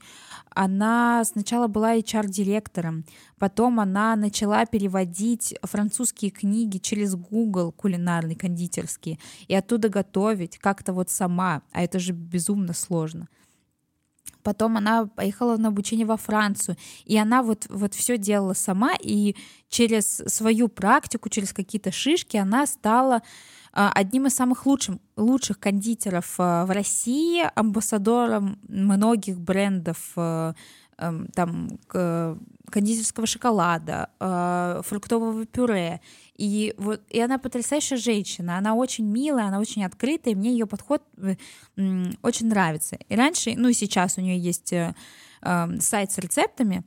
Она 0.49 1.24
сначала 1.26 1.68
была 1.68 1.95
HR-директором, 1.97 3.05
потом 3.38 3.80
она 3.80 4.16
начала 4.16 4.66
переводить 4.66 5.55
французские 5.64 6.32
книги 6.32 6.78
через 6.78 7.16
Google 7.16 7.72
кулинарный, 7.72 8.36
кондитерские, 8.36 9.20
и 9.47 9.55
оттуда 9.55 9.89
готовить 9.89 10.57
как-то 10.57 10.93
вот 10.93 11.10
сама. 11.10 11.62
А 11.72 11.82
это 11.82 11.99
же 11.99 12.14
безумно 12.14 12.74
сложно. 12.74 13.28
Потом 14.43 14.77
она 14.77 15.05
поехала 15.05 15.57
на 15.57 15.67
обучение 15.69 16.05
во 16.05 16.17
Францию, 16.17 16.77
и 17.05 17.17
она 17.17 17.43
вот, 17.43 17.67
вот 17.69 17.93
все 17.93 18.17
делала 18.17 18.53
сама, 18.53 18.93
и 18.99 19.35
через 19.69 20.23
свою 20.27 20.67
практику, 20.67 21.29
через 21.29 21.53
какие-то 21.53 21.91
шишки 21.91 22.37
она 22.37 22.65
стала 22.65 23.21
а, 23.71 23.91
одним 23.93 24.27
из 24.27 24.35
самых 24.35 24.65
лучших, 24.65 24.97
лучших 25.15 25.59
кондитеров 25.59 26.35
а, 26.37 26.65
в 26.65 26.71
России, 26.71 27.43
амбассадором 27.55 28.59
многих 28.67 29.39
брендов 29.39 30.11
а, 30.15 30.53
эм, 30.97 31.27
там 31.27 31.69
кондитерского 32.69 33.25
шоколада, 33.25 34.09
фруктового 34.85 35.45
пюре. 35.45 36.01
И 36.39 36.73
вот 36.77 37.01
и 37.09 37.19
она 37.19 37.37
потрясающая 37.37 37.97
женщина, 37.97 38.57
она 38.57 38.73
очень 38.73 39.05
милая, 39.05 39.47
она 39.47 39.59
очень 39.59 39.83
открытая, 39.83 40.33
и 40.33 40.37
мне 40.37 40.51
ее 40.51 40.65
подход 40.65 41.03
э, 41.17 41.35
очень 42.21 42.47
нравится. 42.47 42.97
И 43.09 43.15
раньше, 43.15 43.55
ну 43.57 43.67
и 43.67 43.73
сейчас 43.73 44.17
у 44.17 44.21
нее 44.21 44.39
есть 44.39 44.71
э, 44.71 44.95
э, 45.41 45.79
сайт 45.81 46.13
с 46.13 46.17
рецептами, 46.17 46.85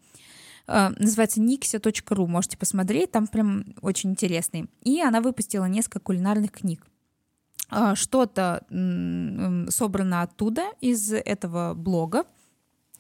э, 0.67 0.89
называется 0.99 1.43
nixia.ru, 1.43 2.27
можете 2.27 2.57
посмотреть, 2.57 3.11
там 3.13 3.27
прям 3.27 3.75
очень 3.83 4.13
интересный. 4.13 4.71
И 4.85 5.03
она 5.03 5.21
выпустила 5.21 5.67
несколько 5.67 6.01
кулинарных 6.01 6.51
книг. 6.51 6.87
Э, 7.71 7.95
что-то 7.95 8.65
собрано 9.69 10.23
оттуда, 10.23 10.73
из 10.81 11.13
этого 11.13 11.75
блога, 11.75 12.25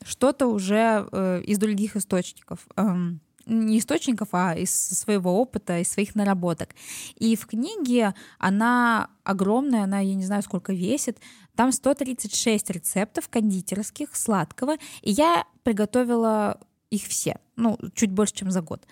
что-то 0.04 0.48
уже 0.48 1.08
э, 1.10 1.42
из 1.46 1.56
других 1.56 1.96
источников. 1.96 2.66
Эм, 2.76 3.20
не 3.46 3.78
источников, 3.78 4.28
а 4.32 4.54
из 4.54 4.70
своего 4.70 5.40
опыта, 5.40 5.78
из 5.78 5.90
своих 5.90 6.14
наработок. 6.14 6.74
И 7.16 7.36
в 7.36 7.46
книге 7.46 8.14
она 8.38 9.10
огромная, 9.24 9.84
она, 9.84 10.00
я 10.00 10.14
не 10.14 10.24
знаю, 10.24 10.42
сколько 10.42 10.72
весит. 10.72 11.18
Там 11.54 11.72
136 11.72 12.70
рецептов 12.70 13.28
кондитерских, 13.28 14.14
сладкого. 14.16 14.76
И 15.02 15.10
я 15.10 15.44
приготовила 15.62 16.60
их 16.90 17.04
все. 17.04 17.38
Ну, 17.56 17.78
чуть 17.94 18.10
больше, 18.10 18.34
чем 18.34 18.50
за 18.50 18.62
год. 18.62 18.86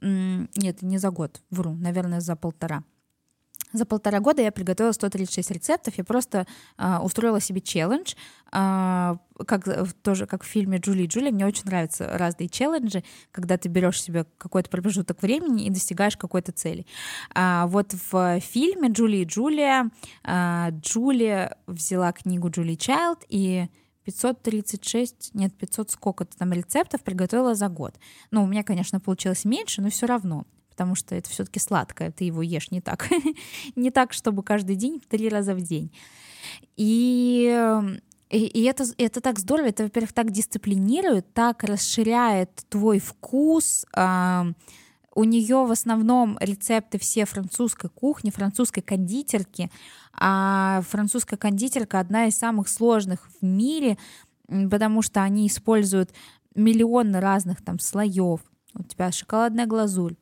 Нет, 0.00 0.82
не 0.82 0.98
за 0.98 1.10
год, 1.10 1.42
вру, 1.50 1.74
наверное, 1.74 2.20
за 2.20 2.36
полтора. 2.36 2.84
За 3.74 3.84
полтора 3.84 4.20
года 4.20 4.40
я 4.40 4.52
приготовила 4.52 4.92
136 4.92 5.50
рецептов. 5.50 5.98
Я 5.98 6.04
просто 6.04 6.46
э, 6.78 6.98
устроила 6.98 7.40
себе 7.40 7.60
челлендж, 7.60 8.14
э, 8.52 9.16
как 9.46 9.92
тоже 10.02 10.26
как 10.26 10.44
в 10.44 10.46
фильме 10.46 10.78
Джули 10.78 11.02
и 11.02 11.06
Джули. 11.08 11.32
Мне 11.32 11.44
очень 11.44 11.64
нравятся 11.64 12.06
разные 12.16 12.48
челленджи, 12.48 13.02
когда 13.32 13.58
ты 13.58 13.68
берешь 13.68 14.00
себе 14.00 14.26
какой-то 14.38 14.70
промежуток 14.70 15.20
времени 15.22 15.66
и 15.66 15.70
достигаешь 15.70 16.16
какой-то 16.16 16.52
цели. 16.52 16.86
А, 17.34 17.66
вот 17.66 17.96
в 18.12 18.38
фильме 18.38 18.90
Джули 18.90 19.16
и 19.16 19.24
Джулия 19.24 19.90
э, 20.22 20.68
Джулия 20.70 21.56
взяла 21.66 22.12
книгу 22.12 22.50
Джули 22.50 22.76
Чайлд 22.76 23.24
и 23.28 23.66
536, 24.04 25.34
нет, 25.34 25.52
500 25.58 25.90
сколько-то 25.90 26.38
там 26.38 26.52
рецептов 26.52 27.02
приготовила 27.02 27.56
за 27.56 27.68
год. 27.68 27.96
Ну, 28.30 28.44
у 28.44 28.46
меня, 28.46 28.62
конечно, 28.62 29.00
получилось 29.00 29.44
меньше, 29.44 29.82
но 29.82 29.90
все 29.90 30.06
равно 30.06 30.46
потому 30.74 30.96
что 30.96 31.14
это 31.14 31.30
все-таки 31.30 31.60
сладкое, 31.60 32.10
ты 32.10 32.24
его 32.24 32.42
ешь 32.42 32.72
не 32.72 32.80
так, 32.80 33.08
не 33.76 33.90
так, 33.90 34.12
чтобы 34.12 34.42
каждый 34.42 34.74
день 34.74 35.00
три 35.08 35.28
раза 35.28 35.54
в 35.54 35.60
день. 35.60 35.92
И 36.76 37.88
и, 38.30 38.46
и 38.46 38.64
это, 38.64 38.84
это 38.98 39.20
так 39.20 39.38
здорово, 39.38 39.68
это, 39.68 39.84
во-первых, 39.84 40.12
так 40.12 40.32
дисциплинирует, 40.32 41.32
так 41.34 41.62
расширяет 41.62 42.50
твой 42.68 42.98
вкус. 42.98 43.86
А, 43.94 44.46
у 45.14 45.22
нее 45.22 45.64
в 45.64 45.70
основном 45.70 46.36
рецепты 46.40 46.98
все 46.98 47.26
французской 47.26 47.90
кухни, 47.90 48.30
французской 48.30 48.80
кондитерки, 48.80 49.70
а 50.12 50.82
французская 50.88 51.36
кондитерка 51.36 52.00
одна 52.00 52.26
из 52.26 52.36
самых 52.36 52.68
сложных 52.68 53.28
в 53.40 53.44
мире, 53.44 53.98
потому 54.48 55.02
что 55.02 55.22
они 55.22 55.46
используют 55.46 56.10
миллионы 56.56 57.20
разных 57.20 57.62
там 57.64 57.78
слоев. 57.78 58.40
У 58.74 58.82
тебя 58.82 59.12
шоколадная 59.12 59.66
глазурь, 59.66 60.16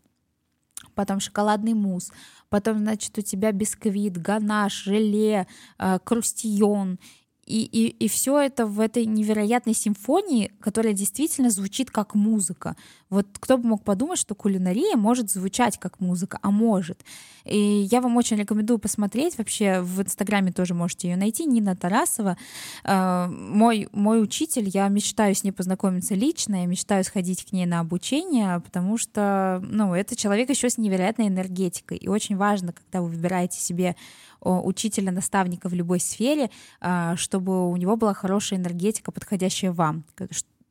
потом 0.95 1.21
шоколадный 1.21 1.75
мусс, 1.75 2.13
потом, 2.49 2.79
значит, 2.79 3.17
у 3.19 3.23
тебя 3.23 3.53
бисквит, 3.53 4.17
ганаш, 4.21 4.85
желе, 4.85 5.47
э, 5.79 5.99
крустион 6.05 6.99
и, 7.47 7.65
и, 7.65 7.89
и 7.89 8.09
все 8.09 8.39
это 8.39 8.67
в 8.67 8.79
этой 8.79 9.05
невероятной 9.05 9.75
симфонии, 9.75 10.53
которая 10.61 10.93
действительно 10.93 11.51
звучит 11.51 11.91
как 11.91 12.15
музыка. 12.15 12.77
Вот 13.13 13.27
кто 13.39 13.59
бы 13.59 13.69
мог 13.69 13.85
подумать, 13.85 14.19
что 14.19 14.35
кулинария 14.35 14.97
может 14.97 15.31
звучать 15.31 15.79
как 15.79 16.01
музыка, 16.01 16.39
а 16.41 16.51
может. 16.51 17.05
И 17.45 17.87
я 17.91 18.01
вам 18.01 18.17
очень 18.17 18.39
рекомендую 18.39 18.79
посмотреть. 18.79 19.37
Вообще 19.37 19.83
в 19.83 20.01
Инстаграме 20.01 20.51
тоже 20.51 20.73
можете 20.73 21.11
ее 21.11 21.17
найти. 21.17 21.45
Нина 21.45 21.77
Тарасова. 21.77 22.39
Э, 22.85 23.27
мой, 23.27 23.91
мой 23.93 24.23
учитель, 24.23 24.71
я 24.73 24.89
мечтаю 24.89 25.35
с 25.35 25.45
ней 25.45 25.53
познакомиться 25.53 26.15
лично, 26.15 26.63
я 26.63 26.67
мечтаю 26.67 27.05
сходить 27.05 27.45
к 27.45 27.53
ней 27.53 27.67
на 27.67 27.81
обучение, 27.81 28.61
потому 28.61 28.97
что 28.97 29.63
ну, 29.63 29.93
это 29.93 30.17
человек 30.17 30.49
еще 30.49 30.71
с 30.71 30.79
невероятной 30.79 31.29
энергетикой. 31.29 31.99
И 31.99 32.09
очень 32.09 32.39
важно, 32.39 32.73
когда 32.73 33.03
вы 33.03 33.09
выбираете 33.09 33.61
себе 33.61 33.95
учителя, 34.41 35.13
наставника 35.13 35.69
в 35.69 35.75
любой 35.75 36.01
сфере, 36.01 36.51
а, 36.81 37.15
чтобы 37.17 37.71
у 37.71 37.77
него 37.77 37.97
была 37.97 38.15
хорошая 38.15 38.59
энергетика, 38.59 39.13
подходящая 39.13 39.71
вам, 39.71 40.05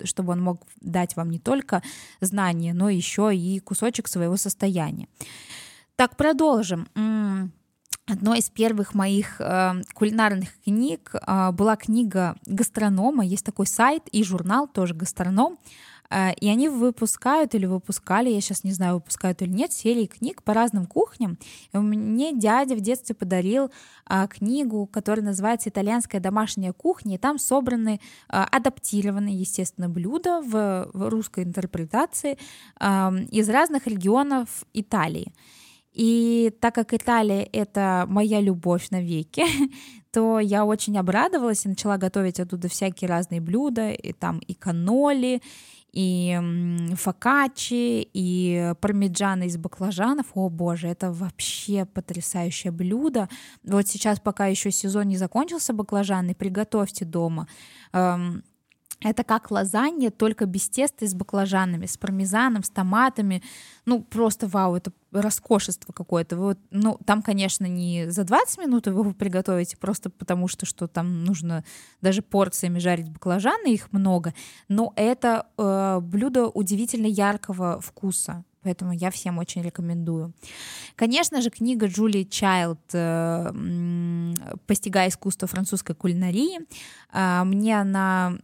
чтобы 0.06 0.34
он 0.34 0.41
мог 0.41 0.62
дать 0.80 1.16
вам 1.16 1.30
не 1.30 1.39
только 1.39 1.82
знания, 2.20 2.74
но 2.74 2.89
еще 2.89 3.36
и 3.36 3.60
кусочек 3.60 4.08
своего 4.08 4.38
состояния. 4.38 5.08
Так, 5.95 6.18
продолжим. 6.18 6.88
Одной 8.08 8.39
из 8.39 8.49
первых 8.49 8.93
моих 8.93 9.39
э, 9.39 9.74
кулинарных 9.93 10.49
книг 10.64 11.14
э, 11.14 11.52
была 11.52 11.76
книга 11.76 12.36
гастронома. 12.45 13.24
Есть 13.24 13.45
такой 13.45 13.68
сайт 13.68 14.04
и 14.12 14.24
журнал, 14.24 14.68
тоже 14.68 14.93
гастроном. 14.93 15.58
Э, 16.12 16.34
и 16.34 16.49
они 16.49 16.70
выпускают 16.70 17.55
или 17.55 17.66
выпускали, 17.66 18.30
я 18.30 18.41
сейчас 18.41 18.64
не 18.64 18.72
знаю, 18.72 18.95
выпускают 18.95 19.41
или 19.41 19.49
нет, 19.49 19.72
серии 19.72 20.05
книг 20.05 20.43
по 20.43 20.53
разным 20.53 20.86
кухням. 20.86 21.38
И 21.74 21.78
мне 21.78 22.34
дядя 22.38 22.76
в 22.76 22.82
детстве 22.82 23.16
подарил 23.16 23.72
а, 24.05 24.28
книгу, 24.28 24.88
которая 24.88 25.26
называется 25.26 25.70
«Итальянская 25.70 26.20
домашняя 26.20 26.74
кухня», 26.74 27.16
и 27.16 27.18
там 27.18 27.39
собраны 27.39 28.01
а, 28.28 28.45
адаптированные, 28.51 29.39
естественно, 29.39 29.88
блюда 29.88 30.41
в, 30.41 30.89
в 30.93 31.09
русской 31.09 31.45
интерпретации 31.45 32.38
а, 32.80 33.14
из 33.32 33.49
разных 33.49 33.88
регионов 33.88 34.66
Италии. 34.74 35.32
И 35.93 36.53
так 36.62 36.76
как 36.76 36.93
Италия— 36.93 37.43
это 37.53 38.05
моя 38.07 38.39
любовь 38.39 38.89
навеки, 38.91 39.43
то 40.12 40.39
я 40.39 40.66
очень 40.66 40.97
обрадовалась 40.97 41.66
и 41.66 41.70
начала 41.70 41.97
готовить 41.97 42.39
оттуда 42.39 42.68
всякие 42.68 43.09
разные 43.09 43.41
блюда, 43.41 43.91
и 43.91 44.14
там 44.14 44.39
и 44.39 44.53
каноли, 44.53 45.41
и 45.94 46.39
фокаччи, 46.96 48.08
и 48.14 48.74
пармиджаны 48.80 49.48
из 49.48 49.58
баклажанов. 49.58 50.28
О 50.36 50.50
боже, 50.50 50.88
это 50.88 51.12
вообще 51.12 51.86
потрясающее 51.86 52.72
блюдо. 52.72 53.28
Вот 53.64 53.88
сейчас, 53.88 54.20
пока 54.20 54.48
еще 54.48 54.72
сезон 54.72 55.08
не 55.08 55.18
закончился 55.18 55.74
баклажаны, 55.74 56.34
приготовьте 56.34 57.06
дома. 57.06 57.48
Эм, 57.94 58.44
это 59.04 59.24
как 59.24 59.49
лазанья, 59.49 60.12
только 60.12 60.45
без 60.45 60.70
теста 60.70 61.06
и 61.06 61.08
с 61.08 61.16
баклажанами, 61.16 61.88
с 61.88 61.97
пармезаном, 61.97 62.64
с 62.64 62.70
томатами. 62.70 63.41
Ну, 63.86 64.04
просто 64.04 64.47
вау, 64.47 64.76
это 64.76 64.91
роскошество 65.12 65.91
какое-то. 65.91 66.38
Вот, 66.38 66.60
ну, 66.70 66.99
там, 67.06 67.24
конечно, 67.24 67.66
не 67.66 68.10
за 68.12 68.24
20 68.24 68.60
минут 68.60 68.88
вы 68.88 69.02
его 69.02 69.12
приготовите, 69.14 69.76
просто 69.78 70.10
потому 70.10 70.47
что, 70.47 70.66
что 70.66 70.88
там 70.88 71.24
нужно 71.24 71.64
даже 72.02 72.22
порциями 72.22 72.80
жарить 72.80 73.10
баклажаны, 73.10 73.74
их 73.74 73.91
много. 73.91 74.34
Но 74.68 74.93
это 74.95 75.47
э, 75.58 75.99
блюдо 76.02 76.47
удивительно 76.47 77.08
яркого 77.08 77.82
вкуса. 77.82 78.45
Поэтому 78.64 78.93
я 78.93 79.09
всем 79.09 79.39
очень 79.39 79.64
рекомендую. 79.64 80.34
Конечно 80.95 81.41
же, 81.41 81.49
книга 81.49 81.88
Джулии 81.88 82.24
Чайлд 82.24 82.80
«Постигая 84.68 85.09
искусство 85.09 85.47
французской 85.47 85.95
кулинарии». 85.95 86.59
А, 87.09 87.43
мне 87.43 87.80
она 87.80 88.38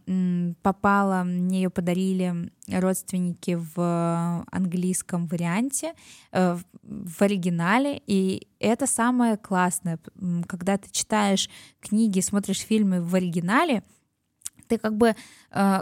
попала, 0.62 1.22
мне 1.22 1.62
ее 1.62 1.70
подарили 1.70 2.50
родственники 2.68 3.58
в 3.76 4.44
английском 4.50 5.26
варианте, 5.26 5.94
э, 6.32 6.58
в 6.82 7.22
оригинале, 7.22 8.02
и 8.06 8.48
это 8.58 8.86
самое 8.86 9.36
классное, 9.36 9.98
когда 10.46 10.76
ты 10.76 10.90
читаешь 10.90 11.48
книги, 11.80 12.20
смотришь 12.20 12.60
фильмы 12.60 13.00
в 13.02 13.14
оригинале— 13.14 13.82
ты 14.68 14.78
как 14.78 14.96
бы 14.96 15.08
э, 15.08 15.14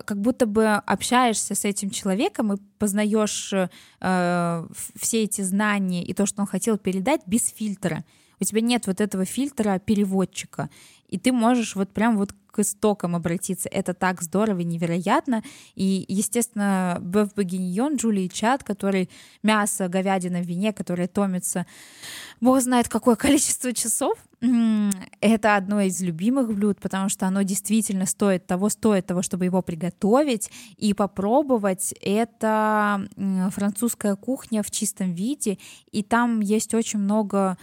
как 0.05 0.21
будто 0.21 0.47
бы 0.47 0.67
общаешься 0.67 1.55
с 1.55 1.65
этим 1.65 1.91
человеком 1.91 2.53
и 2.53 2.57
познаешь 2.79 3.53
э, 3.53 4.67
все 4.99 5.23
эти 5.23 5.43
знания 5.43 6.05
и 6.05 6.15
то, 6.15 6.27
что 6.27 6.41
он 6.41 6.47
хотел 6.47 6.79
передать 6.79 7.21
без 7.27 7.49
фильтра. 7.49 8.05
У 8.41 8.45
тебя 8.45 8.61
нет 8.61 8.87
вот 8.87 9.01
этого 9.01 9.25
фильтра 9.25 9.79
переводчика, 9.79 10.71
и 11.09 11.19
ты 11.19 11.33
можешь 11.33 11.77
вот 11.77 11.91
прям 11.91 12.17
вот 12.17 12.35
к 12.57 12.61
истокам 12.61 13.15
обратиться. 13.15 13.69
Это 13.69 13.93
так 13.93 14.23
здорово 14.23 14.61
и 14.61 14.65
невероятно. 14.65 15.43
И, 15.75 16.07
естественно, 16.09 16.97
Беф 17.01 17.35
Багиньон, 17.35 17.97
Джулии 17.97 18.29
Чат, 18.29 18.65
который 18.65 19.11
мясо, 19.43 19.89
говядина 19.89 20.41
в 20.41 20.47
вине, 20.47 20.73
которое 20.73 21.07
томится, 21.07 21.67
бог 22.41 22.61
знает 22.63 22.89
какое 22.89 23.15
количество 23.27 23.75
часов, 23.75 24.19
это 25.21 25.57
одно 25.57 25.81
из 25.81 26.01
любимых 26.03 26.55
блюд, 26.55 26.79
потому 26.81 27.09
что 27.09 27.27
оно 27.27 27.43
действительно 27.43 28.07
стоит 28.07 28.47
того, 28.47 28.69
стоит 28.69 29.07
того, 29.07 29.23
чтобы 29.23 29.47
его 29.47 29.63
приготовить 29.63 30.51
и 30.77 30.93
попробовать. 30.95 31.95
Это 32.03 33.07
французская 33.51 34.15
кухня 34.17 34.63
в 34.63 34.71
чистом 34.71 35.15
виде, 35.15 35.59
и 35.91 36.03
там 36.03 36.41
есть 36.41 36.75
очень 36.75 36.99
много 36.99 37.57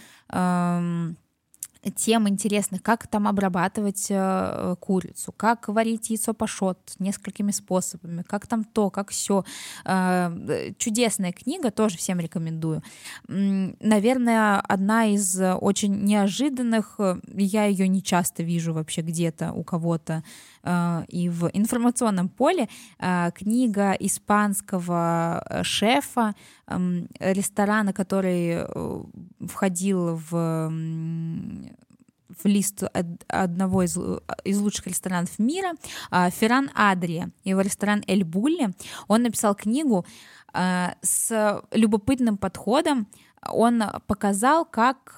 тем 1.96 2.30
интересных, 2.30 2.82
как 2.82 3.08
там 3.08 3.28
обрабатывать 3.28 4.08
э, 4.10 4.76
курицу, 4.80 5.34
как 5.36 5.68
варить 5.68 6.10
яйцо 6.10 6.34
пашот 6.34 6.80
несколькими 7.00 7.52
способами, 7.52 8.22
как 8.22 8.48
там 8.48 8.64
то, 8.64 8.90
как 8.90 9.10
все. 9.10 9.44
Э, 9.86 10.72
чудесная 10.78 11.34
книга, 11.34 11.72
тоже 11.72 11.98
всем 11.98 12.20
рекомендую. 12.20 12.82
Наверное, 13.28 14.60
одна 14.62 15.08
из 15.08 15.40
очень 15.40 16.04
неожиданных, 16.04 17.00
я 17.34 17.66
ее 17.66 17.88
не 17.88 18.02
часто 18.02 18.44
вижу 18.44 18.74
вообще 18.74 19.02
где-то 19.02 19.52
у 19.52 19.64
кого-то 19.64 20.14
э, 20.14 20.53
и 20.66 21.30
в 21.30 21.50
информационном 21.54 22.30
поле, 22.30 22.70
э, 23.00 23.32
книга 23.36 23.92
испанского 23.94 25.62
шефа 25.64 26.34
э, 26.68 27.06
ресторана, 27.20 27.92
который 27.92 28.66
э, 28.66 29.04
входил 29.42 30.22
в 30.30 30.72
в 32.42 32.46
лист 32.48 32.84
одного 33.28 33.84
из, 33.84 33.96
из 34.44 34.60
лучших 34.60 34.88
ресторанов 34.88 35.38
мира, 35.38 35.74
Ферран 36.10 36.72
Адрия, 36.74 37.30
его 37.44 37.62
ресторан 37.62 38.04
Эль 38.08 38.24
Булли. 38.24 38.74
Он 39.08 39.22
написал 39.22 39.54
книгу 39.54 40.04
с 40.52 41.62
любопытным 41.72 42.38
подходом. 42.38 43.08
Он 43.48 43.84
показал, 44.08 44.66
как 44.66 45.14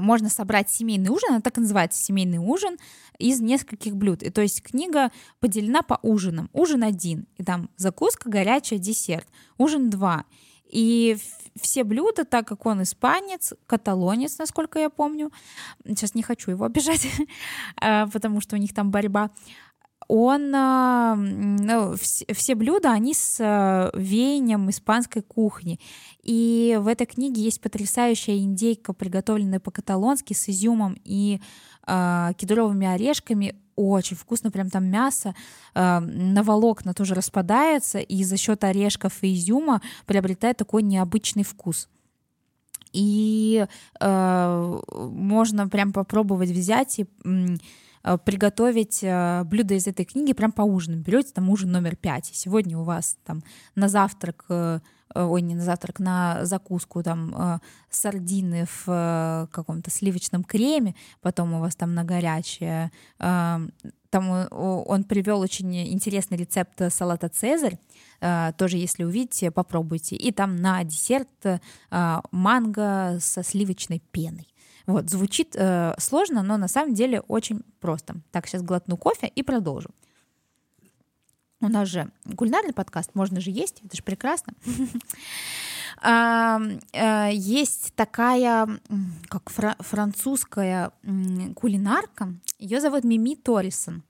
можно 0.00 0.28
собрать 0.28 0.70
семейный 0.70 1.10
ужин, 1.10 1.30
она 1.30 1.40
так 1.40 1.58
и 1.58 1.60
называется 1.60 2.02
семейный 2.02 2.38
ужин, 2.38 2.76
из 3.18 3.40
нескольких 3.40 3.96
блюд. 3.96 4.22
И 4.22 4.30
то 4.30 4.42
есть 4.42 4.62
книга 4.62 5.10
поделена 5.40 5.82
по 5.82 5.98
ужинам. 6.02 6.50
Ужин 6.52 6.82
один, 6.82 7.26
и 7.36 7.44
там 7.44 7.70
закуска, 7.76 8.28
горячая, 8.28 8.78
десерт. 8.78 9.26
Ужин 9.58 9.90
два. 9.90 10.24
И 10.68 11.16
все 11.60 11.84
блюда, 11.84 12.24
так 12.24 12.46
как 12.46 12.66
он 12.66 12.82
испанец, 12.82 13.54
каталонец, 13.66 14.38
насколько 14.38 14.78
я 14.78 14.90
помню, 14.90 15.32
сейчас 15.86 16.14
не 16.14 16.22
хочу 16.22 16.50
его 16.50 16.64
обижать, 16.64 17.06
а, 17.76 18.06
потому 18.12 18.40
что 18.40 18.56
у 18.56 18.58
них 18.58 18.74
там 18.74 18.90
борьба, 18.90 19.30
он, 20.08 20.54
а, 20.54 21.14
ну, 21.16 21.94
все 21.96 22.54
блюда, 22.54 22.92
они 22.92 23.14
с 23.14 23.38
а, 23.40 23.90
веянием 23.94 24.70
испанской 24.70 25.22
кухни. 25.22 25.80
И 26.22 26.76
в 26.80 26.86
этой 26.86 27.06
книге 27.06 27.42
есть 27.42 27.60
потрясающая 27.60 28.38
индейка, 28.38 28.92
приготовленная 28.92 29.60
по-каталонски 29.60 30.32
с 30.32 30.48
изюмом 30.48 30.96
и 31.04 31.40
э, 31.86 32.30
кедровыми 32.36 32.86
орешками 32.86 33.54
очень 33.76 34.16
вкусно, 34.16 34.50
прям 34.50 34.70
там 34.70 34.86
мясо 34.86 35.34
э, 35.74 35.98
на 36.00 36.42
волокна 36.42 36.94
тоже 36.94 37.14
распадается, 37.14 37.98
и 37.98 38.24
за 38.24 38.36
счет 38.36 38.64
орешков 38.64 39.22
и 39.22 39.34
изюма 39.34 39.82
приобретает 40.06 40.56
такой 40.56 40.82
необычный 40.82 41.44
вкус. 41.44 41.88
И 42.92 43.66
э, 44.00 44.80
можно 44.90 45.68
прям 45.68 45.92
попробовать 45.92 46.50
взять 46.50 46.98
и 46.98 47.06
э, 47.24 47.56
приготовить 48.24 49.00
э, 49.02 49.44
блюдо 49.44 49.74
из 49.74 49.86
этой 49.86 50.04
книги 50.04 50.32
прям 50.32 50.52
по 50.52 50.62
ужину. 50.62 50.98
Берете 50.98 51.32
там 51.32 51.48
ужин 51.50 51.72
номер 51.72 51.96
пять, 51.96 52.30
сегодня 52.32 52.78
у 52.78 52.84
вас 52.84 53.16
там 53.24 53.42
на 53.74 53.88
завтрак 53.88 54.44
э, 54.48 54.80
Э, 55.16 55.24
ой, 55.24 55.40
не 55.42 55.54
на 55.54 55.62
завтрак, 55.62 55.98
на 55.98 56.44
закуску 56.44 57.02
там 57.02 57.34
э, 57.36 57.58
сардины 57.90 58.66
в 58.66 58.84
э, 58.86 59.46
каком-то 59.50 59.90
сливочном 59.90 60.44
креме, 60.44 60.94
потом 61.22 61.54
у 61.54 61.60
вас 61.60 61.74
там 61.74 61.94
на 61.94 62.04
горячее. 62.04 62.90
Там 63.18 64.48
он 64.50 65.04
привел 65.04 65.40
очень 65.40 65.92
интересный 65.92 66.38
рецепт 66.38 66.80
салата 66.90 67.28
Цезарь. 67.28 67.78
Тоже, 68.56 68.78
если 68.78 69.04
увидите, 69.04 69.50
попробуйте. 69.50 70.16
И 70.16 70.32
там 70.32 70.56
на 70.56 70.82
десерт 70.84 71.28
манго 72.30 73.18
со 73.20 73.42
сливочной 73.42 74.00
пеной. 74.12 74.48
Вот, 74.86 75.10
звучит 75.10 75.56
э, 75.56 75.94
сложно, 75.98 76.42
но 76.42 76.56
на 76.56 76.68
самом 76.68 76.94
деле 76.94 77.20
очень 77.20 77.62
просто. 77.80 78.16
Так, 78.30 78.46
сейчас 78.46 78.62
глотну 78.62 78.96
кофе 78.96 79.26
и 79.26 79.42
продолжу. 79.42 79.90
У 81.60 81.68
нас 81.68 81.88
же 81.88 82.10
кулинарный 82.36 82.72
подкаст, 82.72 83.10
можно 83.14 83.40
же 83.40 83.50
есть, 83.50 83.82
это 83.84 83.96
же 83.96 84.02
прекрасно. 84.02 84.52
Э, 86.02 87.30
есть 87.32 87.94
такая, 87.94 88.68
как 89.28 89.50
французская 89.80 90.90
кулинарка, 91.54 92.34
ее 92.58 92.82
зовут 92.82 93.04
Мими 93.04 93.34
Торрисон. 93.34 94.02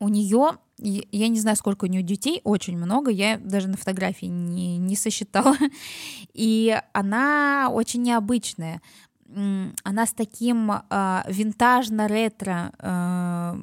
У 0.00 0.08
нее, 0.08 0.58
я 0.76 1.28
не 1.28 1.40
знаю, 1.40 1.56
сколько 1.56 1.86
у 1.86 1.88
нее 1.88 2.02
детей, 2.02 2.42
очень 2.44 2.76
много, 2.76 3.10
я 3.10 3.38
даже 3.38 3.68
на 3.68 3.78
фотографии 3.78 4.26
не, 4.26 4.76
не 4.76 4.96
сосчитала. 4.96 5.56
И 6.34 6.78
она 6.92 7.68
очень 7.72 8.02
необычная. 8.02 8.82
Она 9.84 10.06
с 10.06 10.12
таким 10.12 10.70
э, 10.72 11.22
винтажно-ретро 11.28 12.72
э, 12.78 13.54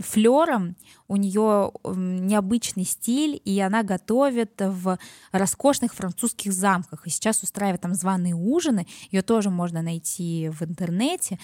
флером, 0.00 0.76
у 1.08 1.16
нее 1.16 1.72
необычный 1.84 2.84
стиль, 2.84 3.40
и 3.44 3.58
она 3.60 3.82
готовит 3.82 4.52
в 4.58 4.98
роскошных 5.32 5.94
французских 5.94 6.52
замках. 6.52 7.06
И 7.06 7.10
сейчас 7.10 7.42
устраивает 7.42 7.80
там 7.80 7.94
званые 7.94 8.34
ужины, 8.34 8.86
ее 9.10 9.22
тоже 9.22 9.50
можно 9.50 9.82
найти 9.82 10.50
в 10.50 10.62
интернете. 10.62 11.38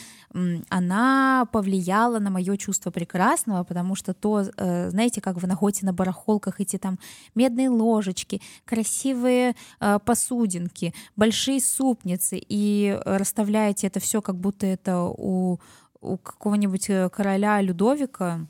Она 0.68 1.46
повлияла 1.52 2.18
на 2.18 2.30
мое 2.30 2.56
чувство 2.56 2.90
прекрасного, 2.90 3.64
потому 3.64 3.94
что 3.94 4.14
то, 4.14 4.40
э, 4.40 4.90
знаете, 4.90 5.20
как 5.20 5.36
вы 5.40 5.48
находите 5.48 5.84
на 5.84 5.92
барахолках 5.92 6.60
эти 6.60 6.78
там 6.78 6.98
медные 7.34 7.68
ложечки, 7.68 8.40
красивые 8.64 9.56
э, 9.80 9.98
посудинки, 10.04 10.94
большие 11.16 11.60
супницы, 11.60 12.40
и 12.40 12.98
расставляете 13.04 13.88
это 13.88 14.00
все, 14.00 14.22
как 14.22 14.36
будто 14.36 14.66
это 14.66 15.02
у 15.02 15.58
у 16.00 16.16
какого-нибудь 16.16 16.90
э, 16.90 17.08
короля 17.10 17.60
Людовика 17.60 18.46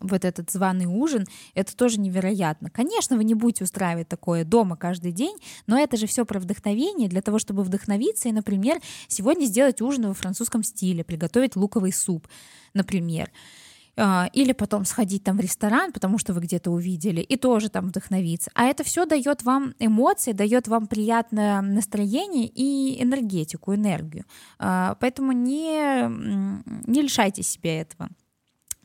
вот 0.00 0.24
этот 0.24 0.50
званый 0.50 0.86
ужин, 0.86 1.26
это 1.54 1.76
тоже 1.76 1.98
невероятно. 1.98 2.70
Конечно, 2.70 3.16
вы 3.16 3.24
не 3.24 3.34
будете 3.34 3.64
устраивать 3.64 4.08
такое 4.08 4.44
дома 4.44 4.76
каждый 4.76 5.12
день, 5.12 5.36
но 5.66 5.78
это 5.78 5.96
же 5.96 6.06
все 6.06 6.24
про 6.24 6.38
вдохновение, 6.38 7.08
для 7.08 7.22
того, 7.22 7.38
чтобы 7.38 7.64
вдохновиться 7.64 8.28
и, 8.28 8.32
например, 8.32 8.80
сегодня 9.08 9.46
сделать 9.46 9.80
ужин 9.80 10.06
во 10.06 10.14
французском 10.14 10.62
стиле, 10.62 11.04
приготовить 11.04 11.56
луковый 11.56 11.92
суп, 11.92 12.28
например. 12.74 13.30
А, 14.00 14.30
или 14.32 14.52
потом 14.52 14.84
сходить 14.84 15.24
там 15.24 15.36
в 15.36 15.40
ресторан, 15.40 15.92
потому 15.92 16.18
что 16.18 16.32
вы 16.32 16.40
где-то 16.40 16.70
увидели, 16.70 17.20
и 17.20 17.36
тоже 17.36 17.68
там 17.68 17.88
вдохновиться. 17.88 18.48
А 18.54 18.64
это 18.64 18.84
все 18.84 19.06
дает 19.06 19.42
вам 19.42 19.74
эмоции, 19.80 20.30
дает 20.32 20.68
вам 20.68 20.86
приятное 20.86 21.60
настроение 21.60 22.46
и 22.46 23.02
энергетику, 23.02 23.74
энергию. 23.74 24.24
А, 24.60 24.96
поэтому 25.00 25.32
не, 25.32 26.08
не 26.86 27.02
лишайте 27.02 27.42
себя 27.42 27.80
этого. 27.80 28.08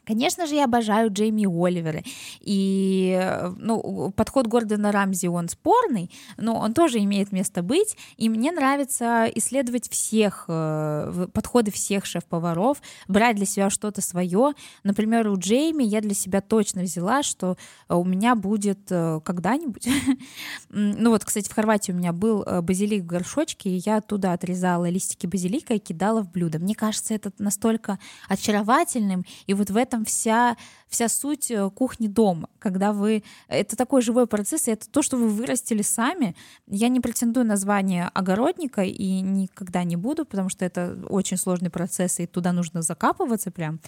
Конечно 0.05 0.47
же, 0.47 0.55
я 0.55 0.65
обожаю 0.65 1.11
Джейми 1.11 1.45
Оливера. 1.45 2.03
И 2.41 3.19
ну, 3.57 4.11
подход 4.15 4.47
Гордона 4.47 4.91
Рамзи, 4.91 5.27
он 5.27 5.49
спорный, 5.49 6.11
но 6.37 6.55
он 6.55 6.73
тоже 6.73 6.99
имеет 6.99 7.31
место 7.31 7.63
быть. 7.63 7.97
И 8.17 8.29
мне 8.29 8.51
нравится 8.51 9.29
исследовать 9.35 9.89
всех, 9.89 10.45
э, 10.47 11.27
подходы 11.33 11.71
всех 11.71 12.05
шеф-поваров, 12.05 12.81
брать 13.07 13.35
для 13.35 13.45
себя 13.45 13.69
что-то 13.69 14.01
свое. 14.01 14.53
Например, 14.83 15.27
у 15.27 15.37
Джейми 15.37 15.83
я 15.83 16.01
для 16.01 16.13
себя 16.13 16.41
точно 16.41 16.83
взяла, 16.83 17.23
что 17.23 17.57
у 17.89 18.03
меня 18.03 18.35
будет 18.35 18.91
э, 18.91 19.21
когда-нибудь... 19.23 19.87
ну 20.69 21.09
вот, 21.11 21.25
кстати, 21.25 21.49
в 21.49 21.53
Хорватии 21.53 21.91
у 21.91 21.95
меня 21.95 22.13
был 22.13 22.43
э, 22.43 22.61
базилик 22.61 23.03
в 23.03 23.07
горшочке, 23.07 23.69
и 23.69 23.81
я 23.85 23.97
оттуда 23.97 24.33
отрезала 24.33 24.89
листики 24.89 25.27
базилика 25.27 25.73
и 25.75 25.79
кидала 25.79 26.23
в 26.23 26.31
блюдо. 26.31 26.59
Мне 26.59 26.75
кажется, 26.75 27.13
это 27.13 27.31
настолько 27.37 27.99
очаровательным, 28.27 29.25
и 29.47 29.53
вот 29.53 29.69
в 29.69 29.77
этом 29.77 29.92
этом 29.93 30.05
вся, 30.05 30.57
вся 30.87 31.07
суть 31.07 31.51
э, 31.51 31.69
кухни 31.69 32.07
дома, 32.07 32.49
когда 32.59 32.91
вы... 32.91 33.23
Это 33.47 33.75
такой 33.75 34.01
живой 34.01 34.27
процесс, 34.27 34.67
и 34.67 34.71
это 34.71 34.89
то, 34.89 35.01
что 35.01 35.17
вы 35.17 35.29
вырастили 35.29 35.81
сами. 35.81 36.35
Я 36.67 36.89
не 36.89 36.99
претендую 36.99 37.45
на 37.45 37.55
звание 37.57 38.09
огородника 38.13 38.81
и 38.81 39.21
никогда 39.21 39.83
не 39.83 39.95
буду, 39.95 40.25
потому 40.25 40.49
что 40.49 40.65
это 40.65 40.97
очень 41.09 41.37
сложный 41.37 41.69
процесс, 41.69 42.19
и 42.19 42.25
туда 42.25 42.51
нужно 42.51 42.81
закапываться 42.81 43.51
прям. 43.51 43.79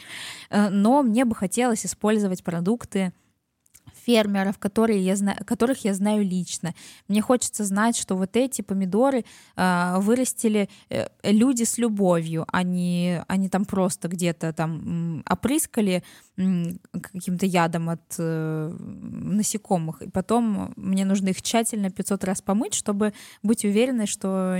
Э, 0.50 0.70
но 0.70 1.02
мне 1.02 1.26
бы 1.26 1.36
хотелось 1.36 1.86
использовать 1.86 2.44
продукты, 2.44 3.12
фермеров, 4.06 4.58
которые 4.58 5.00
я 5.04 5.16
знаю, 5.16 5.38
которых 5.46 5.86
я 5.86 5.94
знаю 5.94 6.24
лично. 6.24 6.74
Мне 7.08 7.22
хочется 7.22 7.64
знать, 7.64 7.98
что 7.98 8.16
вот 8.16 8.36
эти 8.36 8.62
помидоры 8.62 9.26
э, 9.56 9.96
вырастили 9.98 10.70
э, 10.90 11.08
люди 11.24 11.64
с 11.64 11.78
любовью, 11.78 12.46
они, 12.52 13.20
они 13.28 13.50
там 13.50 13.66
просто 13.66 14.08
где-то 14.08 14.54
там 14.54 15.24
опрыскали 15.30 16.04
каким-то 16.36 17.46
ядом 17.46 17.90
от 17.90 18.02
э, 18.18 18.76
насекомых, 18.78 20.02
и 20.02 20.10
потом 20.10 20.74
мне 20.76 21.06
нужно 21.06 21.30
их 21.30 21.42
тщательно 21.42 21.90
500 21.90 22.24
раз 22.26 22.42
помыть, 22.42 22.74
чтобы 22.74 23.14
быть 23.42 23.64
уверенной, 23.64 24.06
что 24.06 24.58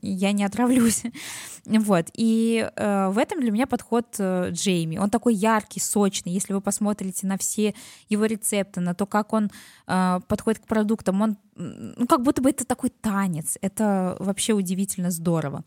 я 0.00 0.32
не 0.32 0.44
отравлюсь. 0.44 1.02
вот. 1.66 2.06
И 2.14 2.68
э, 2.74 3.08
в 3.08 3.18
этом 3.18 3.40
для 3.40 3.50
меня 3.50 3.66
подход 3.66 4.06
э, 4.18 4.50
Джейми. 4.52 4.96
Он 4.96 5.10
такой 5.10 5.34
яркий, 5.34 5.80
сочный. 5.80 6.32
Если 6.32 6.54
вы 6.54 6.60
посмотрите 6.62 7.26
на 7.26 7.36
все 7.36 7.74
его 8.08 8.24
рецепты, 8.24 8.80
на 8.88 8.94
то, 8.94 9.06
как 9.06 9.32
он 9.32 9.50
э, 9.86 10.20
подходит 10.26 10.60
к 10.60 10.66
продуктам, 10.66 11.22
он, 11.22 11.36
ну, 11.54 12.06
как 12.06 12.22
будто 12.22 12.42
бы 12.42 12.50
это 12.50 12.64
такой 12.64 12.90
танец. 12.90 13.58
Это 13.60 14.16
вообще 14.18 14.52
удивительно 14.52 15.10
здорово. 15.10 15.64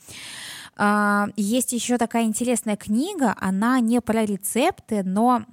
Э, 0.78 1.28
есть 1.36 1.74
еще 1.74 1.98
такая 1.98 2.24
интересная 2.24 2.76
книга, 2.76 3.36
она 3.40 3.80
не 3.80 4.02
про 4.02 4.26
рецепты, 4.26 5.04
но 5.04 5.46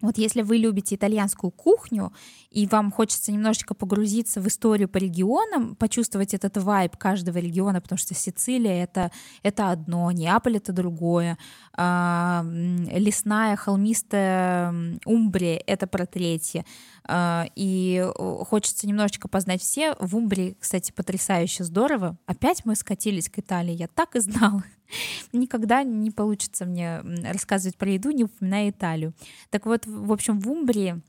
вот 0.00 0.16
если 0.16 0.42
вы 0.42 0.56
любите 0.56 0.94
итальянскую 0.94 1.50
кухню, 1.50 2.12
и 2.50 2.66
вам 2.66 2.90
хочется 2.90 3.32
немножечко 3.32 3.74
погрузиться 3.74 4.40
в 4.40 4.48
историю 4.48 4.88
по 4.88 4.96
регионам, 4.96 5.76
почувствовать 5.76 6.34
этот 6.34 6.56
вайб 6.56 6.96
каждого 6.96 7.38
региона, 7.38 7.80
потому 7.80 7.98
что 7.98 8.14
Сицилия 8.14 8.82
это, 8.82 9.10
это 9.42 9.70
одно, 9.70 10.10
Неаполь 10.10 10.56
это 10.56 10.72
другое, 10.72 11.38
а, 11.74 12.44
лесная, 12.44 13.56
холмистая 13.56 14.74
Умбрия 15.04 15.62
это 15.66 15.86
про 15.86 16.06
третье. 16.06 16.64
А, 17.04 17.46
и 17.54 18.06
хочется 18.48 18.86
немножечко 18.86 19.28
познать 19.28 19.60
все. 19.60 19.94
В 20.00 20.16
Умбрии, 20.16 20.56
кстати, 20.58 20.92
потрясающе 20.92 21.64
здорово. 21.64 22.16
Опять 22.26 22.64
мы 22.64 22.74
скатились 22.74 23.28
к 23.28 23.38
Италии, 23.38 23.74
я 23.74 23.88
так 23.88 24.16
и 24.16 24.20
знала. 24.20 24.64
Никогда 25.32 25.82
не 25.82 26.10
получится 26.10 26.64
мне 26.64 27.00
рассказывать 27.24 27.76
про 27.76 27.90
еду, 27.90 28.10
не 28.10 28.24
упоминая 28.24 28.70
Италию. 28.70 29.12
Так 29.50 29.66
вот, 29.66 29.86
в 29.86 30.12
общем, 30.12 30.40
в 30.40 30.50
Умбрии 30.50 31.00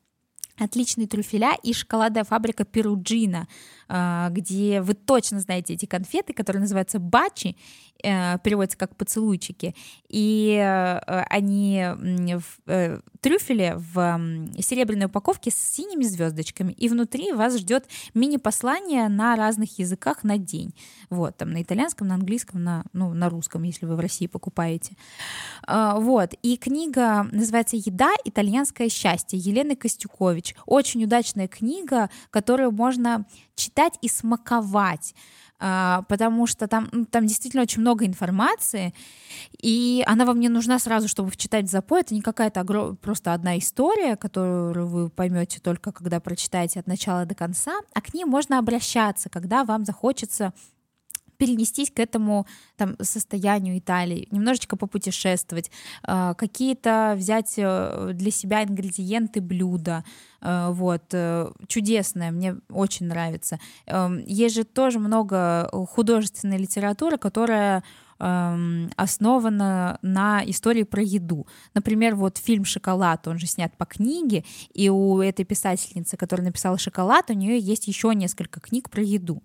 отличные 0.57 1.07
трюфеля 1.07 1.55
и 1.63 1.73
шоколадная 1.73 2.23
фабрика 2.23 2.65
Перуджина, 2.65 3.47
где 4.29 4.81
вы 4.81 4.93
точно 4.93 5.39
знаете 5.39 5.73
эти 5.73 5.85
конфеты, 5.85 6.33
которые 6.33 6.61
называются 6.61 6.99
бачи, 6.99 7.57
э, 8.03 8.37
переводятся 8.39 8.77
как 8.77 8.95
поцелуйчики, 8.95 9.75
и 10.07 10.55
э, 10.57 11.23
они 11.29 11.85
в 11.95 12.43
э, 12.67 12.99
трюфеле 13.19 13.75
в 13.77 14.19
серебряной 14.59 15.05
упаковке 15.05 15.51
с 15.51 15.55
синими 15.55 16.03
звездочками, 16.03 16.73
и 16.73 16.89
внутри 16.89 17.33
вас 17.33 17.57
ждет 17.57 17.85
мини-послание 18.13 19.09
на 19.09 19.35
разных 19.35 19.77
языках 19.79 20.23
на 20.23 20.37
день. 20.37 20.73
Вот, 21.09 21.37
там 21.37 21.51
на 21.51 21.61
итальянском, 21.61 22.07
на 22.07 22.15
английском, 22.15 22.63
на, 22.63 22.83
ну, 22.93 23.13
на 23.13 23.29
русском, 23.29 23.63
если 23.63 23.85
вы 23.85 23.95
в 23.95 23.99
России 23.99 24.27
покупаете. 24.27 24.95
А, 25.67 25.99
вот, 25.99 26.33
и 26.41 26.57
книга 26.57 27.27
называется 27.31 27.75
«Еда. 27.75 28.11
Итальянское 28.23 28.89
счастье» 28.89 29.37
Елены 29.37 29.75
Костюкович. 29.75 30.55
Очень 30.65 31.03
удачная 31.03 31.47
книга, 31.47 32.09
которую 32.29 32.71
можно 32.71 33.25
читать 33.61 33.97
и 34.01 34.09
смаковать. 34.09 35.13
А, 35.63 36.01
потому 36.09 36.47
что 36.47 36.67
там, 36.67 36.89
ну, 36.91 37.05
там 37.05 37.27
действительно 37.27 37.61
очень 37.61 37.81
много 37.81 38.05
информации, 38.07 38.95
и 39.61 40.03
она 40.07 40.25
вам 40.25 40.39
не 40.39 40.49
нужна 40.49 40.79
сразу, 40.79 41.07
чтобы 41.07 41.29
вчитать 41.29 41.65
в 41.65 41.69
запой. 41.69 42.01
Это 42.01 42.15
не 42.15 42.21
какая-то 42.21 42.61
огром... 42.61 42.97
просто 42.97 43.31
одна 43.31 43.59
история, 43.59 44.15
которую 44.15 44.87
вы 44.87 45.09
поймете 45.09 45.59
только 45.59 45.91
когда 45.91 46.19
прочитаете 46.19 46.79
от 46.79 46.87
начала 46.87 47.25
до 47.25 47.35
конца, 47.35 47.73
а 47.93 48.01
к 48.01 48.15
ней 48.15 48.25
можно 48.25 48.57
обращаться, 48.57 49.29
когда 49.29 49.63
вам 49.63 49.85
захочется 49.85 50.51
перенестись 51.41 51.89
к 51.89 51.99
этому 51.99 52.45
там, 52.77 52.95
состоянию 53.01 53.79
Италии, 53.79 54.27
немножечко 54.29 54.77
попутешествовать, 54.77 55.71
а, 56.03 56.35
какие-то 56.35 57.15
взять 57.17 57.55
э, 57.57 58.11
для 58.13 58.29
себя 58.29 58.63
ингредиенты 58.63 59.41
блюда, 59.41 60.03
э, 60.41 60.69
вот, 60.71 61.01
э, 61.13 61.49
чудесное, 61.67 62.29
мне 62.29 62.57
очень 62.69 63.07
нравится. 63.07 63.59
Эм, 63.87 64.23
есть 64.27 64.53
же 64.53 64.63
тоже 64.65 64.99
много 64.99 65.67
художественной 65.89 66.59
литературы, 66.59 67.17
которая 67.17 67.83
эм, 68.19 68.91
основана 68.97 69.97
на 70.03 70.43
истории 70.45 70.83
про 70.83 71.01
еду. 71.01 71.47
Например, 71.73 72.15
вот 72.15 72.37
фильм 72.37 72.65
«Шоколад», 72.65 73.27
он 73.27 73.39
же 73.39 73.47
снят 73.47 73.75
по 73.77 73.85
книге, 73.85 74.43
и 74.75 74.89
у 74.89 75.21
этой 75.21 75.43
писательницы, 75.43 76.17
которая 76.17 76.45
написала 76.45 76.77
«Шоколад», 76.77 77.31
у 77.31 77.33
нее 77.33 77.57
есть 77.57 77.87
еще 77.87 78.13
несколько 78.13 78.59
книг 78.59 78.91
про 78.91 79.01
еду. 79.01 79.41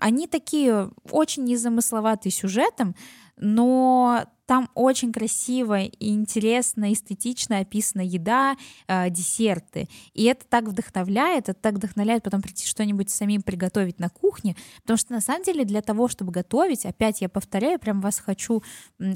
Они 0.00 0.26
такие 0.26 0.90
очень 1.10 1.44
незамысловатые 1.44 2.32
сюжетом, 2.32 2.96
но 3.36 4.24
там 4.50 4.68
очень 4.74 5.12
красиво 5.12 5.78
и 5.78 6.08
интересно, 6.08 6.92
эстетично 6.92 7.58
описана 7.58 8.02
еда, 8.02 8.56
э, 8.88 9.08
десерты. 9.08 9.88
И 10.12 10.24
это 10.24 10.44
так 10.44 10.64
вдохновляет, 10.64 11.48
это 11.48 11.60
так 11.60 11.74
вдохновляет 11.74 12.24
потом 12.24 12.42
прийти 12.42 12.66
что-нибудь 12.66 13.10
самим 13.10 13.42
приготовить 13.42 14.00
на 14.00 14.08
кухне. 14.08 14.56
Потому 14.82 14.96
что 14.96 15.12
на 15.12 15.20
самом 15.20 15.44
деле 15.44 15.64
для 15.64 15.82
того, 15.82 16.08
чтобы 16.08 16.32
готовить, 16.32 16.84
опять 16.84 17.20
я 17.20 17.28
повторяю, 17.28 17.78
прям 17.78 18.00
вас 18.00 18.18
хочу 18.18 18.64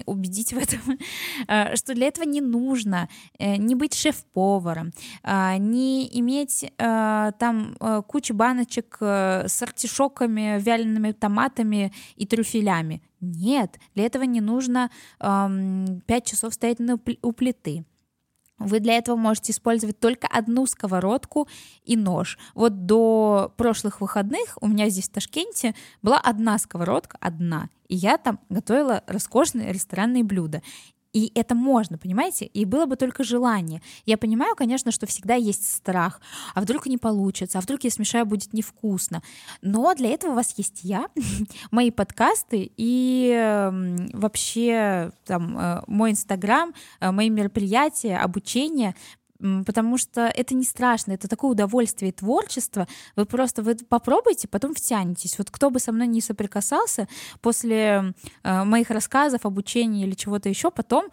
убедить 0.07 0.53
в 0.53 0.57
этом, 0.57 1.01
э, 1.49 1.75
что 1.75 1.95
для 1.95 2.07
этого 2.07 2.25
не 2.25 2.41
нужно 2.41 3.09
э, 3.37 3.57
не 3.57 3.75
быть 3.75 3.95
шеф-поваром, 3.95 4.93
э, 5.25 5.57
не 5.57 6.09
иметь 6.21 6.73
там 6.79 7.77
кучу 8.07 8.35
баночек 8.35 8.99
э, 9.01 9.49
с 9.49 9.63
артишоками, 9.63 10.61
вялеными 10.61 11.11
томатами 11.11 11.93
и 12.15 12.25
трюфелями. 12.25 13.03
Нет, 13.25 13.79
для 13.95 14.07
этого 14.07 14.25
не 14.25 14.41
нужно 14.41 14.91
эм, 15.21 16.03
5 16.07 16.27
часов 16.27 16.55
стоять 16.55 16.79
на, 16.79 16.99
у 17.23 17.33
плиты. 17.33 17.85
Вы 18.59 18.81
для 18.81 18.97
этого 18.97 19.17
можете 19.17 19.53
использовать 19.53 19.99
только 19.99 20.29
одну 20.29 20.67
сковородку 20.67 21.49
и 21.85 21.97
нож. 21.97 22.39
Вот 22.55 22.87
до 22.87 23.53
прошлых 23.57 24.01
выходных 24.01 24.57
у 24.61 24.69
меня 24.69 24.89
здесь 24.89 25.09
в 25.09 25.13
Ташкенте 25.13 25.75
была 26.03 26.19
одна 26.19 26.59
сковородка, 26.59 27.19
одна, 27.21 27.69
и 27.89 27.97
я 27.97 28.17
там 28.17 28.39
готовила 28.49 29.03
роскошные 29.07 29.73
ресторанные 29.73 30.23
блюда. 30.23 30.63
И 31.15 31.31
это 31.37 31.55
можно, 31.55 31.97
понимаете? 31.97 32.45
И 32.45 32.65
было 32.65 32.87
бы 32.87 32.97
только 32.97 33.23
желание. 33.25 33.81
Я 34.05 34.19
понимаю, 34.19 34.57
конечно, 34.57 34.91
что 34.91 35.07
всегда 35.07 35.37
есть 35.37 35.71
страх. 35.71 36.21
А 36.55 36.61
вдруг 36.61 36.87
не 36.87 36.99
получится? 36.99 37.59
А 37.59 37.61
вдруг 37.61 37.85
я 37.85 37.91
смешаю, 37.91 38.27
будет 38.27 38.53
невкусно? 38.53 39.23
Но 39.63 39.95
для 39.95 40.11
этого 40.11 40.33
у 40.33 40.35
вас 40.35 40.55
есть 40.57 40.81
я, 40.83 41.09
мои 41.71 41.91
подкасты 41.93 42.73
и 42.77 43.71
вообще 44.13 45.13
там 45.25 45.57
э, 45.57 45.83
мой 45.87 46.11
инстаграм, 46.11 46.75
э, 47.01 47.11
мои 47.13 47.31
мероприятия, 47.31 48.19
обучение 48.19 48.95
потому 49.67 49.99
что 49.99 50.23
это 50.23 50.55
не 50.55 50.65
страшно, 50.65 51.13
это 51.13 51.29
такое 51.29 51.51
удовольствие 51.51 52.11
и 52.11 52.15
творчество. 52.15 52.87
Вы 53.17 53.27
просто 53.27 53.63
вы 53.63 53.77
попробуйте, 53.77 54.49
потом 54.49 54.75
втянетесь. 54.75 55.39
Вот 55.39 55.51
кто 55.51 55.71
бы 55.71 55.81
со 55.81 55.93
мной 55.93 56.07
не 56.07 56.21
соприкасался 56.21 57.09
после 57.41 58.15
э, 58.43 58.65
моих 58.65 58.91
рассказов, 58.91 59.45
обучения 59.45 60.05
или 60.05 60.15
чего-то 60.15 60.49
еще, 60.49 60.71
потом 60.71 61.09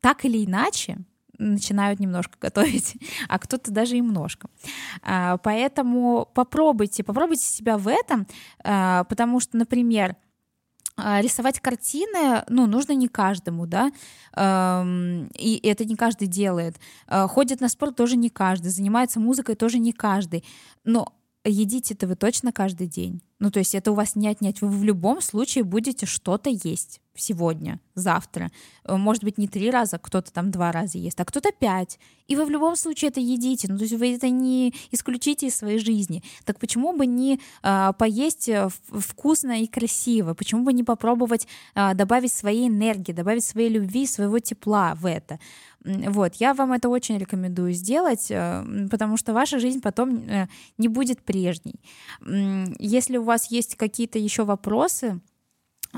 так 0.00 0.24
или 0.24 0.44
иначе 0.44 0.98
начинают 1.38 2.00
немножко 2.00 2.36
готовить, 2.40 2.96
а 3.28 3.38
кто-то 3.38 3.70
даже 3.70 3.96
и 3.96 4.00
немножко. 4.00 4.48
А, 5.02 5.38
поэтому 5.38 6.28
попробуйте, 6.34 7.02
попробуйте 7.02 7.44
себя 7.44 7.78
в 7.78 7.88
этом, 7.88 8.26
а, 8.62 9.04
потому 9.04 9.40
что, 9.40 9.56
например, 9.56 10.16
рисовать 11.20 11.60
картины, 11.60 12.44
ну, 12.48 12.66
нужно 12.66 12.92
не 12.92 13.08
каждому, 13.08 13.66
да, 13.66 13.90
и 14.36 15.60
это 15.62 15.84
не 15.84 15.96
каждый 15.96 16.28
делает. 16.28 16.76
А, 17.06 17.26
ходит 17.26 17.60
на 17.60 17.68
спорт 17.68 17.96
тоже 17.96 18.16
не 18.16 18.30
каждый, 18.30 18.68
занимается 18.68 19.20
музыкой 19.20 19.54
тоже 19.54 19.78
не 19.78 19.92
каждый. 19.92 20.44
Но 20.84 21.12
едите-то 21.44 22.06
вы 22.06 22.16
точно 22.16 22.52
каждый 22.52 22.86
день. 22.86 23.22
Ну, 23.38 23.50
то 23.50 23.58
есть 23.58 23.74
это 23.74 23.92
у 23.92 23.94
вас 23.94 24.14
не 24.16 24.28
отнять. 24.28 24.60
Вы 24.60 24.68
в 24.68 24.84
любом 24.84 25.20
случае 25.20 25.64
будете 25.64 26.06
что-то 26.06 26.50
есть 26.50 27.00
сегодня, 27.14 27.80
завтра. 27.94 28.50
Э, 28.84 28.96
может 28.96 29.24
быть, 29.24 29.38
не 29.38 29.48
три 29.48 29.70
раза, 29.70 29.98
кто-то 29.98 30.32
там 30.32 30.50
два 30.50 30.72
раза 30.72 30.98
ест, 30.98 31.20
а 31.20 31.24
кто-то 31.24 31.50
пять. 31.52 31.98
И 32.28 32.36
вы 32.36 32.44
в 32.44 32.50
любом 32.50 32.76
случае 32.76 33.10
это 33.10 33.20
едите. 33.20 33.66
Ну, 33.68 33.76
то 33.76 33.84
есть 33.84 33.94
вы 33.94 34.14
это 34.14 34.30
не 34.30 34.72
исключите 34.92 35.48
из 35.48 35.56
своей 35.56 35.78
жизни. 35.78 36.22
Так 36.44 36.58
почему 36.58 36.96
бы 36.96 37.06
не 37.06 37.40
а, 37.62 37.92
поесть 37.92 38.48
э, 38.48 38.68
вкусно 38.88 39.62
и 39.62 39.66
красиво? 39.66 40.34
Почему 40.34 40.62
бы 40.62 40.72
не 40.72 40.84
попробовать 40.84 41.48
а, 41.74 41.94
добавить 41.94 42.32
своей 42.32 42.68
энергии, 42.68 43.12
добавить 43.12 43.44
своей 43.44 43.68
любви, 43.68 44.06
своего 44.06 44.38
тепла 44.38 44.94
в 44.94 45.06
это? 45.06 45.40
Вот, 45.82 46.34
я 46.36 46.52
вам 46.54 46.72
это 46.72 46.88
очень 46.88 47.18
рекомендую 47.18 47.72
сделать, 47.72 48.30
э, 48.30 48.86
потому 48.90 49.16
что 49.16 49.32
ваша 49.32 49.58
жизнь 49.58 49.80
потом 49.80 50.22
не 50.78 50.88
будет 50.88 51.22
прежней. 51.22 51.80
Если 52.78 53.16
у 53.16 53.24
вас 53.24 53.50
есть 53.50 53.76
какие-то 53.76 54.18
еще 54.18 54.44
вопросы, 54.44 55.20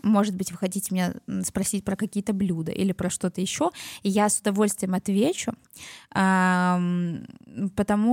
может 0.02 0.34
быть, 0.34 0.52
вы 0.52 0.58
хотите 0.58 0.94
меня 0.94 1.14
спросить 1.44 1.84
про 1.84 1.96
какие-то 1.96 2.32
блюда 2.32 2.72
или 2.72 2.92
про 2.92 3.10
что-то 3.10 3.40
еще, 3.40 3.70
и 4.02 4.08
я 4.08 4.28
с 4.28 4.40
удовольствием 4.40 4.94
отвечу, 4.94 5.52
потому 6.10 7.26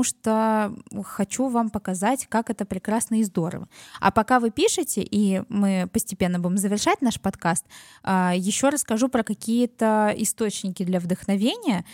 что 0.04 0.76
хочу 1.04 1.48
вам 1.48 1.70
показать, 1.70 2.28
как 2.28 2.50
это 2.50 2.66
прекрасно 2.66 3.16
и 3.16 3.24
здорово. 3.24 3.68
А 4.00 4.12
пока 4.12 4.40
вы 4.40 4.52
пишете, 4.52 5.02
и 5.02 5.42
мы 5.50 5.90
постепенно 5.92 6.40
будем 6.40 6.58
завершать 6.58 7.02
наш 7.02 7.20
подкаст, 7.20 7.66
а, 8.04 8.34
еще 8.36 8.70
расскажу 8.70 9.10
про 9.10 9.24
какие-то 9.24 10.14
источники 10.18 10.84
для 10.84 11.00
вдохновения, 11.00 11.86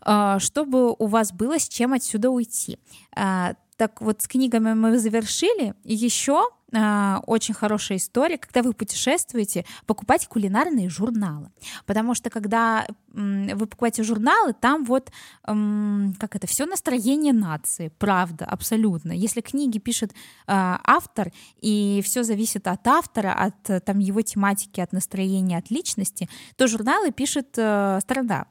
а, 0.00 0.38
чтобы 0.38 0.92
у 0.92 1.06
вас 1.06 1.32
было 1.32 1.58
с 1.58 1.68
чем 1.68 1.92
отсюда 1.92 2.30
уйти. 2.30 2.78
А, 3.16 3.54
так 3.76 4.00
вот, 4.00 4.22
с 4.22 4.28
книгами 4.28 4.74
мы 4.74 4.98
завершили. 4.98 5.74
Еще 5.82 6.44
э, 6.74 7.16
очень 7.26 7.54
хорошая 7.54 7.98
история, 7.98 8.38
когда 8.38 8.62
вы 8.62 8.72
путешествуете, 8.72 9.64
покупайте 9.86 10.28
кулинарные 10.28 10.88
журналы, 10.88 11.50
потому 11.86 12.14
что 12.14 12.30
когда 12.30 12.86
вы 13.12 13.66
покупаете 13.66 14.02
журналы, 14.02 14.54
там 14.54 14.84
вот 14.84 15.12
как 15.44 16.34
это 16.34 16.46
все 16.48 16.66
настроение 16.66 17.32
нации, 17.32 17.92
правда, 17.98 18.44
абсолютно. 18.44 19.12
Если 19.12 19.40
книги 19.40 19.78
пишет 19.78 20.12
э, 20.12 20.14
автор 20.46 21.30
и 21.60 22.02
все 22.04 22.24
зависит 22.24 22.66
от 22.66 22.86
автора, 22.88 23.32
от 23.32 23.84
там 23.84 24.00
его 24.00 24.22
тематики, 24.22 24.80
от 24.80 24.92
настроения, 24.92 25.58
от 25.58 25.70
личности, 25.70 26.28
то 26.56 26.66
журналы 26.66 27.12
пишет 27.12 27.54
э, 27.56 28.00
страна. 28.02 28.46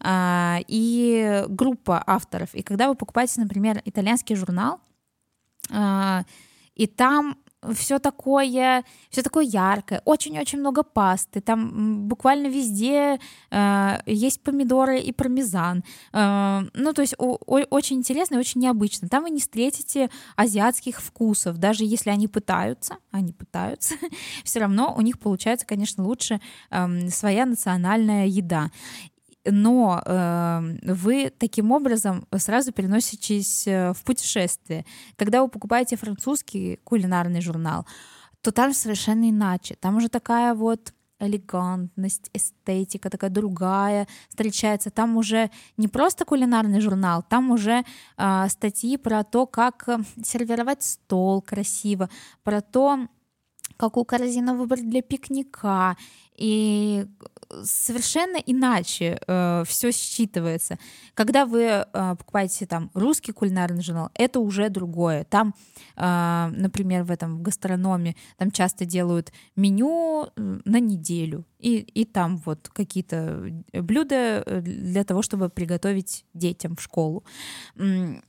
А, 0.00 0.58
и 0.68 1.44
группа 1.48 2.02
авторов. 2.06 2.54
И 2.54 2.62
когда 2.62 2.88
вы 2.88 2.94
покупаете, 2.94 3.40
например, 3.40 3.82
итальянский 3.84 4.36
журнал, 4.36 4.80
а, 5.70 6.24
и 6.74 6.86
там 6.86 7.38
все 7.74 7.98
такое, 7.98 8.84
все 9.10 9.22
такое 9.22 9.44
яркое, 9.44 10.02
очень-очень 10.04 10.58
много 10.58 10.82
пасты, 10.82 11.40
там 11.40 12.06
буквально 12.08 12.48
везде 12.48 13.18
э, 13.50 13.98
есть 14.06 14.42
помидоры 14.42 14.98
и 14.98 15.12
пармезан. 15.12 15.84
Э, 16.12 16.62
ну, 16.74 16.92
то 16.92 17.02
есть 17.02 17.14
о, 17.18 17.38
о, 17.46 17.60
очень 17.70 17.96
интересно 17.96 18.36
и 18.36 18.38
очень 18.38 18.60
необычно. 18.60 19.08
Там 19.08 19.24
вы 19.24 19.30
не 19.30 19.40
встретите 19.40 20.10
азиатских 20.36 21.00
вкусов, 21.00 21.58
даже 21.58 21.84
если 21.84 22.10
они 22.10 22.28
пытаются, 22.28 22.96
они 23.10 23.32
пытаются, 23.32 23.94
все 24.44 24.60
равно 24.60 24.94
у 24.96 25.00
них 25.00 25.18
получается, 25.18 25.66
конечно, 25.66 26.04
лучше 26.04 26.40
э, 26.70 27.08
своя 27.08 27.46
национальная 27.46 28.26
еда 28.26 28.70
но 29.50 30.02
э, 30.04 30.76
вы 30.82 31.32
таким 31.38 31.72
образом 31.72 32.26
сразу 32.36 32.72
переноситесь 32.72 33.66
э, 33.66 33.92
в 33.92 34.04
путешествие. 34.04 34.84
Когда 35.16 35.42
вы 35.42 35.48
покупаете 35.48 35.96
французский 35.96 36.80
кулинарный 36.84 37.40
журнал, 37.40 37.86
то 38.40 38.52
там 38.52 38.72
совершенно 38.72 39.30
иначе. 39.30 39.76
Там 39.80 39.96
уже 39.96 40.08
такая 40.08 40.54
вот 40.54 40.92
элегантность, 41.18 42.30
эстетика 42.32 43.10
такая 43.10 43.30
другая 43.30 44.06
встречается. 44.28 44.90
Там 44.90 45.16
уже 45.16 45.50
не 45.76 45.88
просто 45.88 46.24
кулинарный 46.24 46.80
журнал, 46.80 47.24
там 47.28 47.50
уже 47.50 47.84
э, 48.16 48.48
статьи 48.48 48.96
про 48.96 49.24
то, 49.24 49.46
как 49.46 49.88
э, 49.88 49.98
сервировать 50.22 50.82
стол 50.82 51.42
красиво, 51.42 52.10
про 52.42 52.60
то, 52.60 53.08
какую 53.76 54.04
корзину 54.04 54.56
выбрать 54.56 54.88
для 54.88 55.02
пикника. 55.02 55.96
И 56.36 57.06
совершенно 57.62 58.36
иначе 58.36 59.18
э, 59.26 59.64
все 59.66 59.88
считывается. 59.88 60.78
Когда 61.14 61.46
вы 61.46 61.62
э, 61.62 61.84
покупаете 62.18 62.66
там 62.66 62.90
русский 62.94 63.32
кулинарный 63.32 63.82
журнал, 63.82 64.10
это 64.14 64.40
уже 64.40 64.68
другое. 64.68 65.24
Там, 65.24 65.54
э, 65.96 66.48
например, 66.54 67.04
в 67.04 67.10
этом 67.10 67.38
в 67.38 67.42
гастрономе 67.42 68.16
там 68.36 68.50
часто 68.50 68.84
делают 68.84 69.32
меню 69.54 70.28
на 70.36 70.80
неделю, 70.80 71.46
и, 71.58 71.78
и 71.78 72.04
там 72.04 72.36
вот 72.44 72.68
какие-то 72.68 73.50
блюда 73.72 74.42
э, 74.44 74.60
для 74.60 75.04
того, 75.04 75.22
чтобы 75.22 75.48
приготовить 75.48 76.24
детям 76.34 76.76
в 76.76 76.82
школу. 76.82 77.24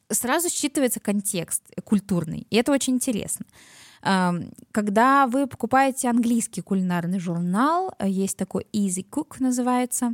Сразу 0.09 0.47
считывается 0.47 0.99
контекст 0.99 1.63
культурный, 1.83 2.47
и 2.49 2.55
это 2.55 2.71
очень 2.71 2.95
интересно. 2.95 3.45
Когда 4.01 5.27
вы 5.27 5.47
покупаете 5.47 6.09
английский 6.09 6.61
кулинарный 6.61 7.19
журнал, 7.19 7.93
э, 7.99 8.07
есть 8.07 8.37
такой 8.37 8.67
Easy 8.73 9.05
Cook 9.09 9.37
называется, 9.39 10.13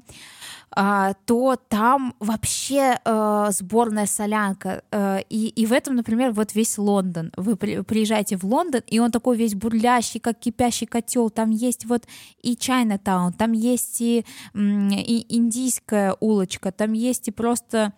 а, 0.71 1.13
то 1.25 1.55
там 1.55 2.15
вообще 2.19 2.97
э, 3.03 3.47
сборная 3.51 4.05
солянка. 4.05 4.83
Э, 4.91 5.19
и, 5.29 5.47
и 5.49 5.65
в 5.65 5.73
этом, 5.73 5.95
например, 5.95 6.31
вот 6.31 6.55
весь 6.55 6.77
Лондон. 6.77 7.31
Вы 7.37 7.55
приезжаете 7.55 8.37
в 8.37 8.45
Лондон, 8.45 8.81
и 8.87 8.99
он 8.99 9.11
такой 9.11 9.37
весь 9.37 9.55
бурлящий, 9.55 10.19
как 10.19 10.39
кипящий 10.39 10.87
котел. 10.87 11.29
Там 11.29 11.51
есть 11.51 11.85
вот 11.85 12.05
и 12.41 12.55
Чайна-таун, 12.55 13.33
там 13.33 13.51
есть 13.51 14.01
и, 14.01 14.25
и 14.55 15.25
индийская 15.29 16.15
улочка, 16.19 16.71
там 16.71 16.93
есть 16.93 17.27
и 17.27 17.31
просто 17.31 17.93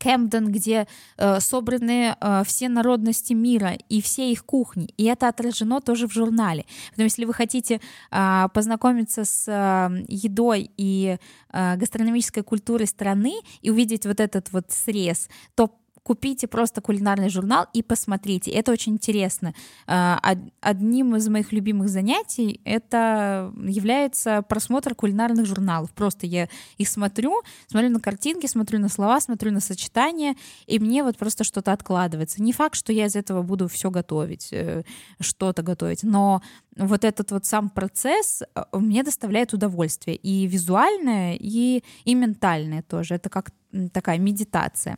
Кэмден, 0.00 0.50
где 0.50 0.86
э, 1.16 1.40
собраны 1.40 2.16
э, 2.18 2.42
все 2.44 2.68
народности 2.68 3.34
мира 3.34 3.72
и 3.88 4.00
все 4.00 4.32
их 4.32 4.44
кухни. 4.44 4.88
И 4.96 5.04
это 5.04 5.28
отражено 5.28 5.80
тоже 5.80 6.08
в 6.08 6.12
журнале. 6.12 6.64
Поэтому 6.88 7.04
если 7.04 7.24
вы 7.26 7.34
хотите 7.34 7.80
э, 8.10 8.48
познакомиться 8.54 9.24
с 9.24 9.46
э, 9.46 10.04
едой 10.08 10.70
и 10.76 11.18
э, 11.52 11.76
гастрономической 11.76 12.42
культурой 12.42 12.86
страны 12.86 13.34
и 13.60 13.70
увидеть 13.70 14.06
вот 14.06 14.20
этот 14.20 14.52
вот 14.52 14.70
срез, 14.70 15.28
то 15.54 15.79
купите 16.02 16.46
просто 16.46 16.80
кулинарный 16.80 17.28
журнал 17.28 17.66
и 17.72 17.82
посмотрите. 17.82 18.50
Это 18.50 18.72
очень 18.72 18.94
интересно. 18.94 19.54
А, 19.86 20.20
одним 20.60 21.16
из 21.16 21.28
моих 21.28 21.52
любимых 21.52 21.88
занятий 21.88 22.60
это 22.64 23.52
является 23.62 24.42
просмотр 24.42 24.94
кулинарных 24.94 25.46
журналов. 25.46 25.90
Просто 25.92 26.26
я 26.26 26.48
их 26.78 26.88
смотрю, 26.88 27.42
смотрю 27.66 27.90
на 27.90 28.00
картинки, 28.00 28.46
смотрю 28.46 28.78
на 28.78 28.88
слова, 28.88 29.20
смотрю 29.20 29.52
на 29.52 29.60
сочетания, 29.60 30.36
и 30.66 30.78
мне 30.78 31.02
вот 31.02 31.16
просто 31.16 31.44
что-то 31.44 31.72
откладывается. 31.72 32.42
Не 32.42 32.52
факт, 32.52 32.76
что 32.76 32.92
я 32.92 33.06
из 33.06 33.16
этого 33.16 33.42
буду 33.42 33.68
все 33.68 33.90
готовить, 33.90 34.48
э, 34.52 34.82
что-то 35.20 35.62
готовить, 35.62 36.02
но 36.02 36.42
вот 36.76 37.04
этот 37.04 37.30
вот 37.30 37.44
сам 37.44 37.68
процесс 37.70 38.42
э, 38.42 38.62
мне 38.72 39.02
доставляет 39.02 39.52
удовольствие 39.52 40.16
и 40.16 40.46
визуальное, 40.46 41.36
и, 41.38 41.82
и 42.04 42.14
ментальное 42.14 42.82
тоже. 42.82 43.14
Это 43.14 43.28
как 43.28 43.50
такая 43.92 44.18
медитация. 44.18 44.96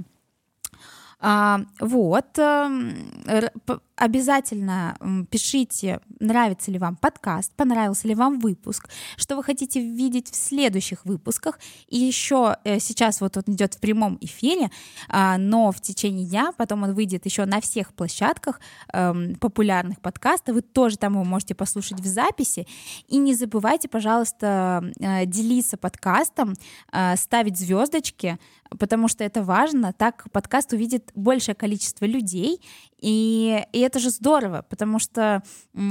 А, 1.23 1.61
вот. 1.81 2.37
Обязательно 4.03 4.97
пишите, 5.31 6.01
нравится 6.19 6.73
ли 6.73 6.79
вам 6.81 6.97
подкаст, 6.97 7.53
понравился 7.55 8.09
ли 8.09 8.17
вам 8.17 8.41
выпуск, 8.41 8.89
что 9.17 9.37
вы 9.37 9.45
хотите 9.45 9.81
видеть 9.81 10.29
в 10.29 10.35
следующих 10.35 11.05
выпусках. 11.05 11.61
И 11.87 11.99
еще 11.99 12.57
э, 12.65 12.81
сейчас 12.81 13.21
вот 13.21 13.37
он 13.37 13.45
идет 13.47 13.75
в 13.75 13.79
прямом 13.79 14.19
эфире, 14.21 14.73
а, 15.09 15.39
но 15.39 15.71
в 15.71 15.81
течение 15.81 16.27
дня 16.27 16.51
потом 16.57 16.83
он 16.83 16.95
выйдет 16.95 17.27
еще 17.27 17.45
на 17.45 17.61
всех 17.61 17.95
площадках 17.95 18.59
эм, 18.93 19.37
популярных 19.37 20.01
подкастов. 20.01 20.57
Вы 20.57 20.63
тоже 20.63 20.99
там 20.99 21.13
его 21.13 21.23
можете 21.23 21.55
послушать 21.55 22.01
в 22.01 22.07
записи. 22.07 22.67
И 23.07 23.19
не 23.19 23.37
забывайте, 23.37 23.89
пожалуйста, 23.89 24.83
э, 24.99 25.27
делиться 25.27 25.77
подкастом, 25.77 26.55
э, 26.91 27.15
ставить 27.15 27.57
звездочки, 27.57 28.37
потому 28.81 29.07
что 29.07 29.23
это 29.23 29.45
важно. 29.45 29.93
Так 29.93 30.25
подкаст 30.33 30.73
увидит 30.73 31.13
большее 31.15 31.55
количество 31.55 32.05
людей, 32.05 32.61
и, 33.03 33.65
и 33.73 33.81
это 33.81 33.99
же 33.99 34.11
здорово, 34.11 34.65
потому 34.69 35.01
что 35.01 35.43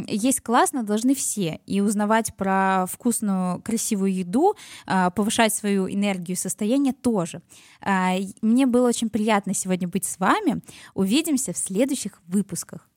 есть 0.07 0.39
классно 0.39 0.83
должны 0.83 1.13
все. 1.13 1.59
И 1.65 1.81
узнавать 1.81 2.33
про 2.37 2.85
вкусную, 2.89 3.61
красивую 3.61 4.13
еду, 4.13 4.55
а, 4.87 5.09
повышать 5.09 5.53
свою 5.53 5.89
энергию 5.89 6.37
и 6.37 6.39
состояние 6.39 6.93
тоже. 6.93 7.41
А, 7.81 8.13
мне 8.41 8.65
было 8.65 8.87
очень 8.87 9.09
приятно 9.09 9.53
сегодня 9.53 9.89
быть 9.89 10.05
с 10.05 10.19
вами. 10.19 10.61
Увидимся 10.93 11.51
в 11.51 11.57
следующих 11.57 12.21
выпусках. 12.27 12.87